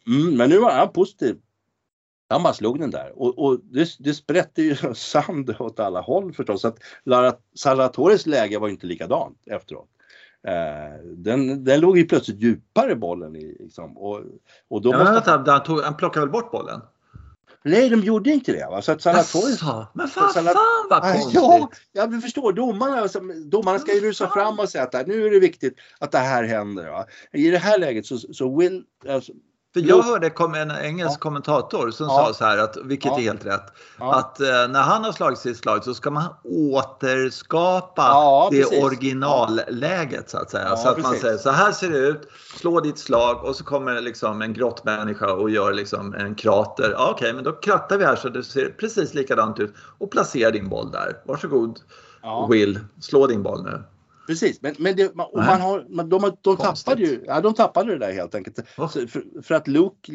mm, 0.06 0.37
men 0.37 0.50
nu 0.50 0.58
var 0.58 0.70
han 0.70 0.92
positiv. 0.92 1.37
Han 2.28 2.42
bara 2.42 2.52
slog 2.52 2.80
den 2.80 2.90
där 2.90 3.12
och, 3.22 3.38
och 3.38 3.61
det, 3.62 3.88
det 3.98 4.14
sprätte 4.14 4.62
ju 4.62 4.76
sand 4.94 5.54
åt 5.58 5.80
alla 5.80 6.00
håll 6.00 6.32
förstås. 6.32 6.61
Så 6.61 6.68
att 6.68 6.78
Lara 7.04 7.34
läge 8.26 8.58
var 8.58 8.68
ju 8.68 8.72
inte 8.72 8.87
likadant 8.87 9.38
efteråt. 9.46 9.88
Eh, 10.46 11.04
den, 11.04 11.64
den 11.64 11.80
låg 11.80 11.98
ju 11.98 12.04
plötsligt 12.04 12.42
djupare 12.42 12.96
bollen 12.96 13.37
i 13.37 13.56
liksom, 13.61 13.98
och, 13.98 14.20
och 14.68 14.82
då 14.82 14.90
Ja, 14.90 14.98
måste 14.98 15.12
vänta, 15.12 15.52
han, 15.52 15.62
tog, 15.62 15.80
han 15.80 15.96
plockade 15.96 16.26
väl 16.26 16.32
bort 16.32 16.50
bollen? 16.50 16.80
Nej, 17.64 17.88
de 17.88 18.00
gjorde 18.00 18.30
inte 18.30 18.52
det. 18.52 18.66
Va? 18.70 18.82
Så 18.82 18.92
att 18.92 19.02
Salvatores 19.02 19.50
Jaså, 19.62 19.86
men 19.94 20.08
fan, 20.08 20.32
Salat- 20.32 20.54
fan 20.54 20.86
vad 20.90 21.02
konstigt. 21.02 21.34
Ja, 21.34 21.70
jag 21.92 22.10
vill 22.10 22.20
förstå. 22.20 22.52
Domarna, 22.52 23.00
alltså, 23.00 23.20
domarna 23.46 23.78
ska 23.78 23.94
ju 23.94 24.00
rusa 24.00 24.28
fram 24.28 24.58
och 24.58 24.68
säga 24.68 24.84
att 24.84 25.06
nu 25.06 25.26
är 25.26 25.30
det 25.30 25.40
viktigt 25.40 25.74
att 25.98 26.12
det 26.12 26.18
här 26.18 26.44
händer. 26.44 26.90
Va? 26.90 27.06
I 27.32 27.50
det 27.50 27.58
här 27.58 27.78
läget 27.78 28.06
så, 28.06 28.18
så 28.18 28.58
Will, 28.58 28.84
alltså, 29.08 29.32
För 29.74 29.81
jag 29.81 30.02
hörde 30.02 30.31
kom 30.31 30.54
en 30.54 30.70
engelsk 30.70 31.16
Ja. 31.16 31.20
kommentator 31.20 31.90
som 31.90 32.07
Ja. 32.07 32.26
sa 32.26 32.35
så 32.35 32.44
här, 32.44 32.59
att, 32.59 32.76
vilket 32.85 33.11
Ja. 33.12 33.18
är 33.18 33.22
helt 33.22 33.46
rätt, 33.46 33.72
att 33.98 34.40
eh, 34.40 34.46
när 34.46 34.83
han 34.83 35.04
har 35.04 35.12
slagit 35.12 35.38
sitt 35.38 35.57
slag 35.57 35.85
så 35.85 35.94
ska 35.94 36.11
man 36.11 36.24
återskapa 36.44 38.48
det 38.50 38.62
precis. 38.62 38.85
originalläget 38.85 40.31
så 40.31 40.38
att 40.38 40.50
säga. 40.50 40.76
Så 40.76 40.88
att 40.88 40.96
man 40.98 41.04
precis. 41.04 41.22
säger 41.22 41.37
så 41.38 41.50
här 41.50 41.72
ser 41.72 41.90
det 41.90 41.98
ut, 41.98 42.28
slå 42.57 42.81
ditt 42.81 42.98
slag 42.98 43.44
och 43.44 43.57
så 43.57 43.64
kommer 43.64 44.00
liksom 44.00 44.42
en 44.42 44.52
grottmänniska 44.52 45.33
och 45.33 45.50
gör 45.50 45.72
liksom 45.72 46.14
en 46.14 46.35
krater. 46.35 46.90
Ja, 46.96 47.11
Okej, 47.14 47.33
men 47.33 47.44
då 47.44 47.52
krattar 47.52 47.98
vi 47.98 48.04
här 48.04 48.16
så 48.16 48.28
det 48.28 48.44
ser 48.44 48.74
precis 48.81 49.14
likadant 49.14 49.61
ut 49.61 49.74
och 49.98 50.11
placera 50.11 50.50
din 50.50 50.68
boll 50.68 50.90
där. 50.90 51.16
Varsågod 51.24 51.81
ja, 52.22 52.46
Will, 52.50 52.81
slå 53.00 53.26
din 53.26 53.42
boll 53.42 53.62
nu. 53.62 53.83
Precis. 54.28 54.62
Men, 54.62 54.74
men, 54.78 54.96
det, 54.96 55.14
man, 55.14 55.26
och 55.32 55.38
man 55.38 55.60
har, 55.60 55.86
man, 55.88 56.08
de, 56.08 56.32
de, 56.42 56.56
tappade 56.56 57.02
ju, 57.02 57.24
ja, 57.26 57.40
de 57.40 57.54
tappade 57.54 57.92
det 57.92 57.98
där 58.06 58.12
helt 58.12 58.34
enkelt. 58.34 58.58
Så 58.76 58.88
För, 58.88 59.42
för 59.42 59.54
att 59.54 59.68
Luke, 59.68 60.12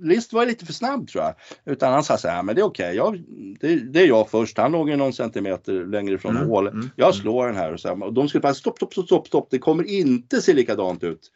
List 0.00 0.32
var 0.32 0.46
lite 0.46 0.66
för 0.66 0.72
snabb 0.72 1.08
tror 1.08 1.24
jag. 1.24 1.34
Utan 1.72 1.92
han 1.92 2.04
sa 2.04 2.16
så 2.16 2.28
här, 2.28 2.42
men 2.42 2.54
det 2.54 2.60
är 2.60 2.64
okej, 2.66 2.96
jag, 2.96 3.22
det, 3.60 3.76
det 3.76 4.00
är 4.00 4.06
jag 4.06 4.30
först. 4.30 4.58
Han 4.58 4.72
låg 4.72 4.90
ju 4.90 4.96
någon 4.96 5.12
centimeter 5.12 5.86
längre 5.86 6.14
ifrån 6.14 6.36
Mm, 6.36 6.48
hålet. 6.48 6.72
mm, 6.72 6.90
Jag 6.96 7.06
mm. 7.06 7.20
slår 7.20 7.46
den 7.46 7.56
här 7.56 7.72
och, 7.72 7.80
så 7.80 7.88
här, 7.88 8.02
och 8.04 8.12
de 8.12 8.28
skulle 8.28 8.42
bara 8.42 8.54
stopp, 8.54 8.76
stopp, 8.76 8.94
stopp, 8.94 9.26
stopp. 9.26 9.48
Det 9.50 9.58
kommer 9.58 9.84
inte 9.84 10.40
se 10.40 10.52
likadant 10.54 11.04
ut. 11.04 11.30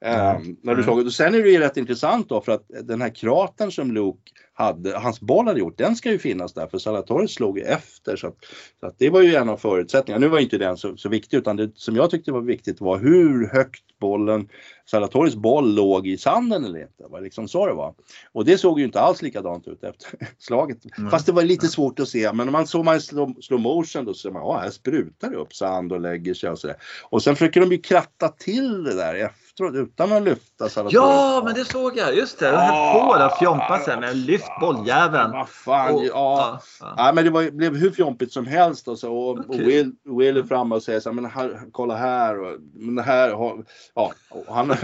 Mm. 0.00 0.36
Um, 0.36 0.56
när 0.62 0.74
du 0.74 0.82
Mm. 0.82 0.84
slår. 0.84 1.04
Och 1.06 1.12
sen 1.12 1.34
är 1.34 1.42
det 1.42 1.50
ju 1.50 1.58
rätt 1.58 1.76
intressant 1.76 2.28
då 2.28 2.40
för 2.40 2.52
att 2.52 2.70
den 2.82 3.02
här 3.02 3.14
kratern 3.14 3.72
som 3.72 3.92
Luke 3.92 4.18
hade, 4.58 4.98
hans 4.98 5.20
boll 5.20 5.46
hade 5.46 5.60
gjort, 5.60 5.78
den 5.78 5.96
ska 5.96 6.10
ju 6.10 6.18
finnas 6.18 6.54
där 6.54 6.66
för 6.66 6.78
Salvatore 6.78 7.28
slog 7.28 7.58
efter. 7.58 8.16
Så, 8.16 8.26
att, 8.26 8.36
så 8.80 8.86
att 8.86 8.98
det 8.98 9.10
var 9.10 9.20
ju 9.20 9.34
en 9.34 9.48
av 9.48 9.56
förutsättningarna. 9.56 10.26
Nu 10.26 10.28
var 10.28 10.38
inte 10.38 10.58
den 10.58 10.76
så, 10.76 10.96
så 10.96 11.08
viktig 11.08 11.36
utan 11.36 11.56
det 11.56 11.70
som 11.74 11.96
jag 11.96 12.10
tyckte 12.10 12.32
var 12.32 12.40
viktigt 12.40 12.80
var 12.80 12.98
hur 12.98 13.48
högt 13.48 13.84
bollen, 14.00 14.48
Salatores 14.90 15.36
boll 15.36 15.74
låg 15.74 16.06
i 16.06 16.18
sanden 16.18 16.64
eller 16.64 16.80
inte. 16.80 17.02
Det 17.02 17.08
var 17.08 17.20
liksom 17.20 17.48
så 17.48 17.66
det 17.66 17.72
var. 17.72 17.94
Och 18.32 18.44
det 18.44 18.58
såg 18.58 18.78
ju 18.78 18.84
inte 18.84 19.00
alls 19.00 19.22
likadant 19.22 19.68
ut 19.68 19.84
efter 19.84 20.10
slaget. 20.38 20.78
Mm. 20.98 21.10
Fast 21.10 21.26
det 21.26 21.32
var 21.32 21.42
lite 21.42 21.68
svårt 21.68 22.00
att 22.00 22.08
se. 22.08 22.32
Men 22.32 22.46
när 22.46 22.52
man 22.52 22.66
såg 22.66 22.84
man 22.84 22.96
i 22.96 23.00
slow, 23.00 23.34
slow 23.40 23.60
motion 23.60 24.04
då 24.04 24.14
ser 24.14 24.30
man, 24.30 24.42
ja 24.42 24.58
här 24.58 24.70
sprutar 24.70 25.30
det 25.30 25.36
upp 25.36 25.54
sand 25.54 25.92
och 25.92 26.00
lägger 26.00 26.34
sig 26.34 26.50
och 26.50 26.58
sådär. 26.58 26.76
Och 27.02 27.22
sen 27.22 27.36
försöker 27.36 27.60
de 27.60 27.72
ju 27.72 27.78
kratta 27.78 28.28
till 28.28 28.84
det 28.84 28.94
där 28.94 29.14
efteråt 29.14 29.74
utan 29.74 30.12
att 30.12 30.22
lyfta 30.22 30.68
Salvatore. 30.68 31.02
Ja, 31.02 31.42
men 31.44 31.54
det 31.54 31.64
såg 31.64 31.96
jag. 31.96 32.16
Just 32.16 32.38
det. 32.38 32.50
De 32.50 32.56
höll 32.56 33.02
på 33.02 33.14
där 33.18 33.26
och 33.26 33.38
fjompade 33.38 33.84
sig 33.84 34.00
med 34.00 34.16
lyft 34.16 34.47
bolljäveln. 34.60 35.30
Vad 35.32 35.48
fan, 35.48 35.94
Och- 35.94 36.04
ja. 36.04 36.10
ja, 36.10 36.60
ja. 36.80 36.94
Ja, 36.96 37.12
men 37.12 37.24
det 37.24 37.30
var, 37.30 37.50
blev 37.50 37.76
hur 37.76 37.90
fjompigt 37.90 38.32
som 38.32 38.46
helst 38.46 38.88
och, 38.88 38.98
så, 38.98 39.14
och, 39.16 39.38
och 39.38 39.44
Okej. 39.48 39.64
Will, 39.64 39.92
Will 40.18 40.36
är 40.36 40.42
framme 40.42 40.74
och 40.74 40.82
säger 40.82 41.00
så 41.00 41.08
här, 41.08 41.14
men 41.14 41.24
här, 41.30 41.60
kolla 41.72 41.96
här 41.96 42.40
och 42.40 42.56
men 42.74 43.04
här 43.04 43.30
har, 43.32 43.64
ja, 43.94 44.12
och 44.30 44.54
han 44.54 44.74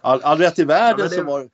all, 0.00 0.20
all 0.22 0.38
rätt 0.38 0.58
i 0.58 0.64
världen 0.64 1.08
det- 1.08 1.14
så 1.14 1.24
var 1.24 1.48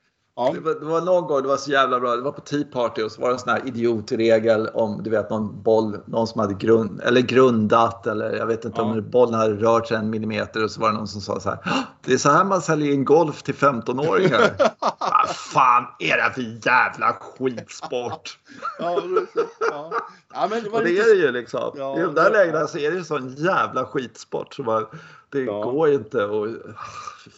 ja, 0.47 0.53
Det 0.53 0.59
var, 0.59 0.73
det 0.79 0.85
var 0.85 1.01
någon 1.01 1.27
gång, 1.27 1.41
det 1.41 1.47
var 1.47 1.57
så 1.57 1.71
jävla 1.71 1.99
bra, 1.99 2.15
det 2.15 2.21
var 2.21 2.31
på 2.31 2.41
Tea 2.41 2.63
Party 2.73 3.03
och 3.03 3.11
så 3.11 3.21
var 3.21 3.27
det 3.29 3.35
en 3.35 3.39
sån 3.39 3.49
här 3.49 3.61
idiotregel 3.65 4.67
om 4.73 5.03
du 5.03 5.09
vet 5.09 5.29
någon 5.29 5.61
boll, 5.63 5.97
någon 6.05 6.27
som 6.27 6.41
hade 6.41 6.53
grund, 6.53 7.01
eller 7.01 7.21
grundat 7.21 8.07
eller 8.07 8.35
jag 8.35 8.45
vet 8.45 8.65
inte 8.65 8.81
Ja. 8.81 8.85
om 8.85 9.09
bollen 9.09 9.33
hade 9.33 9.53
rört 9.53 9.87
sig 9.87 9.97
en 9.97 10.09
millimeter 10.09 10.63
och 10.63 10.71
så 10.71 10.81
var 10.81 10.87
det 10.91 10.97
någon 10.97 11.07
som 11.07 11.21
sa 11.21 11.39
så 11.39 11.49
här. 11.49 11.59
"Åh, 11.65 11.71
Det 12.05 12.13
är 12.13 12.17
så 12.17 12.29
här 12.29 12.43
man 12.43 12.61
säljer 12.61 12.93
in 12.93 13.05
golf 13.05 13.43
till 13.43 13.55
15-åringar. 13.55 14.41
Vad 14.99 15.29
fan 15.35 15.85
är 15.99 16.17
det 16.17 16.33
för 16.33 16.67
jävla 16.67 17.13
skitsport? 17.19 18.37
ja, 18.79 19.91
ja. 20.33 20.47
men 20.49 20.63
det 20.63 20.69
Och 20.69 20.79
det 20.83 20.89
lite, 20.89 21.01
är 21.01 21.15
det 21.15 21.21
ju 21.21 21.31
liksom. 21.31 21.71
Ja, 21.77 21.99
I 21.99 22.01
de 22.01 22.15
där 22.15 22.23
det- 22.23 22.37
lägena 22.37 22.67
så 22.67 22.77
är 22.77 22.91
det 22.91 22.97
ju 22.97 23.03
sån 23.03 23.35
jävla 23.35 23.85
skitsport. 23.85 24.53
Så 24.53 24.63
man, 24.63 24.85
Det 25.29 25.39
Ja. 25.43 25.61
går 25.63 25.87
ju 25.87 25.93
inte 25.95 26.23
och 26.25 26.47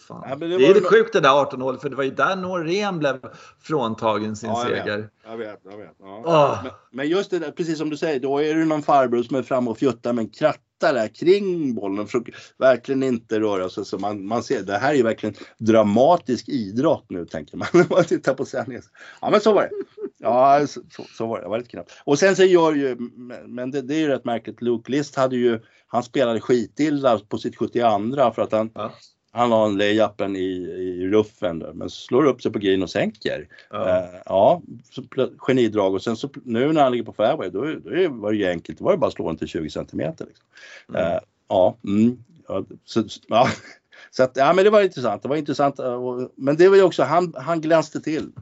fan. 0.08 0.24
Ja, 0.28 0.36
det, 0.36 0.46
det 0.48 0.54
är 0.66 0.74
ju- 0.74 0.80
sjukt 0.84 1.12
det 1.12 1.20
där 1.20 1.40
18 1.40 1.60
hål 1.62 1.78
för 1.78 1.88
det 1.88 1.96
var 1.96 2.04
ju 2.04 2.10
där 2.10 2.36
Norén 2.36 2.98
blev 2.98 3.20
fråntagen 3.62 4.36
sin 4.36 4.50
Ja, 4.50 4.62
jag 4.62 4.70
vet. 4.70 4.84
seger. 4.84 5.08
Jag 5.26 5.36
vet, 5.36 5.60
jag 5.70 5.76
vet. 5.76 5.90
Ah. 6.26 6.58
Men, 6.62 6.72
men 6.90 7.08
just 7.08 7.30
det 7.30 7.38
där, 7.38 7.50
precis 7.50 7.78
som 7.78 7.90
du 7.90 7.96
säger, 7.96 8.20
då 8.20 8.42
är 8.42 8.54
det 8.54 8.64
någon 8.64 8.82
farbror 8.82 9.22
som 9.22 9.36
är 9.36 9.42
framme 9.42 9.70
och 9.70 9.78
fjuttar 9.78 10.12
med 10.12 10.22
en 10.22 10.28
kratta 10.30 10.58
där 10.80 11.08
kring 11.08 11.74
bollen 11.74 12.06
för 12.06 12.18
att 12.18 12.24
verkligen 12.58 13.02
inte 13.02 13.40
röra 13.40 13.68
sig. 13.68 13.84
Så 13.84 13.98
man, 13.98 14.26
man 14.26 14.42
ser, 14.42 14.62
det 14.62 14.78
här 14.78 14.90
är 14.90 14.94
ju 14.96 15.02
verkligen 15.02 15.34
dramatisk 15.58 16.48
idrott 16.48 17.06
nu 17.08 17.26
tänker 17.26 17.56
man 17.56 17.68
när 17.72 17.86
man 17.90 18.04
tittar 18.04 18.34
på 18.34 18.44
sändningen. 18.44 18.82
Ja 19.20 19.30
men 19.30 19.40
så 19.40 19.52
var 19.52 19.62
det. 19.62 19.70
Ja 20.18 20.66
så, 20.66 20.80
så, 21.16 21.26
var 21.26 21.36
det, 21.38 21.44
det 21.44 21.48
var 21.48 21.58
lite 21.58 21.70
knappt. 21.70 21.92
Och 22.04 22.18
sen 22.18 22.36
så 22.36 22.44
gör 22.44 22.74
ju, 22.74 22.96
men- 23.16 23.54
men 23.54 23.70
det, 23.70 23.82
det 23.82 23.94
är 23.94 23.98
ju 23.98 24.08
rätt 24.08 24.24
märkligt, 24.24 24.62
Luke 24.62 24.92
List 24.92 25.16
hade 25.16 25.36
ju, 25.36 25.60
han 25.86 26.02
spelade 26.02 26.40
skitilla 26.40 27.18
på 27.18 27.38
sitt 27.38 27.56
72 27.56 28.32
för 28.34 28.42
att 28.42 28.52
han 28.52 28.70
Ja 28.74 28.92
han 29.34 29.52
har 29.52 29.66
en 29.66 29.76
layupen 29.78 30.36
i, 30.36 30.40
i 30.40 31.08
ruffen 31.08 31.58
där, 31.58 31.72
men 31.72 31.90
slår 31.90 32.24
upp 32.26 32.42
sig 32.42 32.52
på 32.52 32.58
green 32.58 32.82
och 32.82 32.90
sänker. 32.90 33.48
Ja. 33.70 33.88
Eh, 33.98 34.04
ja, 34.26 34.62
så 34.90 35.02
genidrag 35.38 35.94
och 35.94 36.02
sen 36.02 36.16
så 36.16 36.28
nu 36.44 36.72
när 36.72 36.82
han 36.82 36.92
ligger 36.92 37.04
på 37.04 37.12
fairway 37.12 37.50
då, 37.50 37.60
då 37.60 37.90
är- 37.90 38.08
var 38.08 38.32
det 38.32 38.38
ju 38.38 38.46
enkelt. 38.48 38.78
Då 38.78 38.84
var 38.84 38.92
det 38.92 38.98
bara 38.98 39.06
att 39.06 39.12
slå 39.12 39.26
den 39.28 39.36
till 39.36 39.48
20 39.48 39.70
centimeter. 39.70 40.26
Liksom. 40.26 40.46
Eh, 40.94 41.18
ja, 41.48 41.76
mm, 41.84 42.18
ja, 42.48 42.64
så, 42.84 43.04
ja. 43.28 43.48
Så 44.10 44.22
att, 44.22 44.32
ja, 44.36 44.52
men 44.52 44.64
det 44.64 44.70
var 44.70 44.82
intressant. 44.82 45.22
Det 45.22 45.28
var 45.28 45.36
intressant. 45.36 45.78
eh, 45.78 45.94
och- 45.94 46.30
Men 46.36 46.56
det 46.56 46.68
var 46.68 46.76
ju 46.76 46.82
också, 46.82 47.02
han, 47.02 47.34
han 47.36 47.60
glänste 47.60 48.00
till. 48.00 48.32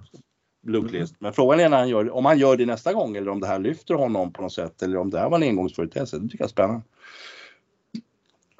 Luke. 0.66 1.06
Men 1.18 1.32
frågan 1.32 1.60
är 1.60 1.68
när 1.68 1.78
han 1.78 1.88
gör, 1.88 2.10
om 2.14 2.24
han 2.24 2.38
gör 2.38 2.56
det 2.56 2.66
nästa 2.66 2.92
gång 2.92 3.16
eller 3.16 3.30
om 3.30 3.40
det 3.40 3.46
här 3.46 3.58
lyfter 3.58 3.94
honom 3.94 4.32
på 4.32 4.42
något 4.42 4.52
sätt 4.52 4.82
eller 4.82 4.96
om 4.96 5.10
det 5.10 5.18
här 5.18 5.28
var 5.30 5.36
en 5.36 5.42
engångsföreteelse. 5.48 6.18
Det 6.18 6.22
tycker 6.28 6.38
jag 6.38 6.46
är 6.46 6.50
spännande. 6.50 6.82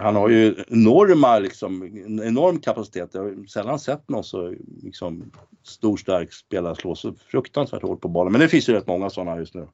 Han 0.03 0.17
har 0.17 0.29
ju 0.29 0.65
enorma, 0.69 1.39
liksom, 1.39 1.83
en 1.83 2.23
enorm 2.23 2.59
kapacitet. 2.59 3.11
Jag 3.13 3.23
har 3.23 3.47
sällan 3.47 3.79
sett 3.79 4.09
någon 4.09 4.25
så 4.25 4.55
liksom, 4.83 5.31
stor 5.65 5.97
stark 5.97 6.33
spelare 6.33 6.75
slå 6.77 6.95
så 6.95 7.15
fruktansvärt 7.31 7.83
hårt 7.83 8.01
på 8.01 8.09
bollen. 8.09 8.33
Men 8.33 8.41
det 8.41 8.49
finns 8.49 8.69
ju 8.69 8.73
rätt 8.73 8.87
många 8.87 9.11
sådana 9.11 9.39
just 9.39 9.55
nu. 9.55 9.69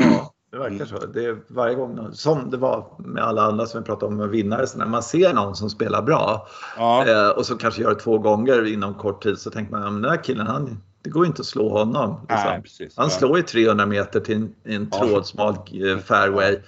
Ja, 0.00 0.34
det 0.50 0.58
verkar 0.58 0.84
så. 0.86 1.06
Det 1.06 1.24
är 1.24 1.36
varje 1.48 1.74
gång, 1.74 2.08
som 2.12 2.50
det 2.50 2.56
var 2.56 2.86
med 2.98 3.22
alla 3.24 3.42
andra 3.42 3.66
som 3.66 3.80
vi 3.80 3.86
pratade 3.86 4.22
om 4.22 4.30
vinnare, 4.30 4.66
så 4.66 4.78
när 4.78 4.86
man 4.86 5.02
ser 5.02 5.34
någon 5.34 5.56
som 5.56 5.70
spelar 5.70 6.02
bra 6.02 6.46
Ja, 6.76 7.06
eh, 7.08 7.28
och 7.28 7.46
som 7.46 7.58
kanske 7.58 7.82
gör 7.82 7.90
det 7.94 8.00
två 8.00 8.18
gånger 8.18 8.66
inom 8.72 8.94
kort 8.94 9.22
tid 9.22 9.38
så 9.38 9.50
tänker 9.50 9.72
man, 9.72 9.82
ja, 9.82 9.90
men 9.90 10.02
den 10.02 10.10
här 10.10 10.22
killen, 10.24 10.46
han, 10.46 10.82
det 11.02 11.10
går 11.10 11.26
inte 11.26 11.40
att 11.40 11.46
slå 11.46 11.68
honom. 11.68 12.16
liksom. 12.28 12.50
nej, 12.50 12.62
precis. 12.62 12.96
Han 12.96 13.06
Ja. 13.06 13.10
slår 13.10 13.36
ju 13.36 13.42
300 13.42 13.86
meter 13.86 14.20
till 14.20 14.36
en, 14.36 14.54
en 14.64 14.90
trådsmal 14.90 15.54
eh, 15.54 15.98
fairway 15.98 16.58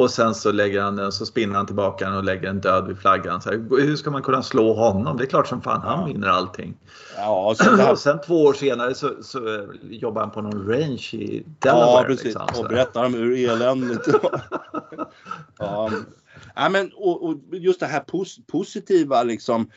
och 0.00 0.10
sen 0.10 0.34
så 0.34 0.52
lägger 0.52 0.82
han 0.82 0.96
den, 0.96 1.12
så 1.12 1.26
spinner 1.26 1.54
han 1.56 1.66
tillbaka 1.66 2.04
den 2.04 2.16
och 2.16 2.24
lägger 2.24 2.48
en 2.48 2.60
död 2.60 2.86
vid 2.86 2.98
flaggan. 2.98 3.42
Så 3.42 3.50
här, 3.50 3.66
hur 3.80 3.96
ska 3.96 4.10
man 4.10 4.22
kunna 4.22 4.42
slå 4.42 4.74
honom? 4.74 5.16
Det 5.16 5.24
är 5.24 5.26
klart 5.26 5.46
som 5.48 5.62
fan 5.62 5.80
han 5.82 6.00
Ja. 6.00 6.06
vinner 6.06 6.28
allting. 6.28 6.74
Ja, 7.16 7.54
så 7.56 7.64
här, 7.64 7.90
Och 7.92 7.98
sen 7.98 8.20
två 8.26 8.42
år 8.44 8.52
senare 8.52 8.94
så, 8.94 9.10
så 9.22 9.66
jobbar 9.90 10.20
han 10.22 10.30
på 10.30 10.40
någon 10.42 10.68
range 10.72 11.08
i 11.12 11.44
Delaware. 11.58 12.00
ja 12.00 12.04
precis. 12.06 12.24
liksom, 12.24 12.42
och 12.58 12.64
berättar 12.68 13.04
om 13.04 13.14
hur 13.14 13.50
eländigt 13.50 14.04
det 14.04 14.12
var. 14.22 14.40
ja. 15.58 15.90
Ja, 16.54 16.68
men 16.68 16.90
och, 16.94 17.24
och 17.28 17.36
just 17.52 17.80
det 17.80 17.86
här 17.86 18.00
pos 18.00 18.38
positiva 18.46 19.22
liksom 19.22 19.70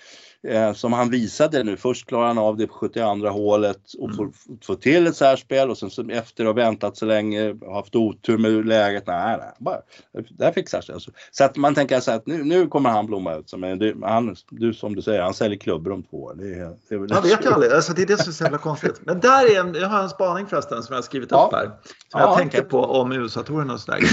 eh, 0.47 0.73
som 0.73 0.93
han 0.93 1.09
visade 1.09 1.63
nu. 1.63 1.77
Först 1.77 2.05
klarar 2.07 2.27
han 2.27 2.37
av 2.37 2.57
det 2.57 2.67
på 2.67 2.73
72 2.73 3.29
hålet 3.29 3.81
och 3.99 4.15
får, 4.15 4.29
får 4.65 4.75
till 4.75 5.07
ett 5.07 5.15
särspel 5.15 5.69
och 5.69 5.77
sen 5.77 5.89
så 5.89 6.09
efter 6.09 6.43
att 6.45 6.47
ha 6.47 6.53
väntat 6.53 6.97
så 6.97 7.05
länge, 7.05 7.55
haft 7.73 7.95
otur 7.95 8.37
med 8.37 8.65
läget. 8.67 9.07
Nej, 9.07 9.37
nej, 9.37 9.51
bara, 9.59 9.81
det 10.29 10.45
här 10.45 10.51
fixar 10.51 10.81
sig. 10.81 10.93
Alltså. 10.93 11.11
Så 11.31 11.43
att 11.43 11.55
man 11.57 11.75
tänker 11.75 11.99
så 11.99 12.11
att 12.11 12.27
nu, 12.27 12.43
nu 12.43 12.67
kommer 12.67 12.89
han 12.89 13.05
blomma 13.05 13.35
ut. 13.35 13.53
Men 13.57 13.79
det, 13.79 13.95
han, 14.01 14.35
du 14.49 14.73
som 14.73 14.95
du 14.95 15.01
säger, 15.01 15.21
han 15.21 15.33
säljer 15.33 15.59
klubbor 15.59 15.91
om 15.91 16.03
två 16.03 16.23
år. 16.23 16.33
Det, 16.37 16.43
är- 16.53 16.75
det 16.89 16.97
väl 16.97 17.09
Man 17.13 17.23
vet 17.23 17.45
ju 17.45 17.49
aldrig. 17.53 17.71
Alltså, 17.71 17.93
det 17.93 18.01
är 18.01 18.05
det 18.07 18.17
som 18.17 18.29
är 18.29 18.33
så 18.33 18.43
jävla 18.43 18.57
konstigt. 18.57 19.01
Men 19.01 19.19
där 19.19 19.55
är 19.55 19.59
en, 19.59 19.73
jag 19.73 19.87
har 19.87 20.03
en 20.03 20.09
spaning 20.09 20.47
förresten 20.47 20.83
som 20.83 20.93
jag 20.93 20.97
har 20.97 21.03
skrivit 21.03 21.31
Ja. 21.31 21.45
upp 21.47 21.55
här. 21.55 21.65
Som 21.65 21.71
Ja, 22.11 22.19
jag 22.21 22.37
tänker 22.37 22.57
det- 22.57 22.63
på 22.69 22.79
om 22.85 23.11
USA-touren 23.11 23.69
och 23.71 23.79
sådär. 23.79 23.99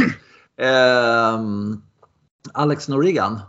Ehm, 0.60 1.82
Alex 2.52 2.88
Norigan. 2.88 3.40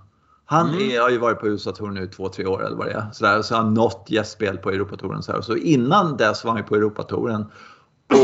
Han 0.45 0.69
Mm. 0.69 0.91
är, 0.91 1.01
har 1.01 1.09
ju 1.09 1.17
varit 1.17 1.39
på 1.39 1.47
USA-touren 1.47 1.93
nu 1.93 2.07
två, 2.07 2.29
tre 2.29 2.45
år 2.45 2.65
eller 2.65 2.77
vad 2.77 2.87
det 2.87 2.93
är. 2.93 3.05
Sådär, 3.13 3.41
så 3.41 3.55
har 3.55 3.61
han 3.63 3.73
nått 3.73 4.05
gästspel 4.07 4.57
på 4.57 4.69
Europatouren. 4.71 5.23
Så, 5.23 5.31
här. 5.31 5.41
så 5.41 5.55
innan 5.55 6.17
dess 6.17 6.43
var 6.43 6.51
han 6.51 6.57
ju 6.61 6.63
på 6.67 6.75
Europatouren. 6.75 7.45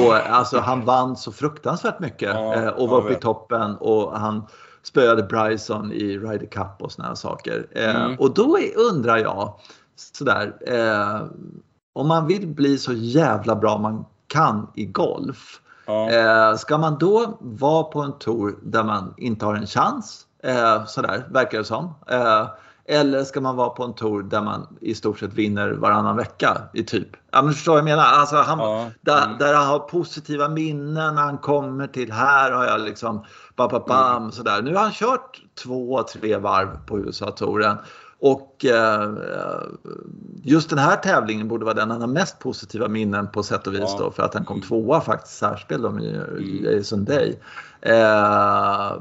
Och 0.06 0.16
alltså 0.16 0.60
han 0.60 0.86
vann 0.86 1.18
så 1.18 1.32
fruktansvärt 1.32 2.00
mycket 2.00 2.30
Ja, 2.36 2.54
eh, 2.56 2.68
och 2.68 2.90
var 2.90 3.02
uppe 3.02 3.14
i 3.14 3.16
toppen 3.16 3.76
och 3.76 4.20
han 4.20 4.44
spöade 4.84 5.24
Bryson 5.24 5.92
i 5.92 6.18
Ryder 6.18 6.46
Cup 6.46 6.68
och 6.82 6.92
såna 6.92 7.08
här 7.08 7.16
saker. 7.16 7.68
Eh, 7.72 7.96
Mm. 8.06 8.20
Och 8.20 8.34
då 8.34 8.58
undrar 8.92 9.18
jag 9.18 9.54
sådär, 9.96 10.54
eh, 10.68 11.22
om 11.94 12.08
man 12.08 12.28
vill 12.28 12.48
bli 12.48 12.78
så 12.78 12.94
jävla 12.94 13.56
bra 13.56 13.78
man 13.78 14.06
kan 14.28 14.68
i 14.76 14.86
golf. 14.86 15.62
Ja. 15.86 16.10
Eh, 16.12 16.56
ska 16.58 16.78
man 16.78 16.98
då 16.98 17.38
vara 17.40 17.84
på 17.84 18.02
en 18.02 18.14
tour 18.20 18.56
där 18.64 18.84
man 18.84 19.14
inte 19.18 19.46
har 19.46 19.56
en 19.56 19.68
chans? 19.68 20.26
Eh, 20.44 20.86
sådär 20.86 21.24
verkar 21.32 21.58
det 21.58 21.64
som. 21.64 21.94
Eh, 22.10 22.48
eller 22.86 23.24
ska 23.24 23.42
man 23.42 23.56
vara 23.56 23.70
på 23.70 23.84
en 23.84 23.94
tour 23.94 24.24
där 24.24 24.42
man 24.42 24.78
i 24.82 24.96
stort 24.96 25.20
sett 25.20 25.34
vinner 25.34 25.72
varannan 25.72 26.18
vecka 26.18 26.58
i 26.74 26.84
typ? 26.84 27.08
Ja 27.32 27.42
men 27.42 27.54
förstår 27.54 27.72
vad 27.72 27.80
jag 27.80 27.86
menar? 27.86 28.04
Alltså, 28.04 28.36
han, 28.36 28.60
Ja. 28.60 28.90
där, 29.02 29.26
Mm. 29.26 29.38
där 29.38 29.54
han 29.54 29.68
har 29.68 29.80
positiva 29.80 30.50
minnen 30.50 31.16
när 31.16 31.22
han 31.22 31.38
kommer 31.38 31.88
till 31.88 32.12
här 32.12 32.52
har 32.52 32.66
jag 32.66 32.82
liksom 32.82 33.26
bam, 33.56 33.70
bam, 33.70 33.84
bam, 33.88 34.32
sådär. 34.32 34.62
Nu 34.62 34.76
har 34.76 34.82
han 34.84 34.92
kört 34.92 35.42
två, 35.64 36.04
tre 36.04 36.38
varv 36.38 36.78
på 36.86 37.00
USA-touren. 37.00 37.78
Och 38.20 38.66
eh, 38.66 39.10
just 40.44 40.70
den 40.70 40.80
här 40.80 40.96
tävlingen 40.96 41.48
borde 41.48 41.66
vara 41.66 41.74
den 41.76 41.92
han 41.92 42.02
har 42.02 42.08
mest 42.08 42.40
positiva 42.40 42.88
minnen 42.88 43.28
på 43.28 43.44
sätt 43.44 43.68
och 43.68 43.74
vis 43.74 43.80
Ja. 43.82 43.96
då 44.00 44.12
för 44.12 44.24
att 44.24 44.34
han 44.34 44.46
kom 44.46 44.62
tvåa 44.62 45.02
faktiskt 45.02 45.38
särspel 45.38 45.82
då 45.82 46.00
i, 46.00 46.16
Mm. 46.16 46.66
i 46.80 46.84
Sunday. 46.84 47.40
Eh, 47.82 48.92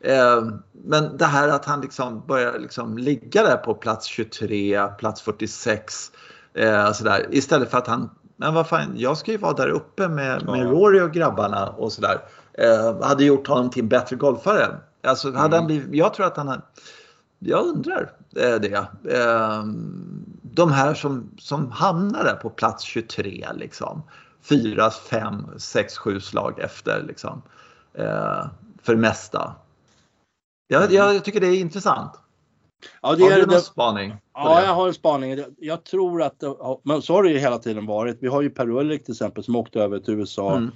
men- 0.00 0.38
eh, 0.38 0.54
men 0.84 1.16
det 1.16 1.24
här 1.24 1.48
att 1.48 1.64
han 1.64 1.80
liksom 1.80 2.22
börjar 2.26 2.58
liksom 2.58 2.98
ligga 2.98 3.42
där 3.42 3.56
på 3.56 3.74
plats 3.74 4.06
23, 4.06 4.88
plats 4.98 5.22
46 5.22 6.10
eh, 6.54 6.92
sådär 6.92 7.26
istället 7.30 7.70
för 7.70 7.78
att 7.78 7.86
han 7.86 8.10
men 8.36 8.54
vad 8.54 8.68
fan, 8.68 8.92
jag 8.96 9.18
ska 9.18 9.30
ju 9.32 9.36
vara 9.38 9.52
där 9.52 9.68
uppe 9.68 10.08
med, 10.08 10.44
med. 10.46 10.70
Rory 10.70 11.00
och 11.00 11.12
grabbarna 11.12 11.68
och 11.68 11.92
sådär. 11.92 12.18
Eh, 12.52 13.02
hade 13.02 13.24
gjort 13.24 13.46
honom 13.46 13.70
till 13.70 13.82
en 13.82 13.88
bättre 13.88 14.16
golfare. 14.16 14.66
Alltså, 15.02 15.28
hade 15.28 15.38
Mm. 15.38 15.52
han 15.52 15.66
blivit, 15.66 15.94
jag 15.94 16.14
tror 16.14 16.26
att 16.26 16.36
han 16.36 16.48
har, 16.48 16.60
jag 17.38 17.66
undrar 17.66 18.12
det. 18.32 18.86
De 20.42 20.72
här 20.72 20.94
som, 20.94 21.30
som 21.38 21.70
hamnar 21.70 22.24
där 22.24 22.34
på 22.34 22.50
plats 22.50 22.84
23 22.84 23.48
liksom. 23.54 24.02
Fyra, 24.42 24.90
fem, 24.90 25.46
sex, 25.56 25.98
sju 25.98 26.20
slag 26.20 26.58
efter 26.58 27.02
liksom. 27.02 27.42
För 28.82 28.94
det 28.94 28.96
mesta. 28.96 29.54
Jag, 30.72 30.92
jag 30.92 31.24
tycker 31.24 31.40
det 31.40 31.46
är 31.46 31.60
intressant. 31.60 32.12
Ja, 33.02 33.14
det 33.14 33.22
Har 33.24 33.30
är 33.30 33.36
du 33.36 33.40
det. 33.42 33.52
någon 33.52 33.60
spaning? 33.60 34.14
Ja, 34.34 34.62
jag 34.64 34.74
har 34.74 34.88
en 34.88 34.94
spaning. 34.94 35.44
Jag- 35.58 35.84
tror 35.84 36.22
att, 36.22 36.42
men 36.84 37.02
så 37.02 37.12
har 37.14 37.22
det 37.22 37.30
ju 37.30 37.38
hela 37.38 37.58
tiden 37.58 37.86
varit. 37.86 38.18
Vi 38.20 38.28
har 38.28 38.42
ju 38.42 38.50
Per 38.50 38.70
Ulrik 38.70 39.04
till 39.04 39.12
exempel 39.12 39.44
som 39.44 39.56
åkte 39.56 39.80
över 39.80 39.98
till 39.98 40.14
USA 40.14 40.56
Mm. 40.56 40.70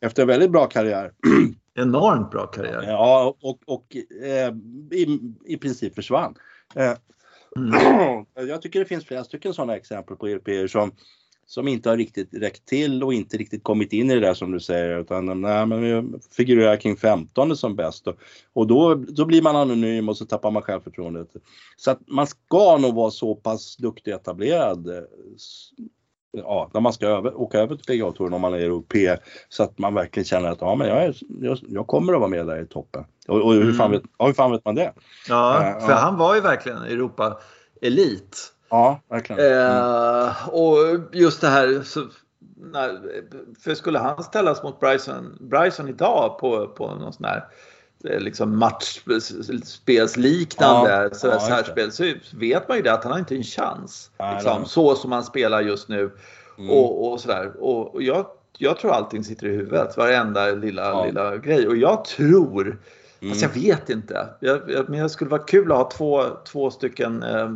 efter 0.00 0.22
en 0.22 0.28
väldigt 0.28 0.50
bra 0.50 0.66
karriär. 0.66 1.12
Enormt 1.78 2.30
bra 2.30 2.46
karriär. 2.46 2.82
Ja, 2.86 3.36
och, 3.42 3.58
och 3.66 3.96
eh, 4.24 4.54
i, 4.98 5.20
i 5.44 5.56
princip 5.56 5.94
försvann. 5.94 6.34
Eh, 6.74 6.92
Mm. 7.56 8.24
jag 8.48 8.62
tycker 8.62 8.78
det 8.78 8.84
finns 8.86 9.04
flera 9.06 9.24
stycken 9.24 9.54
sådana 9.54 9.76
exempel 9.76 10.16
på 10.16 10.26
europeer 10.26 10.66
som, 10.66 10.92
som 11.46 11.68
inte 11.68 11.88
har 11.88 11.96
riktigt 11.96 12.28
räckt 12.34 12.66
till 12.66 13.02
och 13.02 13.14
inte 13.14 13.36
riktigt 13.36 13.62
kommit 13.62 13.92
in 13.92 14.10
i 14.10 14.14
det 14.14 14.20
där 14.20 14.34
som 14.34 14.52
du 14.52 14.60
säger 14.60 14.98
utan 14.98 15.40
nej, 15.40 15.66
men 15.66 15.80
vi 15.82 16.18
figurerar 16.30 16.76
kring 16.76 16.96
15 16.96 17.56
som 17.56 17.76
bäst 17.76 18.06
och, 18.06 18.14
och 18.52 18.66
då, 18.66 18.94
då 18.94 19.24
blir 19.24 19.42
man 19.42 19.56
anonym 19.56 20.08
och 20.08 20.16
så 20.16 20.24
tappar 20.24 20.50
man 20.50 20.62
självförtroendet. 20.62 21.28
Så 21.76 21.90
att 21.90 21.98
man 22.06 22.26
ska 22.26 22.78
nog 22.78 22.94
vara 22.94 23.10
så 23.10 23.34
pass 23.34 23.76
duktig 23.76 24.12
etablerad 24.12 24.88
eh, 24.88 25.02
Ja, 26.36 26.70
när 26.74 26.80
man 26.80 26.92
ska 26.92 27.06
över, 27.06 27.40
åka 27.40 27.58
över 27.58 27.76
till 27.76 27.84
PGA-touren 27.86 28.32
om 28.34 28.40
man 28.40 28.54
är 28.54 28.58
europe 28.58 29.18
så 29.48 29.62
att 29.62 29.78
man 29.78 29.94
verkligen 29.94 30.24
känner 30.24 30.48
att 30.48 30.60
ja, 30.60 30.74
men 30.74 30.88
jag, 30.88 31.04
är, 31.04 31.16
jag, 31.40 31.58
jag 31.68 31.86
kommer 31.86 32.12
att 32.12 32.20
vara 32.20 32.30
med 32.30 32.46
där 32.46 32.62
i 32.62 32.66
toppen. 32.66 33.04
Och, 33.28 33.40
och 33.40 33.52
hur, 33.52 33.72
fan 33.72 33.86
Mm. 33.86 34.00
vet, 34.00 34.10
ja, 34.18 34.26
hur 34.26 34.32
fan 34.32 34.50
vet 34.50 34.64
man 34.64 34.74
det? 34.74 34.92
Ja, 35.28 35.66
Eh, 35.66 35.80
för 35.86 35.92
ja. 35.92 35.98
han 35.98 36.18
var 36.18 36.34
ju 36.34 36.40
verkligen 36.40 36.78
Europa-elit. 36.78 38.51
Ja, 38.72 39.00
verkligen. 39.08 39.40
Mm. 39.40 40.26
Eh, 40.26 40.48
och 40.48 40.76
just 41.12 41.40
det 41.40 41.48
här, 41.48 41.82
så, 41.84 42.06
när, 42.56 43.00
för 43.64 43.74
skulle 43.74 43.98
han 43.98 44.22
ställas 44.22 44.62
mot 44.62 44.80
Bryson, 44.80 45.36
Bryson 45.40 45.88
idag 45.88 46.38
på, 46.38 46.66
på 46.66 46.94
någon 46.94 47.12
sån 47.12 47.24
här 47.24 47.44
eh, 48.04 48.20
liksom 48.20 48.58
matchspelsliknande 48.58 50.90
Ja, 50.90 51.02
ja, 51.02 51.08
det. 51.08 51.14
särspel 51.40 51.92
så 51.92 52.12
vet 52.34 52.68
man 52.68 52.76
ju 52.76 52.82
det 52.82 52.92
att 52.92 53.04
han 53.04 53.12
har 53.12 53.18
inte 53.18 53.36
en 53.36 53.42
chans. 53.42 54.10
Nej, 54.18 54.34
liksom, 54.34 54.58
nej. 54.60 54.68
så 54.68 54.94
som 54.94 55.12
han 55.12 55.24
spelar 55.24 55.60
just 55.60 55.88
nu. 55.88 56.10
Mm. 56.58 56.70
Och, 56.70 57.12
och 57.12 57.20
sådär. 57.20 57.52
Och, 57.60 57.94
och 57.94 58.02
jag, 58.02 58.26
jag 58.58 58.78
tror 58.78 58.92
allting 58.92 59.24
sitter 59.24 59.46
i 59.46 59.50
huvudet, 59.50 59.96
varenda 59.96 60.46
lilla, 60.46 60.82
Ja. 60.82 61.04
lilla 61.04 61.36
grej. 61.36 61.68
Och 61.68 61.76
jag 61.76 62.04
tror 62.04 62.78
Mm. 63.22 63.34
Fast 63.34 63.42
jag 63.42 63.62
vet 63.62 63.90
inte. 63.90 64.28
Jag, 64.40 64.70
jag, 64.70 64.88
men 64.88 64.98
jag 64.98 65.10
skulle 65.10 65.30
vara 65.30 65.42
kul 65.42 65.72
att 65.72 65.78
ha 65.78 65.90
två, 65.90 66.24
två 66.44 66.70
stycken 66.70 67.22
eh, 67.22 67.50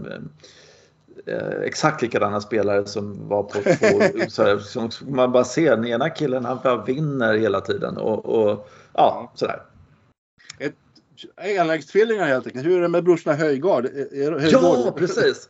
exakt 1.65 2.03
likadana 2.03 2.41
spelare 2.41 2.87
som 2.87 3.29
var 3.29 3.43
på 3.43 3.63
två, 3.63 4.29
så 4.29 4.59
som 4.59 4.91
man 5.15 5.33
bara 5.33 5.45
ser, 5.45 5.77
den 5.77 5.87
ena 5.87 6.11
killen 6.11 6.45
han 6.45 6.59
bara 6.63 6.85
vinner 6.85 7.35
hela 7.35 7.61
tiden 7.61 7.97
och, 7.97 8.25
och 8.27 8.69
ja, 8.93 9.33
sådär. 9.35 9.63
Enäggstvillingar 11.37 12.27
helt 12.27 12.47
enkelt. 12.47 12.67
Hur 12.67 12.79
är 12.79 12.83
det 12.83 12.89
med 12.89 13.05
brorsorna 13.05 13.37
Höjgard? 13.37 13.89
Ja, 14.43 14.95
precis. 14.97 15.49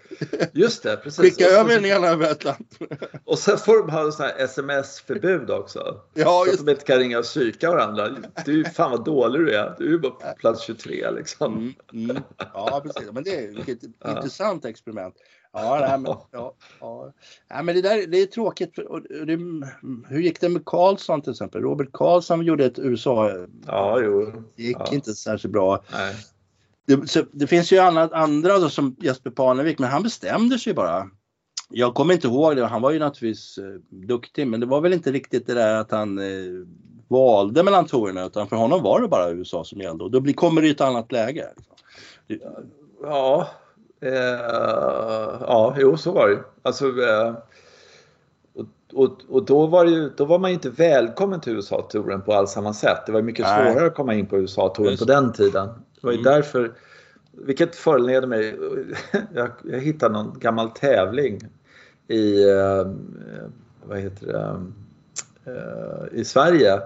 Just 0.52 0.82
det. 0.82 0.96
Precis. 0.96 1.20
Skicka 1.20 1.44
över 1.44 1.74
den 1.74 1.84
ena 1.84 2.06
över 2.06 2.30
Atlanten. 2.30 2.88
Och 3.24 3.38
sen 3.38 3.58
får 3.58 3.78
de 3.78 3.90
ha 3.90 4.12
sådana 4.12 4.32
här 4.32 4.44
sms-förbud 4.44 5.50
också. 5.50 6.00
Ja, 6.14 6.44
så 6.46 6.52
att 6.52 6.66
de 6.66 6.70
inte 6.72 6.84
kan 6.84 6.98
ringa 6.98 7.18
och 7.18 7.24
psyka 7.24 7.70
varandra. 7.70 8.16
Du, 8.44 8.64
fan 8.64 8.90
vad 8.90 9.04
dålig 9.04 9.40
du 9.40 9.54
är. 9.54 9.74
Du 9.78 9.94
är 9.94 9.98
bara 9.98 10.12
på 10.12 10.34
plats 10.38 10.62
23 10.62 11.10
liksom. 11.10 11.74
Mm, 11.92 12.10
mm. 12.10 12.22
Ja, 12.54 12.80
precis. 12.84 13.12
Men 13.12 13.24
det 13.24 13.30
är 13.30 13.70
ett 13.70 13.78
ja. 14.04 14.10
intressant 14.10 14.64
experiment. 14.64 15.14
Ja, 15.52 15.78
nej, 15.80 15.98
men, 15.98 16.16
ja, 16.32 16.54
ja. 16.80 17.12
ja, 17.48 17.62
men 17.62 17.74
det 17.74 17.82
där 17.82 18.06
det 18.06 18.22
är 18.22 18.26
tråkigt. 18.26 18.76
Det, 19.26 19.38
hur 20.08 20.20
gick 20.20 20.40
det 20.40 20.48
med 20.48 20.64
Karlsson 20.64 21.22
till 21.22 21.32
exempel? 21.32 21.62
Robert 21.62 21.88
Karlsson 21.92 22.44
gjorde 22.44 22.64
ett 22.64 22.78
USA. 22.78 23.30
Ja, 23.66 24.00
jo. 24.00 24.32
Det 24.56 24.62
gick 24.62 24.76
ja. 24.78 24.94
inte 24.94 25.14
särskilt 25.14 25.52
bra. 25.52 25.84
Nej. 25.92 26.14
Det, 26.86 27.10
så, 27.10 27.24
det 27.32 27.46
finns 27.46 27.72
ju 27.72 27.78
annat, 27.78 28.12
andra 28.12 28.58
då, 28.58 28.68
som 28.70 28.96
Jesper 29.00 29.30
Parnevik, 29.30 29.78
men 29.78 29.90
han 29.90 30.02
bestämde 30.02 30.58
sig 30.58 30.74
bara. 30.74 31.10
Jag 31.68 31.94
kommer 31.94 32.14
inte 32.14 32.26
ihåg 32.26 32.56
det, 32.56 32.66
han 32.66 32.82
var 32.82 32.90
ju 32.90 32.98
naturligtvis 32.98 33.58
eh, 33.58 33.64
duktig, 34.06 34.46
men 34.46 34.60
det 34.60 34.66
var 34.66 34.80
väl 34.80 34.92
inte 34.92 35.12
riktigt 35.12 35.46
det 35.46 35.54
där 35.54 35.76
att 35.76 35.90
han 35.90 36.18
eh, 36.18 36.66
valde 37.08 37.62
mellan 37.62 37.86
tourerna, 37.86 38.24
utan 38.26 38.48
för 38.48 38.56
honom 38.56 38.82
var 38.82 39.00
det 39.00 39.08
bara 39.08 39.30
USA 39.30 39.64
som 39.64 39.80
gällde 39.80 40.04
och 40.04 40.10
då 40.10 40.20
blir, 40.20 40.34
kommer 40.34 40.62
det 40.62 40.70
ett 40.70 40.80
annat 40.80 41.12
läge. 41.12 41.46
Liksom. 42.26 42.52
Ja, 43.02 43.48
Eh, 44.00 44.12
ja, 45.40 45.76
jo 45.78 45.96
så 45.96 46.12
var 46.12 46.28
det 46.28 46.38
alltså, 46.62 46.86
eh, 46.86 47.34
och, 48.54 48.66
och, 48.92 49.18
och, 49.28 49.44
då, 49.44 49.66
var 49.66 49.84
ju, 49.84 50.10
då 50.16 50.24
var 50.24 50.38
man 50.38 50.50
ju 50.50 50.54
inte 50.54 50.70
välkommen 50.70 51.40
till 51.40 51.52
USA-touren 51.52 52.20
på 52.22 52.32
alls 52.32 52.50
samma 52.50 52.72
sätt. 52.72 53.06
Det 53.06 53.12
var 53.12 53.22
mycket 53.22 53.46
Nej. 53.46 53.72
svårare 53.72 53.86
att 53.86 53.94
komma 53.94 54.14
in 54.14 54.26
på 54.26 54.38
USA-touren 54.38 54.96
på 54.96 55.04
den 55.04 55.32
tiden. 55.32 55.66
Det 55.66 56.06
var 56.06 56.12
ju 56.12 56.18
mm. 56.18 56.32
därför, 56.32 56.72
vilket 57.32 57.76
föranleder 57.76 58.26
mig, 58.26 58.58
jag, 59.34 59.50
jag 59.64 59.80
hittade 59.80 60.14
någon 60.14 60.38
gammal 60.38 60.70
tävling 60.70 61.40
i, 62.08 62.48
eh, 62.50 62.86
vad 63.84 63.98
heter 63.98 64.26
det, 64.26 64.56
eh, 65.52 66.20
i 66.20 66.24
Sverige. 66.24 66.80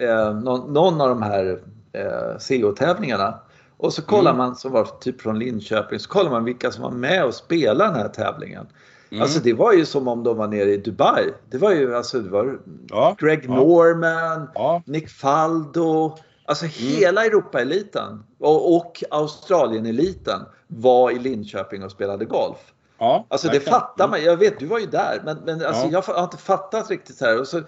Eh, 0.00 0.40
någon, 0.40 0.72
någon, 0.72 1.00
av 1.00 1.08
de 1.08 1.22
här 1.22 1.60
eh, 1.92 2.38
CO-tävlingarna 2.38 3.40
och 3.80 3.92
så 3.92 4.02
kollar 4.02 4.30
mm. 4.30 4.38
man, 4.38 4.56
som 4.56 4.72
var 4.72 4.84
typ 4.84 5.20
från 5.20 5.38
Linköping, 5.38 5.98
så 5.98 6.08
kollar 6.08 6.30
man 6.30 6.44
vilka 6.44 6.70
som 6.70 6.82
var 6.82 6.90
med 6.90 7.24
och 7.24 7.34
spelade 7.34 7.90
den 7.90 8.00
här 8.00 8.08
tävlingen. 8.08 8.66
Mm. 9.10 9.22
Alltså 9.22 9.40
det 9.40 9.52
var 9.52 9.72
ju 9.72 9.86
som 9.86 10.08
om 10.08 10.24
de 10.24 10.36
var 10.36 10.48
nere 10.48 10.70
i 10.70 10.76
Dubai. 10.76 11.24
Det 11.50 11.58
var 11.58 11.72
ju 11.72 11.96
alltså, 11.96 12.20
det 12.20 12.30
var 12.30 12.58
ja, 12.88 13.16
Greg 13.18 13.44
ja. 13.44 13.54
Norman, 13.54 14.48
ja. 14.54 14.82
Nick 14.86 15.08
Faldo. 15.08 16.16
Alltså 16.44 16.64
mm. 16.64 16.74
hela 16.74 17.24
Europaeliten 17.24 18.24
och, 18.38 18.76
och 18.76 19.04
Australieneliten 19.10 20.40
var 20.66 21.10
i 21.10 21.18
Linköping 21.18 21.82
och 21.82 21.90
spelade 21.90 22.24
golf. 22.24 22.72
Ja, 22.98 23.26
alltså 23.28 23.48
det 23.48 23.60
fattar 23.60 24.08
man. 24.08 24.22
Jag 24.22 24.36
vet, 24.36 24.58
du 24.58 24.66
var 24.66 24.78
ju 24.78 24.86
där. 24.86 25.20
Men, 25.24 25.38
men 25.44 25.64
alltså, 25.64 25.86
jag 25.86 26.02
har 26.02 26.24
inte 26.24 26.36
fattat 26.36 26.90
riktigt 26.90 27.20
här. 27.20 27.40
Och 27.40 27.46
så 27.46 27.62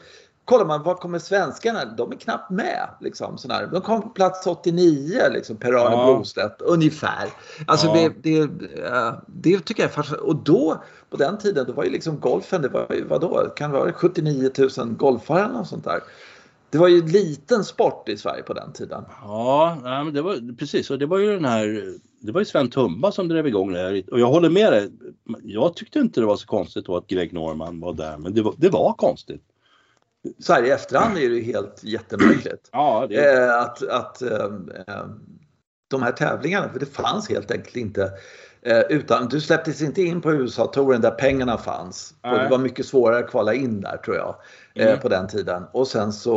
kollar 0.45 0.65
man, 0.65 0.83
var 0.83 0.95
kommer 0.95 1.19
svenskarna? 1.19 1.85
De 1.85 2.13
är 2.13 2.17
knappt 2.17 2.51
med. 2.51 2.89
Liksom, 3.01 3.39
sådär. 3.39 3.69
De 3.73 3.81
kom 3.81 4.03
på 4.03 4.09
plats 4.09 4.47
89, 4.47 5.21
liksom, 5.33 5.57
Per-Arne 5.57 5.97
ja. 5.97 6.07
Brostedt, 6.07 6.63
ungefär. 6.63 7.29
Alltså 7.67 7.87
ja. 7.87 7.95
det, 7.95 8.09
det, 8.23 8.51
det, 9.27 9.61
tycker 9.61 9.83
jag 9.83 9.91
är 9.91 9.95
fascinerande. 9.95 10.29
Och 10.29 10.37
då, 10.37 10.83
på 11.11 11.17
den 11.17 11.39
tiden, 11.39 11.67
då 11.67 11.73
var 11.73 11.85
ju 11.85 11.91
liksom 11.91 12.21
golfen, 12.21 12.63
det 12.63 12.69
var 12.69 12.87
ju, 12.91 13.05
vadå, 13.05 13.53
kan 13.57 13.71
det 13.71 13.79
vara 13.79 13.93
79 13.93 14.51
000 14.79 14.89
golfare 14.89 15.59
och 15.61 15.67
sånt 15.67 15.85
där. 15.85 16.01
Det 16.71 16.79
var 16.79 16.89
ju 16.89 16.99
en 16.99 17.07
liten 17.07 17.65
sport 17.65 18.09
i 18.09 18.17
Sverige 18.17 18.43
på 18.43 18.53
den 18.53 18.73
tiden. 18.73 19.05
Ja, 19.23 19.79
men 19.85 20.15
det 20.15 20.23
var 20.23 20.57
precis. 20.57 20.91
Och 20.91 20.99
det 20.99 21.07
var 21.07 21.19
ju 21.19 21.33
den 21.33 21.45
här 21.45 21.95
det 22.21 22.33
var 22.33 22.41
ju 22.41 22.45
Sven 22.45 22.71
Tumba 22.71 23.13
som 23.13 23.29
drev 23.29 23.47
igång 23.47 23.73
det 23.73 23.79
här. 23.79 24.03
Och 24.13 24.21
jag 24.21 24.27
håller 24.27 24.51
med 24.51 24.73
dig. 24.73 24.91
Jag 25.43 25.77
tyckte 25.77 25.99
inte 25.99 26.21
det 26.21 26.27
var 26.27 26.37
så 26.37 26.47
konstigt 26.47 26.87
då 26.87 26.97
att 26.97 27.07
Greg 27.07 27.33
Norman 27.33 27.81
var 27.81 27.93
där, 27.93 28.19
men 28.19 28.35
det 28.35 28.43
var, 28.43 28.55
det 28.57 28.69
var 28.69 28.93
konstigt 28.93 29.43
så 30.39 30.53
här 30.53 30.63
i 30.63 30.71
efterhand 30.71 31.17
är 31.17 31.29
det 31.29 31.35
ju 31.35 31.43
helt 31.43 31.85
jättemärkligt. 31.85 32.69
Ja, 32.73 33.07
det 33.09 33.17
är... 33.17 33.49
eh, 33.49 33.63
att, 33.63 33.83
att 33.83 34.23
eh, 34.23 34.45
eh, 34.87 35.07
de 35.91 36.03
här 36.03 36.13
tävlingarna, 36.13 36.69
för 36.69 36.81
det 36.81 36.87
fanns 36.87 37.29
helt 37.29 37.51
enkelt 37.51 37.77
inte. 37.77 38.13
Eh, 38.65 38.81
utan 38.89 39.29
du 39.29 39.41
släpptes 39.41 39.83
inte 39.83 40.03
in 40.03 40.21
på 40.21 40.33
USA-touren 40.33 41.01
där 41.01 41.11
pengarna 41.11 41.59
fanns. 41.59 42.15
Och 42.23 42.39
det 42.39 42.49
var 42.49 42.59
mycket 42.59 42.87
svårare 42.87 43.19
att 43.19 43.31
kvala 43.31 43.55
in 43.55 43.81
där 43.81 43.97
tror 43.97 44.17
jag. 44.17 44.35
Mm. 44.75 45.01
På 45.01 45.09
den 45.09 45.29
tiden. 45.29 45.63
Och 45.73 45.89
sen 45.89 46.13
så, 46.13 46.31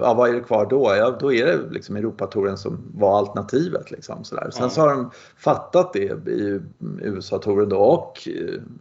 ja 0.00 0.14
vad 0.14 0.28
är 0.28 0.32
det 0.32 0.40
kvar 0.40 0.66
då? 0.66 0.96
Ja, 0.96 1.16
då 1.20 1.32
är 1.32 1.46
det 1.46 1.58
liksom 1.70 1.96
Europatouren 1.96 2.58
som 2.58 2.92
var 2.94 3.18
alternativet. 3.18 3.90
Liksom, 3.90 4.24
sådär. 4.24 4.50
Sen 4.50 4.62
ja. 4.62 4.70
så 4.70 4.80
har 4.80 4.88
de 4.88 5.10
fattat 5.36 5.92
det 5.92 6.28
i 6.28 6.60
USA-touren 7.00 7.68
då 7.68 7.78
och 7.78 8.28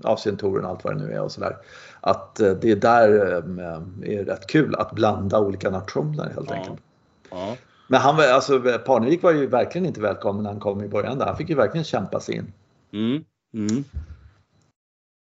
Asien-touren 0.04 0.66
och 0.66 0.72
allt 0.72 0.84
vad 0.84 0.98
det 0.98 1.04
nu 1.04 1.14
är 1.14 1.22
och 1.22 1.32
sådär 1.32 1.58
att 2.02 2.40
eh, 2.40 2.52
det 2.52 2.76
där 2.76 3.10
eh, 3.10 4.18
är 4.18 4.26
rätt 4.26 4.48
kul 4.48 4.76
att 4.76 4.92
blanda 4.92 5.40
olika 5.40 5.70
nationer 5.70 6.30
helt 6.36 6.50
ja. 6.50 6.56
enkelt. 6.56 6.82
Ja. 7.30 7.58
Men 7.88 8.02
han, 8.02 8.16
alltså, 8.20 8.60
Parnevik 8.86 9.24
var 9.24 9.32
ju 9.32 9.48
verkligen 9.48 9.88
inte 9.88 10.02
välkommen 10.02 10.44
när 10.44 10.50
han 10.52 10.60
kom 10.60 10.84
i 10.84 10.88
början. 10.88 11.18
Där. 11.18 11.26
Han 11.26 11.38
fick 11.38 11.50
ju 11.50 11.56
verkligen 11.56 11.84
kämpa 11.84 12.20
sig 12.20 12.36
in. 12.36 12.54
Mm. 12.94 13.24
Mm. 13.54 13.84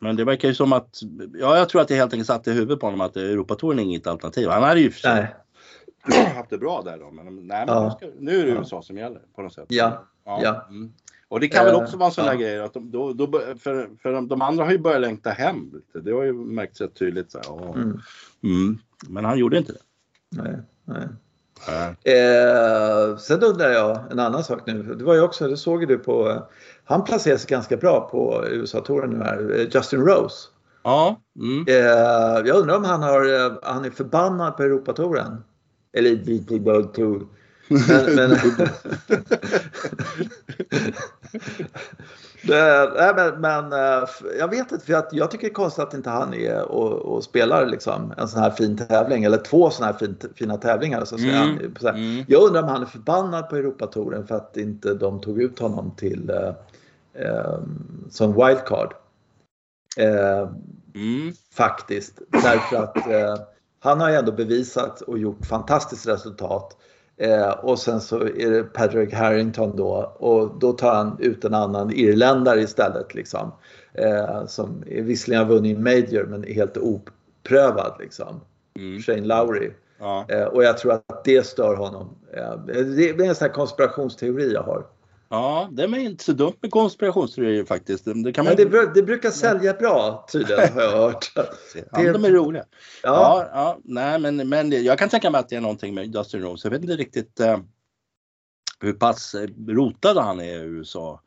Men 0.01 0.17
det 0.17 0.25
verkar 0.25 0.49
ju 0.49 0.55
som 0.55 0.73
att, 0.73 1.01
ja 1.35 1.59
jag 1.59 1.69
tror 1.69 1.81
att 1.81 1.89
det 1.89 1.95
helt 1.95 2.13
enkelt 2.13 2.27
satt 2.27 2.47
i 2.47 2.53
huvudet 2.53 2.81
på 2.81 2.87
honom 2.87 3.01
att 3.01 3.17
Europatouren 3.17 3.79
är 3.79 3.83
inget 3.83 4.07
alternativ. 4.07 4.49
Han 4.49 4.63
hade 4.63 4.81
ju 4.81 4.93
nej. 5.05 5.35
haft 6.35 6.51
det 6.51 6.59
bra 6.59 6.83
där 6.83 6.99
då. 6.99 7.11
Men, 7.11 7.27
nej, 7.27 7.67
men 7.67 7.69
ja. 7.69 7.91
ska, 7.91 8.07
nu 8.19 8.41
är 8.41 8.47
det 8.47 8.53
USA 8.53 8.83
som 8.83 8.99
gäller 8.99 9.21
på 9.35 9.43
något 9.43 9.53
sätt. 9.53 9.65
Ja. 9.69 10.05
ja. 10.25 10.41
ja. 10.43 10.67
Mm. 10.69 10.93
Och 11.29 11.41
det 11.41 11.49
kan 11.49 11.65
väl 11.65 11.75
också 11.75 11.97
vara 11.97 12.07
en 12.07 12.13
sån 12.13 12.25
där 12.25 12.33
ja. 12.33 12.39
grej 12.39 12.61
att 12.61 12.75
de, 12.75 12.91
då, 12.91 13.13
då, 13.13 13.27
för, 13.59 13.89
för 14.03 14.13
de, 14.13 14.29
de, 14.29 14.43
andra 14.43 14.65
har 14.65 14.73
ju 14.73 14.79
börjat 14.79 15.01
längta 15.01 15.31
hem. 15.31 15.73
Det 15.93 16.13
har 16.13 16.23
ju 16.23 16.33
märkts 16.33 16.81
rätt 16.81 16.95
tydligt. 16.95 17.33
Så 17.33 17.39
här, 17.39 17.75
mm. 17.75 18.01
Mm. 18.43 18.79
Men 19.09 19.25
han 19.25 19.39
gjorde 19.39 19.59
inte 19.59 19.73
det. 19.73 19.79
Nej, 20.31 20.59
nej. 20.85 21.09
Eh, 22.17 23.17
sen 23.17 23.43
undrar 23.43 23.71
jag 23.71 24.13
en 24.13 24.19
annan 24.19 24.45
sak 24.45 24.61
nu. 24.67 24.83
Det 24.83 25.05
var 25.05 25.15
ju 25.15 25.21
också, 25.21 25.49
det 25.49 25.57
såg 25.57 25.89
du 25.89 25.99
på, 25.99 26.47
han 26.85 27.05
placerar 27.05 27.37
sig 27.37 27.49
ganska 27.49 27.77
bra 27.77 28.09
på 28.11 28.45
USA-touren 28.49 29.11
nu 29.11 29.25
här, 29.25 29.55
eh, 29.55 29.67
Justin 29.75 30.01
Rose. 30.01 30.49
Ja. 30.83 31.21
Mm. 31.39 31.65
Eh, 31.69 32.49
jag 32.49 32.57
undrar 32.57 32.77
om 32.77 32.85
han, 32.85 33.03
har, 33.03 33.47
eh, 33.47 33.53
han 33.63 33.85
är 33.85 33.91
förbannad 33.91 34.57
på 34.57 34.63
Europatouren. 34.63 35.45
Eller 35.93 36.59
World 36.59 36.95
Tour. 36.95 37.27
Men, 37.69 38.15
men, 38.15 38.31
det, 42.43 42.93
nej, 42.97 43.13
men, 43.17 43.41
men, 43.41 43.73
eh, 43.73 44.09
jag 44.39 44.49
vet 44.49 44.73
inte, 44.73 44.87
för 44.87 44.93
jag, 44.93 45.05
jag 45.11 45.31
tycker 45.31 45.47
det 45.47 45.51
är 45.51 45.55
konstigt 45.55 45.85
att 45.85 45.95
inte 45.95 46.11
han 46.11 46.35
är 46.35 46.63
och, 46.63 46.93
och 46.93 47.25
spelar 47.25 47.67
liksom 47.67 48.15
en 48.17 48.29
sån 48.29 48.41
här 48.41 48.51
fin 48.51 48.77
tävling 48.77 49.25
eller 49.25 49.39
två 49.39 49.71
såna 49.71 49.87
här 49.87 49.95
fin, 49.95 50.17
fina 50.35 50.57
tävlingar. 50.57 51.05
Så 51.05 51.17
mm. 51.17 51.75
Så 51.81 51.89
mm. 51.89 52.25
Jag 52.29 52.43
undrar 52.43 52.63
om 52.63 52.69
han 52.69 52.83
är 52.83 52.87
förbannad 52.87 53.49
på 53.49 53.57
Europatouren 53.57 54.27
för 54.27 54.35
att 54.35 54.57
inte 54.57 54.95
de 54.95 55.21
tog 55.21 55.43
ut 55.43 55.59
honom 55.59 55.91
till 55.97 56.31
eh, 56.31 56.53
eh, 57.27 57.59
som 58.11 58.33
wildcard. 58.33 58.95
Eh, 59.97 60.49
mm. 60.95 61.33
Faktiskt, 61.53 62.21
därför 62.29 62.77
att 62.77 62.97
eh, 62.97 63.37
han 63.81 64.01
har 64.01 64.11
ju 64.11 64.17
ändå 64.17 64.33
bevisat 64.33 65.01
och 65.01 65.19
gjort 65.19 65.47
fantastiskt 65.47 66.07
resultat. 66.07 66.77
Eh, 67.19 67.51
och 67.51 67.79
sen 67.79 68.01
så 68.01 68.21
är 68.21 68.51
det 68.51 68.63
Patrick 68.63 69.15
Harrington 69.15 69.77
då 69.77 70.15
och 70.19 70.59
då 70.61 70.73
tar 70.73 70.95
han 70.95 71.17
ut 71.21 71.45
en 71.45 71.55
annan 71.55 71.93
irländare 71.93 72.61
istället. 72.61 73.15
Liksom, 73.15 73.53
eh, 73.95 74.47
som 74.47 74.85
visserligen 74.87 75.45
har 75.47 75.55
vunnit 75.55 75.79
Major 75.79 76.27
men 76.27 76.45
är 76.45 76.55
helt 76.55 76.77
oprövad. 76.77 77.97
Liksom. 78.01 78.41
Mm. 78.79 79.03
Shane 79.03 79.25
Lowry. 79.27 79.71
Ja. 79.99 80.25
Eh, 80.29 80.45
och 80.45 80.65
jag 80.65 80.79
tror 80.79 80.93
att 80.93 81.25
det 81.25 81.47
stör 81.47 81.77
honom. 81.77 82.09
Eh, 82.33 82.57
det 82.67 83.09
är 83.09 83.23
en 83.23 83.35
sån 83.35 83.47
här 83.47 83.55
konspirationsteori 83.55 84.53
jag 84.53 84.63
har. 84.63 84.87
Ja, 85.29 85.69
det 85.73 85.83
är 85.83 85.99
inte 85.99 86.25
så 86.25 86.33
dumt 86.33 86.57
med 86.61 86.71
konspirationsteorier 86.71 87.65
faktiskt. 87.65 88.05
Det, 88.05 88.33
kan 88.33 88.45
man... 88.45 88.57
det, 88.57 88.95
det 88.95 89.03
brukar 89.03 89.31
sälja 89.31 89.73
bra 89.73 90.27
tydligen 90.33 90.73
har 90.75 90.83
jag 90.83 90.91
hört. 90.91 91.33
ja, 91.93 92.13
de 92.13 92.25
är 92.25 92.31
roliga. 92.31 92.65
Ja. 93.03 93.11
ja, 93.13 93.51
ja, 93.53 93.79
nej, 93.85 94.19
men, 94.19 94.49
men 94.49 94.85
jag 94.85 94.99
kan 94.99 95.09
tänka 95.09 95.31
mig 95.31 95.39
att 95.39 95.49
det 95.49 95.57
är 95.57 95.61
någonting 95.61 95.95
med 95.95 96.11
Dustin 96.11 96.43
Rose. 96.43 96.69
Jag 96.69 96.71
vet 96.71 96.83
inte 96.83 96.97
riktigt 96.97 97.41
eh, 97.41 97.59
hur 98.81 98.93
pass 98.93 99.35
rotad 99.69 100.19
han 100.19 100.41
är 100.41 100.45
i 100.45 100.67
USA. 100.67 101.21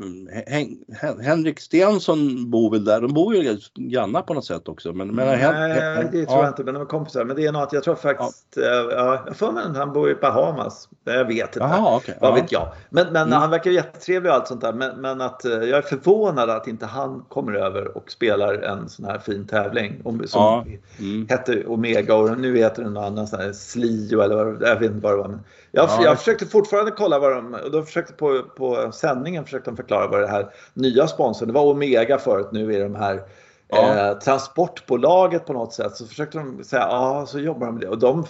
Mm, 0.00 0.28
Hen 0.46 0.78
Hen 1.00 1.20
Henrik 1.20 1.60
Stensson 1.60 2.50
bor 2.50 2.70
väl 2.70 2.84
där. 2.84 3.00
De 3.00 3.14
bor 3.14 3.34
ju 3.34 3.58
grannar 3.74 4.22
på 4.22 4.34
något 4.34 4.44
sätt 4.44 4.68
också. 4.68 4.92
Men, 4.92 5.08
men 5.08 5.26
Nej, 5.26 5.36
Hen 5.36 6.06
det 6.12 6.26
tror 6.26 6.38
ja. 6.38 6.42
jag 6.42 6.48
inte. 6.48 6.64
Men 6.64 6.74
de 6.74 6.82
är 6.82 6.86
kompisar. 6.86 7.24
Men 7.24 7.36
det 7.36 7.46
är 7.46 7.52
något, 7.52 7.72
jag 7.72 7.82
tror 7.82 7.94
faktiskt, 7.94 8.46
ja. 8.56 8.90
ja 8.90 9.22
jag 9.26 9.36
får 9.36 9.52
mig 9.52 9.64
han 9.74 9.92
bor 9.92 10.10
i 10.10 10.14
Bahamas. 10.14 10.88
Jag 11.04 11.24
vet 11.24 11.56
inte. 11.56 11.64
Aha, 11.64 11.96
okay. 11.96 12.14
Vad 12.20 12.34
vet 12.34 12.52
jag. 12.52 12.72
Men, 12.90 13.12
men 13.12 13.26
mm. 13.26 13.38
han 13.38 13.50
verkar 13.50 13.70
jättetrevlig 13.70 14.30
och 14.30 14.36
allt 14.36 14.48
sånt 14.48 14.60
där. 14.60 14.72
Men, 14.72 15.00
men 15.00 15.20
att 15.20 15.44
eh, 15.44 15.52
jag 15.52 15.78
är 15.78 15.82
förvånad 15.82 16.50
att 16.50 16.68
inte 16.68 16.86
han 16.86 17.24
kommer 17.28 17.52
över 17.52 17.96
och 17.96 18.10
spelar 18.10 18.54
en 18.54 18.88
sån 18.88 19.04
här 19.04 19.18
fin 19.18 19.46
tävling. 19.46 20.00
Som 20.02 20.20
ja. 20.32 20.64
mm. 20.98 21.26
hette 21.28 21.64
Omega 21.66 22.14
och 22.14 22.40
nu 22.40 22.56
heter 22.56 22.82
den 22.82 22.94
någon 22.94 23.04
annan 23.04 23.26
sån 23.26 23.40
här 23.40 23.52
Slio 23.52 24.20
eller 24.20 24.44
vad, 24.44 24.62
jag 24.62 24.80
vet 24.80 24.90
inte 24.90 25.02
vad 25.02 25.12
det 25.12 25.16
var. 25.16 25.28
Men 25.28 25.40
jag, 25.72 25.88
ja. 25.88 26.04
jag 26.04 26.18
försökte 26.18 26.46
fortfarande 26.46 26.90
kolla 26.90 27.18
vad 27.18 27.32
de, 27.32 27.54
och 27.54 27.70
de 27.70 27.86
försökte 27.86 28.12
på, 28.12 28.42
på 28.56 28.92
sändningen 28.92 29.44
försökte 29.44 29.70
de 29.70 29.76
förklara 29.76 30.06
vad 30.06 30.20
det 30.20 30.28
här 30.28 30.50
nya 30.74 31.08
sponsorn, 31.08 31.48
det 31.48 31.54
var 31.54 31.64
Omega 31.64 32.18
förut, 32.18 32.48
nu 32.52 32.74
är 32.74 32.80
de 32.80 32.94
här 32.94 33.22
Ja. 33.70 34.10
Eh, 34.10 34.18
transportbolaget 34.18 35.46
på 35.46 35.52
något 35.52 35.72
sätt 35.72 35.96
så 35.96 36.06
försökte 36.06 36.38
de 36.38 36.64
säga 36.64 36.82
ja 36.82 37.26
så 37.28 37.38
jobbar 37.38 37.66
de 37.66 37.74
med 37.74 37.80
det 37.80 37.88
och 37.88 37.98
de 37.98 38.24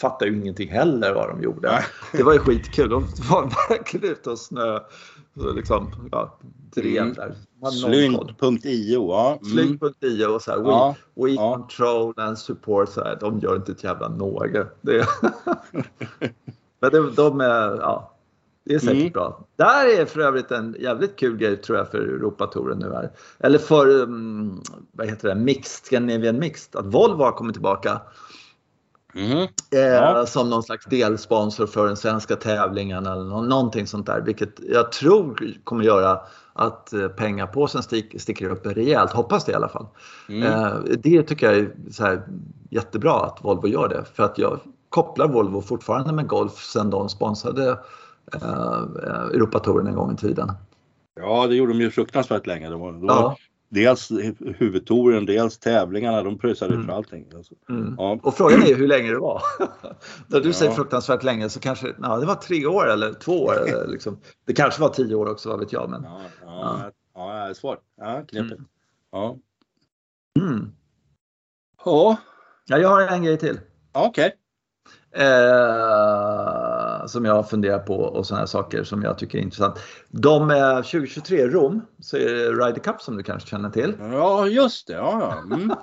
fattar 0.00 0.26
ju 0.26 0.40
ingenting 0.40 0.70
heller 0.70 1.14
vad 1.14 1.28
de 1.28 1.42
gjorde. 1.42 1.68
Nej. 1.68 1.82
Det 2.12 2.22
var 2.22 2.32
ju 2.32 2.38
skitkul. 2.38 2.88
De 2.88 3.06
var 3.30 3.42
verkligen 3.68 4.10
ute 4.10 4.30
och 4.30 4.38
snö. 4.38 4.80
Så 5.36 5.52
liksom, 5.52 6.08
ja, 6.12 6.38
drev 6.74 7.02
mm. 7.02 7.14
där. 7.14 7.34
Slynt.io. 7.70 9.08
Ja. 9.08 9.38
Mm. 9.42 9.44
Slynt.io 9.44 10.26
och 10.26 10.42
så 10.42 10.50
här, 10.50 10.58
ja. 10.58 10.94
We, 11.14 11.22
we 11.22 11.30
ja. 11.30 11.54
control 11.54 12.14
and 12.16 12.38
support. 12.38 12.88
Så 12.88 13.04
här, 13.04 13.18
de 13.20 13.38
gör 13.38 13.56
inte 13.56 13.72
ett 13.72 13.84
jävla 13.84 14.08
något. 14.08 14.50
Det... 14.80 15.06
Men 16.84 16.92
de, 16.92 17.14
de 17.14 17.40
är, 17.40 17.76
ja, 17.80 18.14
det 18.64 18.74
är 18.74 18.78
säkert 18.78 19.00
mm. 19.00 19.12
bra. 19.12 19.46
Där 19.56 20.00
är 20.00 20.04
för 20.04 20.20
övrigt 20.20 20.50
en 20.50 20.76
jävligt 20.78 21.16
kul 21.16 21.36
grej 21.36 21.56
tror 21.56 21.78
jag 21.78 21.90
för 21.90 21.98
Europatouren 21.98 22.78
nu 22.78 22.92
här. 22.92 23.10
Eller 23.38 23.58
för, 23.58 23.88
um, 23.88 24.62
vad 24.92 25.06
heter 25.06 25.28
det, 25.28 25.34
Mixed, 25.34 25.86
Scandinavian 25.86 26.38
Mixed. 26.38 26.76
Att 26.76 26.86
Volvo 26.86 27.22
har 27.22 27.32
kommit 27.32 27.54
tillbaka. 27.54 28.00
Mm. 29.14 29.48
Eh, 29.72 29.80
ja. 29.80 30.26
Som 30.26 30.50
någon 30.50 30.62
slags 30.62 30.86
delsponsor 30.86 31.66
för 31.66 31.86
den 31.86 31.96
svenska 31.96 32.36
tävlingen 32.36 33.06
eller 33.06 33.24
någonting 33.24 33.86
sånt 33.86 34.06
där. 34.06 34.20
Vilket 34.20 34.60
jag 34.60 34.92
tror 34.92 35.54
kommer 35.64 35.84
göra 35.84 36.20
att 36.52 36.92
eh, 36.92 37.08
pengapåsen 37.08 37.82
stick, 37.82 38.20
sticker 38.20 38.50
upp 38.50 38.66
rejält. 38.66 39.12
Hoppas 39.12 39.44
det 39.44 39.52
i 39.52 39.54
alla 39.54 39.68
fall. 39.68 39.86
Mm. 40.28 40.42
Eh, 40.42 40.74
det 40.98 41.22
tycker 41.22 41.46
jag 41.46 41.56
är 41.56 41.74
här, 42.00 42.22
jättebra 42.70 43.14
att 43.14 43.44
Volvo 43.44 43.68
gör 43.68 43.88
det. 43.88 44.04
För 44.14 44.22
att 44.22 44.38
jag 44.38 44.60
kopplar 44.94 45.28
Volvo 45.28 45.60
fortfarande 45.60 46.12
med 46.12 46.26
golf 46.26 46.52
sedan 46.52 46.90
de 46.90 47.08
sponsrade 47.08 47.78
eh, 48.34 48.82
Europatouren 49.32 49.86
en 49.86 49.94
gång 49.94 50.12
i 50.12 50.16
tiden. 50.16 50.52
Ja, 51.20 51.46
det 51.46 51.56
gjorde 51.56 51.72
de 51.72 51.80
ju 51.80 51.90
fruktansvärt 51.90 52.46
länge. 52.46 52.70
De 52.70 52.80
var, 52.80 52.92
de 52.92 53.06
ja. 53.06 53.36
Dels 53.68 54.12
huvudtouren, 54.58 55.26
dels 55.26 55.58
tävlingarna, 55.58 56.22
de 56.22 56.38
pröjsade 56.38 56.74
mm. 56.74 56.86
för 56.86 56.92
allting. 56.92 57.26
Alltså. 57.34 57.54
Mm. 57.68 57.94
Ja. 57.98 58.18
Och 58.22 58.34
frågan 58.34 58.62
är 58.62 58.74
hur 58.74 58.88
länge 58.88 59.10
det 59.10 59.18
var. 59.18 59.42
När 60.26 60.40
du 60.40 60.48
ja. 60.48 60.52
säger 60.52 60.72
fruktansvärt 60.72 61.22
länge 61.22 61.48
så 61.48 61.60
kanske 61.60 61.94
ja, 62.02 62.16
det 62.16 62.26
var 62.26 62.34
tre 62.34 62.66
år 62.66 62.90
eller 62.90 63.12
två 63.12 63.44
år. 63.44 63.68
Eller 63.68 63.86
liksom. 63.92 64.18
Det 64.44 64.52
kanske 64.52 64.80
var 64.80 64.88
tio 64.88 65.14
år 65.14 65.30
också, 65.30 65.48
vad 65.48 65.60
vet 65.60 65.72
jag. 65.72 65.90
Men, 65.90 66.02
ja, 66.02 66.20
ja, 66.44 66.80
ja. 66.82 66.90
ja 67.14 67.44
det 67.44 67.50
är 67.50 67.54
svårt. 67.54 67.78
Ja, 67.96 68.22
knepigt. 68.28 68.52
Mm. 68.52 68.64
Ja. 69.12 69.36
Mm. 70.40 70.72
Ja. 71.84 72.16
Jag 72.66 72.88
har 72.88 73.00
en 73.00 73.24
grej 73.24 73.38
till. 73.38 73.60
Okej. 73.92 74.08
Okay. 74.08 74.30
Eh, 75.16 77.06
som 77.06 77.24
jag 77.24 77.50
funderar 77.50 77.78
på 77.78 77.96
och 77.96 78.26
sådana 78.26 78.46
saker 78.46 78.84
som 78.84 79.02
jag 79.02 79.18
tycker 79.18 79.38
är 79.38 79.42
intressant. 79.42 79.78
De 80.08 80.50
är 80.50 80.74
2023 80.76 81.40
i 81.40 81.46
Rom 81.46 81.82
så 82.00 82.16
är 82.16 82.34
det 82.34 82.50
Ryder 82.50 82.80
Cup 82.80 83.02
som 83.02 83.16
du 83.16 83.22
kanske 83.22 83.48
känner 83.48 83.70
till. 83.70 83.94
Ja 84.12 84.46
just 84.46 84.86
det. 84.86 84.92
Ja, 84.92 85.18
ja. 85.48 85.56
Mm. 85.56 85.74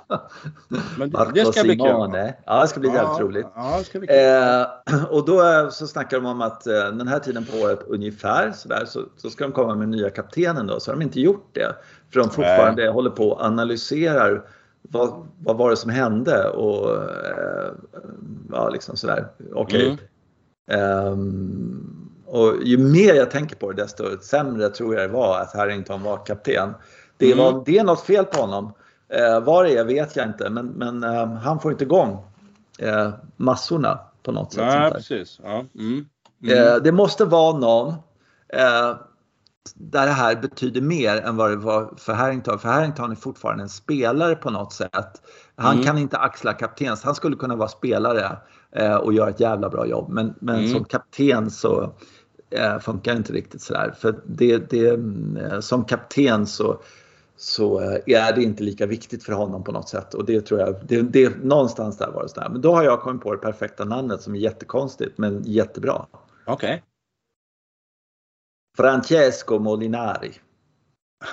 Men 0.98 1.10
det, 1.10 1.30
det 1.34 1.52
ska 1.52 1.62
bli 1.62 1.76
kul. 1.76 2.32
Ja 2.46 2.60
det 2.60 2.68
ska 2.68 2.80
bli 2.80 2.88
jävligt 2.88 3.18
ja, 3.18 3.24
roligt. 3.24 3.46
Ja, 3.54 3.76
det 3.78 3.84
ska 3.84 3.98
bli 3.98 4.08
kul. 4.08 4.16
Eh, 4.16 5.04
och 5.10 5.26
då 5.26 5.68
så 5.70 5.86
snackar 5.86 6.16
de 6.20 6.26
om 6.26 6.40
att 6.40 6.66
eh, 6.66 6.72
den 6.74 7.08
här 7.08 7.18
tiden 7.18 7.44
på 7.44 7.58
året 7.58 7.80
ungefär 7.86 8.52
sådär 8.52 8.84
så, 8.86 9.00
så 9.16 9.30
ska 9.30 9.44
de 9.44 9.52
komma 9.52 9.74
med 9.74 9.88
nya 9.88 10.10
kaptenen 10.10 10.66
då. 10.66 10.80
Så 10.80 10.90
har 10.90 10.96
de 10.96 11.02
inte 11.02 11.20
gjort 11.20 11.50
det. 11.52 11.76
För 12.12 12.20
de 12.20 12.30
fortfarande 12.30 12.82
Nej. 12.82 12.92
håller 12.92 13.10
på 13.10 13.28
och 13.28 13.44
analyserar 13.44 14.42
vad, 14.82 15.26
vad 15.38 15.56
var 15.56 15.70
det 15.70 15.76
som 15.76 15.90
hände 15.90 16.48
och 16.48 16.90
eh, 16.90 17.72
ja, 18.52 18.68
liksom 18.68 18.96
sådär. 18.96 19.28
Okej. 19.52 19.92
Okay. 19.92 20.06
Mm. 20.66 21.12
Um, 21.12 22.12
och 22.26 22.54
ju 22.62 22.78
mer 22.78 23.14
jag 23.14 23.30
tänker 23.30 23.56
på 23.56 23.72
det 23.72 23.82
desto 23.82 24.18
sämre 24.20 24.68
tror 24.68 24.94
jag 24.94 25.10
det 25.10 25.12
var 25.12 25.40
att 25.40 25.54
Harrington 25.54 26.02
var 26.02 26.26
kapten. 26.26 26.74
Det, 27.16 27.32
mm. 27.32 27.38
var, 27.38 27.62
det 27.66 27.78
är 27.78 27.84
något 27.84 28.02
fel 28.02 28.24
på 28.24 28.40
honom. 28.40 28.72
Eh, 29.08 29.40
vad 29.40 29.64
det 29.64 29.76
är 29.76 29.84
vet 29.84 30.16
jag 30.16 30.26
inte 30.26 30.50
men, 30.50 30.66
men 30.66 31.04
eh, 31.04 31.32
han 31.32 31.60
får 31.60 31.72
inte 31.72 31.84
igång 31.84 32.24
eh, 32.78 33.10
massorna 33.36 33.98
på 34.22 34.32
något 34.32 34.52
sätt. 34.52 34.64
Ja, 34.64 34.90
precis. 34.94 35.40
Ja. 35.42 35.64
Mm. 35.78 36.06
Mm. 36.44 36.82
det 36.82 36.92
måste 36.92 37.24
vara 37.24 37.58
någon 37.58 37.94
eh, 38.48 38.96
där 39.74 40.06
det 40.06 40.12
här 40.12 40.36
betyder 40.36 40.80
mer 40.80 41.16
än 41.16 41.36
vad 41.36 41.50
det 41.50 41.56
var 41.56 41.94
för 41.96 42.12
Harrington. 42.12 42.58
För 42.58 42.68
Harrington 42.68 43.10
är 43.10 43.14
fortfarande 43.14 43.62
en 43.62 43.68
spelare 43.68 44.34
på 44.34 44.50
något 44.50 44.72
sätt. 44.72 45.22
Han 45.56 45.72
mm. 45.72 45.84
kan 45.84 45.98
inte 45.98 46.18
axla 46.18 46.52
kaptens. 46.52 47.02
Han 47.02 47.14
skulle 47.14 47.36
kunna 47.36 47.56
vara 47.56 47.68
spelare 47.68 48.36
eh, 48.76 48.94
och 48.94 49.12
göra 49.12 49.30
ett 49.30 49.40
jävla 49.40 49.70
bra 49.70 49.86
jobb. 49.86 50.08
Men, 50.10 50.34
men 50.40 50.58
mm. 50.58 50.72
som 50.72 50.84
kapten 50.84 51.50
så 51.50 51.94
eh, 52.50 52.78
funkar 52.78 53.12
det 53.12 53.18
inte 53.18 53.32
riktigt 53.32 53.62
sådär. 53.62 53.94
För 53.98 54.20
det, 54.26 54.70
det, 54.70 54.88
eh, 54.88 55.60
som 55.60 55.84
kapten 55.84 56.46
så, 56.46 56.80
så 57.36 57.80
eh, 57.80 57.98
är 58.06 58.32
det 58.32 58.42
inte 58.42 58.62
lika 58.62 58.86
viktigt 58.86 59.24
för 59.24 59.32
honom 59.32 59.64
på 59.64 59.72
något 59.72 59.88
sätt. 59.88 60.14
Och 60.14 60.24
det 60.24 60.40
tror 60.40 60.60
jag, 60.60 60.74
det, 60.88 61.02
det, 61.02 61.44
någonstans 61.44 61.98
där 61.98 62.10
var 62.10 62.22
det 62.22 62.28
sådär. 62.28 62.48
Men 62.48 62.60
då 62.60 62.74
har 62.74 62.82
jag 62.82 63.00
kommit 63.00 63.22
på 63.22 63.32
det 63.32 63.38
perfekta 63.38 63.84
namnet 63.84 64.22
som 64.22 64.34
är 64.34 64.38
jättekonstigt 64.38 65.18
men 65.18 65.42
jättebra. 65.44 66.06
Okej. 66.46 66.54
Okay. 66.54 66.80
Francesco 68.76 69.58
Molinari. 69.58 70.32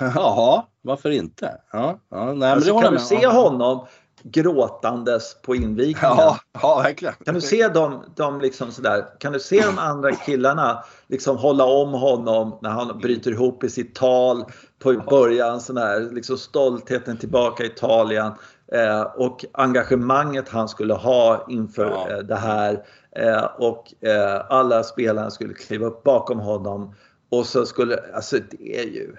Ja, 0.14 0.68
varför 0.82 1.10
inte? 1.10 1.60
Ja, 1.72 1.98
ja, 2.10 2.32
nej, 2.32 2.52
alltså, 2.52 2.80
kan 2.80 2.92
du 2.92 2.98
se 2.98 3.26
honom 3.26 3.86
gråtandes 4.22 5.36
på 5.42 5.56
invigningen? 5.56 5.98
Ja, 6.02 6.38
ja 6.62 6.80
verkligen. 6.82 7.14
Kan 7.24 7.34
du 7.34 7.40
se 7.40 7.68
dem, 7.68 8.04
dem 8.16 8.40
liksom 8.40 8.72
sådär, 8.72 9.06
kan 9.18 9.32
du 9.32 9.40
se 9.40 9.62
de 9.66 9.78
andra 9.78 10.12
killarna 10.12 10.84
liksom 11.06 11.36
hålla 11.36 11.64
om 11.64 11.92
honom 11.92 12.58
när 12.62 12.70
han 12.70 12.98
bryter 12.98 13.30
ihop 13.30 13.64
i 13.64 13.70
sitt 13.70 13.94
tal 13.94 14.44
på 14.78 14.92
början, 15.10 15.60
sån 15.60 15.76
här, 15.76 16.00
liksom 16.00 16.38
stoltheten 16.38 17.16
tillbaka 17.16 17.64
i 17.64 17.66
Italien 17.66 18.32
eh, 18.72 19.02
och 19.02 19.44
engagemanget 19.52 20.48
han 20.48 20.68
skulle 20.68 20.94
ha 20.94 21.46
inför 21.48 21.90
ja. 21.90 22.10
eh, 22.10 22.18
det 22.18 22.36
här 22.36 22.84
eh, 23.16 23.44
och 23.58 24.04
eh, 24.08 24.42
alla 24.48 24.82
spelarna 24.82 25.30
skulle 25.30 25.54
kliva 25.54 25.86
upp 25.86 26.02
bakom 26.02 26.38
honom 26.38 26.94
och 27.30 27.46
så 27.46 27.66
skulle, 27.66 27.98
alltså 28.14 28.38
det 28.50 28.80
är 28.80 28.84
ju... 28.84 29.16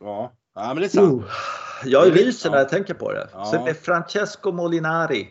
Ja, 0.00 0.32
ja 0.54 0.66
men 0.68 0.76
det 0.76 0.84
är 0.84 0.88
sant. 0.88 1.22
Uh, 1.22 1.28
jag 1.84 2.16
ryser 2.16 2.50
när 2.50 2.58
jag 2.58 2.68
tänker 2.68 2.94
på 2.94 3.12
det. 3.12 3.28
Ja. 3.32 3.44
Så 3.44 3.60
med 3.60 3.76
Francesco 3.76 4.52
Molinari 4.52 5.28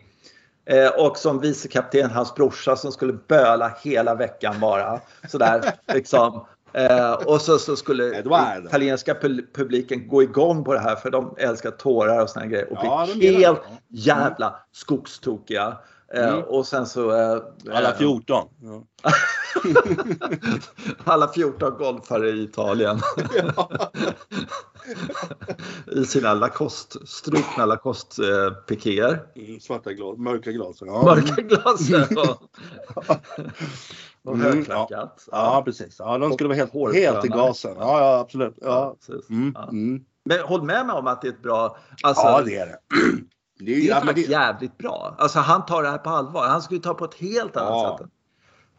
eh, 0.66 0.88
och 0.88 1.18
som 1.18 1.40
vicekapten 1.40 2.10
hans 2.10 2.36
brorsa 2.36 2.76
som 2.76 2.92
skulle 2.92 3.14
böla 3.14 3.74
hela 3.84 4.16
veckan 4.16 4.60
bara. 4.60 5.00
Sådär 5.28 5.74
liksom. 5.94 6.46
Eh, 6.74 7.14
och 7.14 7.42
så, 7.42 7.60
så 7.60 7.76
skulle 7.76 8.18
Edward. 8.18 8.66
italienska 8.66 9.16
publiken 9.54 10.08
gå 10.08 10.24
igång 10.24 10.64
på 10.64 10.74
det 10.74 10.80
här 10.80 10.96
för 10.96 11.12
de 11.12 11.36
älskar 11.38 11.72
tårar 11.72 12.22
och 12.22 12.30
såna 12.30 12.46
grejer 12.46 12.72
och 12.72 12.78
ja, 12.84 13.08
bli 13.16 13.34
helt 13.36 13.62
jävla 13.88 14.60
skogstokiga. 14.72 15.78
Eh, 16.14 16.34
mm. 16.34 16.44
Och 16.44 16.68
sen 16.68 16.86
så... 16.86 17.12
Eh, 17.12 17.42
alla 17.72 17.94
14. 17.94 18.48
Ja. 18.62 18.84
alla 21.04 21.28
14 21.28 21.78
golfare 21.78 22.30
i 22.30 22.44
Italien. 22.44 23.00
I 25.88 26.06
sina 26.06 26.34
Lacoste, 26.34 27.00
strukna 27.08 27.66
Lacoste-pikéer. 27.66 29.20
Mm, 29.36 29.60
svarta 29.60 29.94
glas, 29.94 30.18
mörka 30.18 30.52
glas. 30.52 30.78
Ja. 30.82 31.04
Mörka 31.04 31.42
glas, 31.42 31.90
ja. 31.90 32.08
Och 34.24 34.34
mm, 34.34 34.46
högklackat. 34.46 35.28
Ja. 35.32 35.38
ja. 35.38 35.62
precis. 35.66 35.96
Ja, 36.00 36.18
de 36.18 36.34
skulle 36.34 36.48
vara 36.48 36.58
helt, 36.58 36.74
helt 36.96 37.26
i 37.26 37.28
gasen. 37.28 37.76
Ja, 37.80 38.00
ja 38.00 38.20
absolut. 38.20 38.56
Ja. 38.62 38.96
Mm, 39.30 39.56
mm. 39.56 40.06
Men 40.26 40.40
håll 40.40 40.64
med 40.64 40.86
mig 40.86 40.96
om 40.96 41.08
att 41.08 41.22
det 41.22 41.28
är 41.28 41.32
ett 41.32 41.42
bra... 41.42 41.78
Alltså, 42.04 42.24
ja, 42.24 42.42
det 42.42 42.56
är 42.56 42.66
det. 42.66 42.80
Det 43.60 43.74
är, 43.74 43.82
det 43.82 43.90
är 43.90 44.02
faktiskt 44.02 44.28
det... 44.28 44.34
jävligt 44.34 44.78
bra. 44.78 45.16
Alltså 45.18 45.40
han 45.40 45.66
tar 45.66 45.84
det 45.84 45.90
här 45.90 45.98
på 45.98 46.10
allvar. 46.10 46.48
Han 46.48 46.62
skulle 46.62 46.80
ta 46.80 46.94
på 46.94 47.06
ett 47.06 47.14
helt 47.16 47.58
annat 47.58 47.72
ja. 47.72 47.98
sätt. 48.00 48.10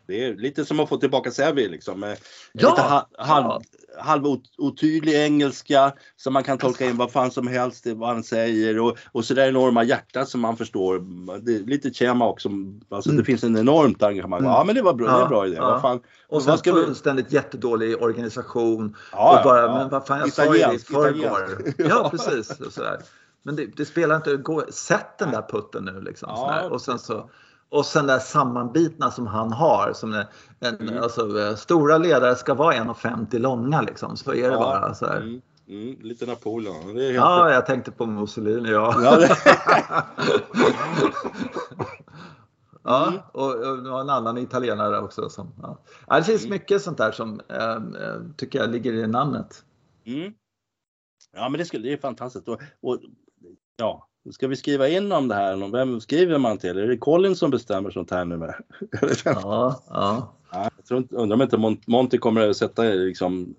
Det 0.08 0.24
är 0.24 0.34
lite 0.34 0.64
som 0.64 0.80
att 0.80 0.88
få 0.88 0.96
tillbaka 0.96 1.30
Sevi 1.30 1.68
liksom. 1.68 2.00
Med 2.00 2.18
Ja, 2.52 2.70
lite 2.70 2.82
ha, 2.82 3.08
halv, 3.18 3.46
ja. 3.46 3.60
halvotydlig 4.02 5.14
engelska 5.24 5.92
som 6.16 6.32
man 6.32 6.44
kan 6.44 6.58
tolka 6.58 6.84
in 6.86 6.96
vad 6.96 7.12
fan 7.12 7.30
som 7.30 7.46
helst 7.46 7.84
det 7.84 7.94
vad 7.94 8.08
han 8.08 8.22
säger 8.22 8.78
och, 8.80 8.98
och 9.12 9.24
så 9.24 9.34
där 9.34 9.48
enorma 9.48 9.84
hjärtat 9.84 10.28
som 10.28 10.40
man 10.40 10.56
förstår. 10.56 10.98
Det 11.40 11.54
är 11.56 11.58
lite 11.60 11.90
Chema 11.90 12.28
också. 12.28 12.48
Alltså 12.90 13.10
det 13.10 13.24
finns 13.24 13.44
en 13.44 13.56
enormt 13.56 14.02
engagemang. 14.02 14.40
Mm. 14.40 14.50
Ja 14.52 14.64
men 14.66 14.74
det 14.74 14.82
var 14.82 14.94
bra, 14.94 15.06
det 15.06 15.12
är 15.12 15.20
Ja, 15.20 15.28
bra 15.28 15.46
idé. 15.46 15.56
ja. 15.56 15.70
Vad 15.70 15.82
fan, 15.82 16.00
Och 16.28 16.42
sen 16.42 16.58
ska 16.58 16.72
vi... 16.72 16.84
fullständigt 16.84 17.32
jättedålig 17.32 18.02
organisation. 18.02 18.96
Ja, 19.12 19.38
och 19.38 19.44
bara, 19.44 19.60
ja. 19.62 19.74
men 19.78 19.88
vad 19.88 20.06
fan, 20.06 20.18
jag 20.18 20.32
sa 20.32 20.44
ju 20.44 20.62
det 20.62 20.74
i 20.74 20.78
förrgår. 20.78 21.74
Ja, 21.78 22.08
precis. 22.10 22.60
Och 22.60 22.72
sådär. 22.72 23.00
Men 23.46 23.56
det, 23.56 23.66
det 23.76 23.84
spelar 23.84 24.16
inte, 24.16 24.36
gå, 24.36 24.64
sätt 24.70 25.18
den 25.18 25.30
där 25.30 25.42
putten 25.48 25.84
nu 25.84 26.00
liksom. 26.00 26.28
Ja. 26.32 26.68
Och 26.70 26.80
sen 26.80 26.98
så 26.98 27.30
och 27.68 27.86
sen 27.86 28.06
där 28.06 28.18
sammanbitna 28.18 29.10
som 29.10 29.26
han 29.26 29.52
har. 29.52 29.92
Som 29.94 30.12
en, 30.14 30.24
Mm. 30.60 31.02
alltså, 31.02 31.56
stora 31.56 31.98
ledare 31.98 32.36
ska 32.36 32.54
vara 32.54 32.74
1,50 32.74 33.38
långa 33.38 33.82
liksom. 33.82 34.16
Så 34.16 34.30
är 34.34 34.48
det 34.48 34.54
Ja, 34.54 34.58
bara. 34.58 34.94
Så. 34.94 35.06
Mm, 35.06 35.40
mm, 35.68 35.96
lite 36.00 36.26
Napoleon. 36.26 36.94
Det 36.94 37.02
är 37.02 37.04
helt 37.04 37.14
Ja, 37.16 37.50
jag 37.52 37.66
tänkte 37.66 37.90
på 37.92 38.06
Mussolini. 38.06 38.70
Ja. 38.70 38.94
Ja, 39.02 39.16
det... 39.16 39.36
Ja, 42.82 43.06
Mm. 43.08 43.20
och, 43.32 43.54
och 43.92 44.00
en 44.00 44.10
annan 44.10 44.38
italienare 44.38 44.98
också. 45.00 45.28
Som, 45.28 45.52
ja. 45.62 45.78
Det 46.16 46.22
finns 46.24 46.40
Mm. 46.44 46.50
mycket 46.50 46.82
sånt 46.82 46.98
där 46.98 47.12
som 47.12 47.40
eh, 47.48 47.78
tycker 48.36 48.58
jag 48.58 48.70
ligger 48.70 48.92
i 48.92 49.06
namnet. 49.06 49.64
Mm. 50.04 50.32
Ja 51.34 51.48
men 51.48 51.58
det, 51.58 51.64
skulle, 51.64 51.82
det 51.88 51.92
är 51.92 51.96
fantastiskt. 51.98 52.48
Och, 52.48 52.60
och, 52.82 52.98
ja, 53.76 54.08
ska 54.32 54.48
vi 54.48 54.56
skriva 54.56 54.88
in 54.88 55.12
om 55.12 55.28
det 55.28 55.34
här? 55.34 55.72
Vem 55.72 56.00
skriver 56.00 56.38
man 56.38 56.58
till? 56.58 56.78
Är 56.78 56.86
det 56.86 56.96
Colin 56.96 57.36
som 57.36 57.50
bestämmer 57.50 57.90
sånt 57.90 58.10
här 58.10 58.24
nu 58.24 58.36
med? 58.36 58.54
Ja, 59.24 59.82
ja. 59.88 60.32
Ja, 60.52 60.70
jag 60.76 60.86
tror 60.86 60.98
inte, 60.98 61.16
undrar 61.16 61.34
om 61.36 61.42
inte 61.42 61.56
Mon- 61.56 61.82
Monty 61.86 62.18
kommer 62.18 62.48
att 62.48 62.56
sätta 62.56 62.82
liksom, 62.82 63.54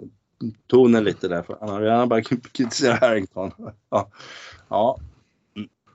tonen 0.68 1.04
lite 1.04 1.28
där. 1.28 1.42
För 1.44 1.58
han 1.60 1.70
har 1.70 1.82
redan 1.82 2.10
börjat 2.10 2.28
kritisera 2.52 2.96
Harrington. 2.96 3.52
Ja. 3.90 4.10
ja. 4.70 4.98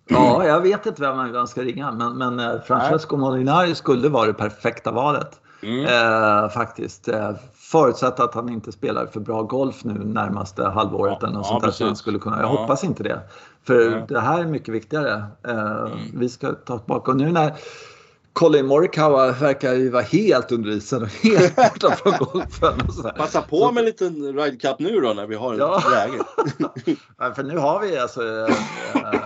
ja, 0.09 0.47
jag 0.47 0.61
vet 0.61 0.87
inte 0.87 1.03
vem 1.03 1.17
man 1.17 1.49
ska 1.49 1.63
ringa, 1.63 1.93
men, 1.93 2.19
men 2.19 2.41
eh, 2.41 2.61
Francesco 2.61 3.17
Molinari 3.17 3.75
skulle 3.75 4.09
vara 4.09 4.27
det 4.27 4.35
perfekta 4.35 4.93
valet. 4.93 5.42
Mm. 5.63 5.85
Eh, 5.87 6.49
faktiskt. 6.49 7.09
Eh, 7.09 7.31
förutsatt 7.55 8.21
att 8.21 8.35
han 8.35 8.49
inte 8.49 8.73
spelar 8.73 9.07
för 9.07 9.21
bra 9.21 9.43
golf 9.43 9.85
nu 9.85 9.93
närmaste 10.05 10.65
halvåret 10.65 11.19
Ja, 11.21 11.27
eller 11.27 11.37
något 11.39 11.47
ja, 11.51 11.61
sånt 11.61 11.79
där. 11.79 11.87
Han 11.87 11.97
skulle 11.97 12.19
kunna, 12.19 12.37
jag 12.41 12.45
Ja. 12.45 12.49
hoppas 12.61 12.85
inte 12.85 13.03
det. 13.03 13.21
För 13.67 13.91
Ja. 13.91 14.05
det 14.09 14.21
här 14.21 14.41
är 14.41 14.47
mycket 14.47 14.75
viktigare. 14.75 15.25
Eh, 15.49 15.59
Mm. 15.83 15.99
Vi 16.15 16.29
ska 16.29 16.53
ta 16.53 16.79
tillbaka. 16.79 17.11
Och 17.11 17.17
nu 17.17 17.33
när 17.33 17.53
Colin 18.33 18.67
Morikawa 18.67 19.33
verkar 19.33 19.73
ju 19.75 19.91
vara 19.91 20.03
helt 20.03 20.53
under 20.53 20.71
isen 20.71 21.03
och 21.03 21.09
helt 21.23 21.57
borta 21.57 21.91
från 21.97 22.13
golfen. 22.19 22.81
Och 22.89 22.95
sådär. 22.95 23.13
Passa 23.17 23.43
på 23.43 23.73
med 23.73 23.81
en 23.81 23.85
liten 23.85 24.33
Ride 24.39 24.57
Cup 24.57 24.79
nu 24.79 25.01
då 25.01 25.13
när 25.13 25.27
vi 25.27 25.35
har 25.35 25.55
Ja. 25.55 25.83
läge. 25.91 26.19
För 27.35 27.43
nu 27.43 27.59
har 27.59 27.81
vi 27.81 27.99
alltså... 27.99 28.23
Eh, 28.23 28.45
eh, 28.95 29.21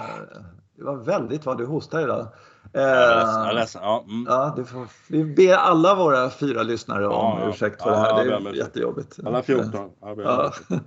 det 0.79 0.85
var 0.85 0.97
väldigt 0.97 1.47
vad 1.47 1.59
du 1.59 1.67
hostar 1.67 2.01
idag. 2.01 2.27
Eh, 2.77 2.83
Jag 2.83 3.49
är 3.49 3.53
ledsen. 3.55 3.81
Ja, 3.85 4.05
mm. 4.09 4.27
Ja, 4.29 4.53
du 4.57 4.65
får, 4.65 4.87
vi 5.09 5.25
ber 5.25 5.55
alla 5.55 5.95
våra 5.95 6.31
fyra 6.31 6.63
lyssnare 6.63 7.07
om 7.07 7.13
Ja, 7.13 7.39
ja. 7.43 7.49
ursäkt 7.51 7.83
för 7.83 7.91
Ja, 7.91 7.97
det 7.97 8.03
här. 8.03 8.25
Det 8.25 8.33
är 8.35 8.41
ursäkt. 8.41 8.57
jättejobbigt. 8.57 9.17
Alla 9.27 9.43
14. 9.43 9.91
Ja, 10.01 10.15
Ja. 10.19 10.53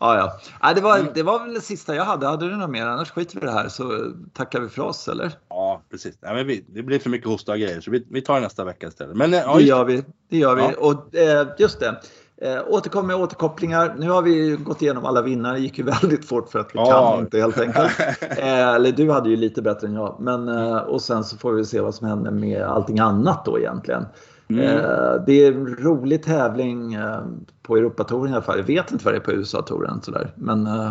ja, 0.00 0.32
ja. 0.60 0.72
Det, 0.74 0.80
var, 0.80 1.10
det 1.14 1.22
var 1.22 1.44
väl 1.44 1.54
det 1.54 1.60
sista 1.60 1.94
jag 1.94 2.04
hade. 2.04 2.26
Hade 2.26 2.48
du 2.48 2.56
något 2.56 2.70
mer? 2.70 2.86
Annars 2.86 3.10
skiter 3.10 3.36
vi 3.40 3.42
i 3.42 3.46
det 3.46 3.52
här 3.52 3.68
så 3.68 4.12
tackar 4.32 4.60
vi 4.60 4.68
för 4.68 4.82
oss, 4.82 5.08
eller? 5.08 5.32
ja 5.48 5.82
precis. 5.90 6.18
Nej, 6.20 6.34
men 6.34 6.46
vi, 6.46 6.64
det 6.68 6.82
blir 6.82 6.98
för 6.98 7.10
mycket 7.10 7.28
hosta 7.28 7.52
och 7.52 7.58
grejer 7.58 7.80
så 7.80 7.90
vi, 7.90 8.06
vi 8.10 8.22
tar 8.22 8.34
det 8.34 8.40
nästa 8.40 8.64
vecka 8.64 8.86
istället. 8.88 9.16
Men 9.16 9.34
eh, 9.34 9.40
ja, 9.40 9.52
Det 9.54 9.60
just, 9.60 9.68
gör 9.68 9.84
vi. 9.84 10.04
Det 10.30 10.38
gör 10.38 10.54
vi. 10.54 10.62
Ja. 10.62 10.72
Och 10.78 11.14
eh, 11.14 11.46
just 11.58 11.80
det. 11.80 12.00
Eh, 12.42 12.58
återkom 12.68 13.06
med 13.06 13.16
återkopplingar. 13.16 13.94
Nu 13.98 14.10
har 14.10 14.22
vi 14.22 14.56
gått 14.56 14.82
igenom 14.82 15.04
alla 15.04 15.22
vinnare. 15.22 15.54
Det 15.54 15.60
gick 15.60 15.78
ju 15.78 15.84
väldigt 16.00 16.24
fort 16.28 16.48
för 16.50 16.58
att 16.58 16.66
vi 16.74 16.78
Ja. 16.78 17.10
kan 17.12 17.20
inte 17.24 17.38
helt 17.38 17.58
enkelt. 17.60 17.90
Eh, 18.38 18.68
eller 18.74 18.92
du 18.92 19.10
hade 19.10 19.30
ju 19.30 19.36
lite 19.36 19.62
bättre 19.62 19.86
än 19.86 19.94
jag. 19.94 20.16
Men, 20.20 20.48
eh, 20.48 20.76
och 20.76 21.02
sen 21.02 21.24
så 21.24 21.36
får 21.36 21.52
vi 21.52 21.64
se 21.64 21.80
vad 21.80 21.94
som 21.94 22.06
händer 22.08 22.30
med 22.30 22.62
allting 22.62 22.98
annat 22.98 23.44
då 23.44 23.58
egentligen. 23.58 24.04
Mm. 24.50 24.64
Eh, 24.64 25.24
det 25.26 25.32
är 25.32 25.52
en 25.52 25.66
rolig 25.76 26.22
tävling 26.22 26.94
eh, 26.94 27.20
på 27.62 27.76
Europatouren 27.76 28.32
i 28.32 28.34
alla 28.34 28.42
fall. 28.42 28.58
Jag 28.58 28.64
vet 28.64 28.92
inte 28.92 29.04
vad 29.04 29.14
det 29.14 29.18
är 29.18 29.20
på 29.20 29.32
USA-touren 29.32 30.02
sådär. 30.02 30.32
Men 30.36 30.66
eh, 30.66 30.90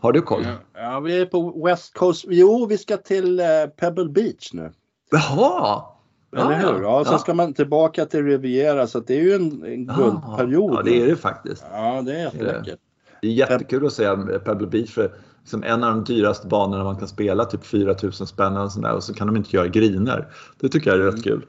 har 0.00 0.12
du 0.12 0.22
koll? 0.22 0.46
ja, 0.74 1.00
vi 1.00 1.20
är 1.20 1.26
på 1.26 1.64
West 1.64 1.94
Coast. 1.94 2.24
Jo, 2.28 2.66
vi 2.66 2.78
ska 2.78 2.96
till 2.96 3.40
eh, 3.40 3.46
Pebble 3.80 4.08
Beach 4.08 4.52
nu. 4.52 4.72
Jaha! 5.10 5.82
Eller 6.36 6.72
hur? 6.72 6.82
Ja, 6.82 7.04
sen 7.04 7.18
ska 7.18 7.34
man 7.34 7.54
tillbaka 7.54 8.06
till 8.06 8.24
Riviera 8.24 8.86
så 8.86 8.98
att 8.98 9.06
det 9.06 9.14
är 9.14 9.22
ju 9.22 9.34
en, 9.34 9.64
en 9.64 9.86
guldperiod. 9.86 10.74
Ja, 10.74 10.82
det 10.82 11.02
är 11.02 11.06
det 11.06 11.16
faktiskt. 11.16 11.64
Ja, 11.72 12.02
det 12.02 12.20
är. 12.20 12.30
Det 13.20 13.26
är 13.28 13.32
jättekul 13.32 13.86
att 13.86 13.92
se 13.92 14.16
Pebble 14.44 14.66
Beach 14.66 14.90
för 14.90 15.12
liksom 15.40 15.62
en 15.62 15.84
av 15.84 15.90
de 15.90 16.04
dyraste 16.04 16.46
banorna 16.46 16.84
man 16.84 16.96
kan 16.96 17.08
spela, 17.08 17.44
typ 17.44 17.64
4000 17.64 18.26
spänn 18.26 18.56
och, 18.56 18.72
sådär, 18.72 18.92
och 18.92 19.04
så 19.04 19.14
kan 19.14 19.26
de 19.26 19.36
inte 19.36 19.56
göra 19.56 19.68
griner. 19.68 20.28
Det 20.60 20.68
tycker 20.68 20.90
jag 20.90 21.00
är 21.00 21.04
rätt 21.12 21.24
kul. 21.24 21.46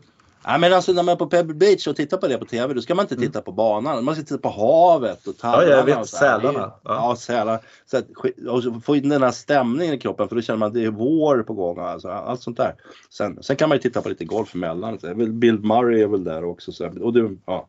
Ja, 0.49 0.57
men 0.57 0.73
alltså 0.73 0.93
när 0.93 1.03
man 1.03 1.11
är 1.13 1.15
på 1.15 1.27
Pebble 1.27 1.55
Beach 1.55 1.87
och 1.87 1.95
tittar 1.95 2.17
på 2.17 2.27
det 2.27 2.37
på 2.37 2.45
TV, 2.45 2.73
då 2.73 2.81
ska 2.81 2.95
man 2.95 3.03
inte 3.05 3.15
titta 3.15 3.41
på 3.41 3.51
banan. 3.51 4.03
Man 4.05 4.15
ska 4.15 4.23
titta 4.23 4.37
på 4.37 4.49
havet 4.49 5.27
och 5.27 5.37
tallarna. 5.37 5.63
Mm. 5.63 5.71
Ja, 5.71 5.77
jag 5.77 5.97
vet. 5.99 6.09
Sälarna. 6.09 6.59
Ja. 6.59 6.79
Ja, 6.83 7.15
sälar. 7.15 7.59
Så 7.85 7.97
att, 7.97 8.05
och 8.49 8.63
så 8.63 8.79
få 8.79 8.95
in 8.95 9.09
den 9.09 9.23
här 9.23 9.31
stämningen 9.31 9.93
i 9.95 9.99
kroppen 9.99 10.27
för 10.29 10.35
då 10.35 10.41
känner 10.41 10.57
man 10.57 10.67
att 10.67 10.73
det 10.73 10.83
är 10.83 10.89
vår 10.89 11.43
på 11.43 11.53
gång. 11.53 11.79
Alltså, 11.79 12.07
allt 12.09 12.41
sånt 12.41 12.57
där. 12.57 12.75
Sen, 13.09 13.43
sen 13.43 13.55
kan 13.55 13.69
man 13.69 13.75
ju 13.75 13.81
titta 13.81 14.01
på 14.01 14.09
lite 14.09 14.25
golf 14.25 14.55
emellan. 14.55 14.97
Bill 15.39 15.59
Murray 15.59 16.01
är 16.01 16.07
väl 16.07 16.23
där 16.23 16.43
också. 16.43 16.71
Så, 16.71 16.87
och 17.01 17.13
du, 17.13 17.37
ja. 17.45 17.67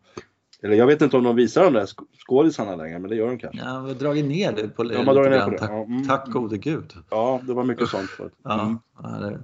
Eller 0.63 0.75
jag 0.77 0.87
vet 0.87 1.03
inte 1.03 1.17
om 1.17 1.25
de 1.25 1.37
visar 1.37 1.65
de 1.65 1.73
där 1.73 1.87
sk- 1.87 2.05
skådisarna 2.27 2.77
längre, 2.77 2.99
men 2.99 3.11
det 3.11 3.17
gör 3.17 3.27
de 3.27 3.39
kanske. 3.39 3.59
Ja, 3.65 3.81
vi 3.81 3.93
har 3.93 3.99
dragit 3.99 4.25
ner 4.25 4.53
det 4.53 4.69
på 4.69 4.83
har 4.83 4.89
lite 4.89 5.03
dragit 5.05 5.31
ner 5.31 5.41
på 5.45 5.51
det. 5.51 5.59
Tack, 5.59 5.71
Ja, 5.71 5.83
mm. 5.85 6.09
tack 6.09 6.29
gode 6.29 6.59
gud. 6.59 6.93
Ja, 7.11 7.41
det 7.43 7.55
var 7.55 7.65
mycket 7.65 7.89
sånt 7.89 8.11
förut. 8.11 8.33
Ja, 8.45 8.61
Mm. 8.63 8.79
ja, 9.03 9.09
det, 9.09 9.39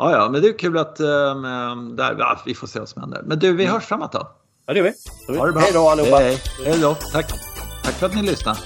ja, 0.00 0.12
ja, 0.12 0.28
men 0.28 0.42
det 0.42 0.48
är 0.48 0.58
kul 0.58 0.78
att 0.78 1.00
um, 1.00 1.96
där, 1.96 2.16
ja, 2.18 2.40
vi 2.46 2.54
får 2.54 2.66
se 2.66 2.78
vad 2.78 2.88
som 2.88 3.02
händer. 3.02 3.22
Men 3.26 3.38
du, 3.38 3.52
vi 3.52 3.66
hörs 3.66 3.84
framåt 3.84 4.12
då. 4.12 4.30
Ja, 4.66 4.72
det 4.72 4.78
gör 4.78 4.92
vi. 5.28 5.36
Ha 5.38 5.46
det 5.46 5.52
bra. 5.52 5.62
Hej 5.62 5.70
då 5.72 5.88
allihopa! 5.88 6.16
Hej, 6.16 6.26
hej. 6.26 6.72
hej 6.72 6.80
då. 6.80 6.94
Tack. 6.94 7.32
Tack 7.82 7.94
för 7.94 8.06
att 8.06 8.14
ni 8.14 8.22
lyssnade. 8.22 8.58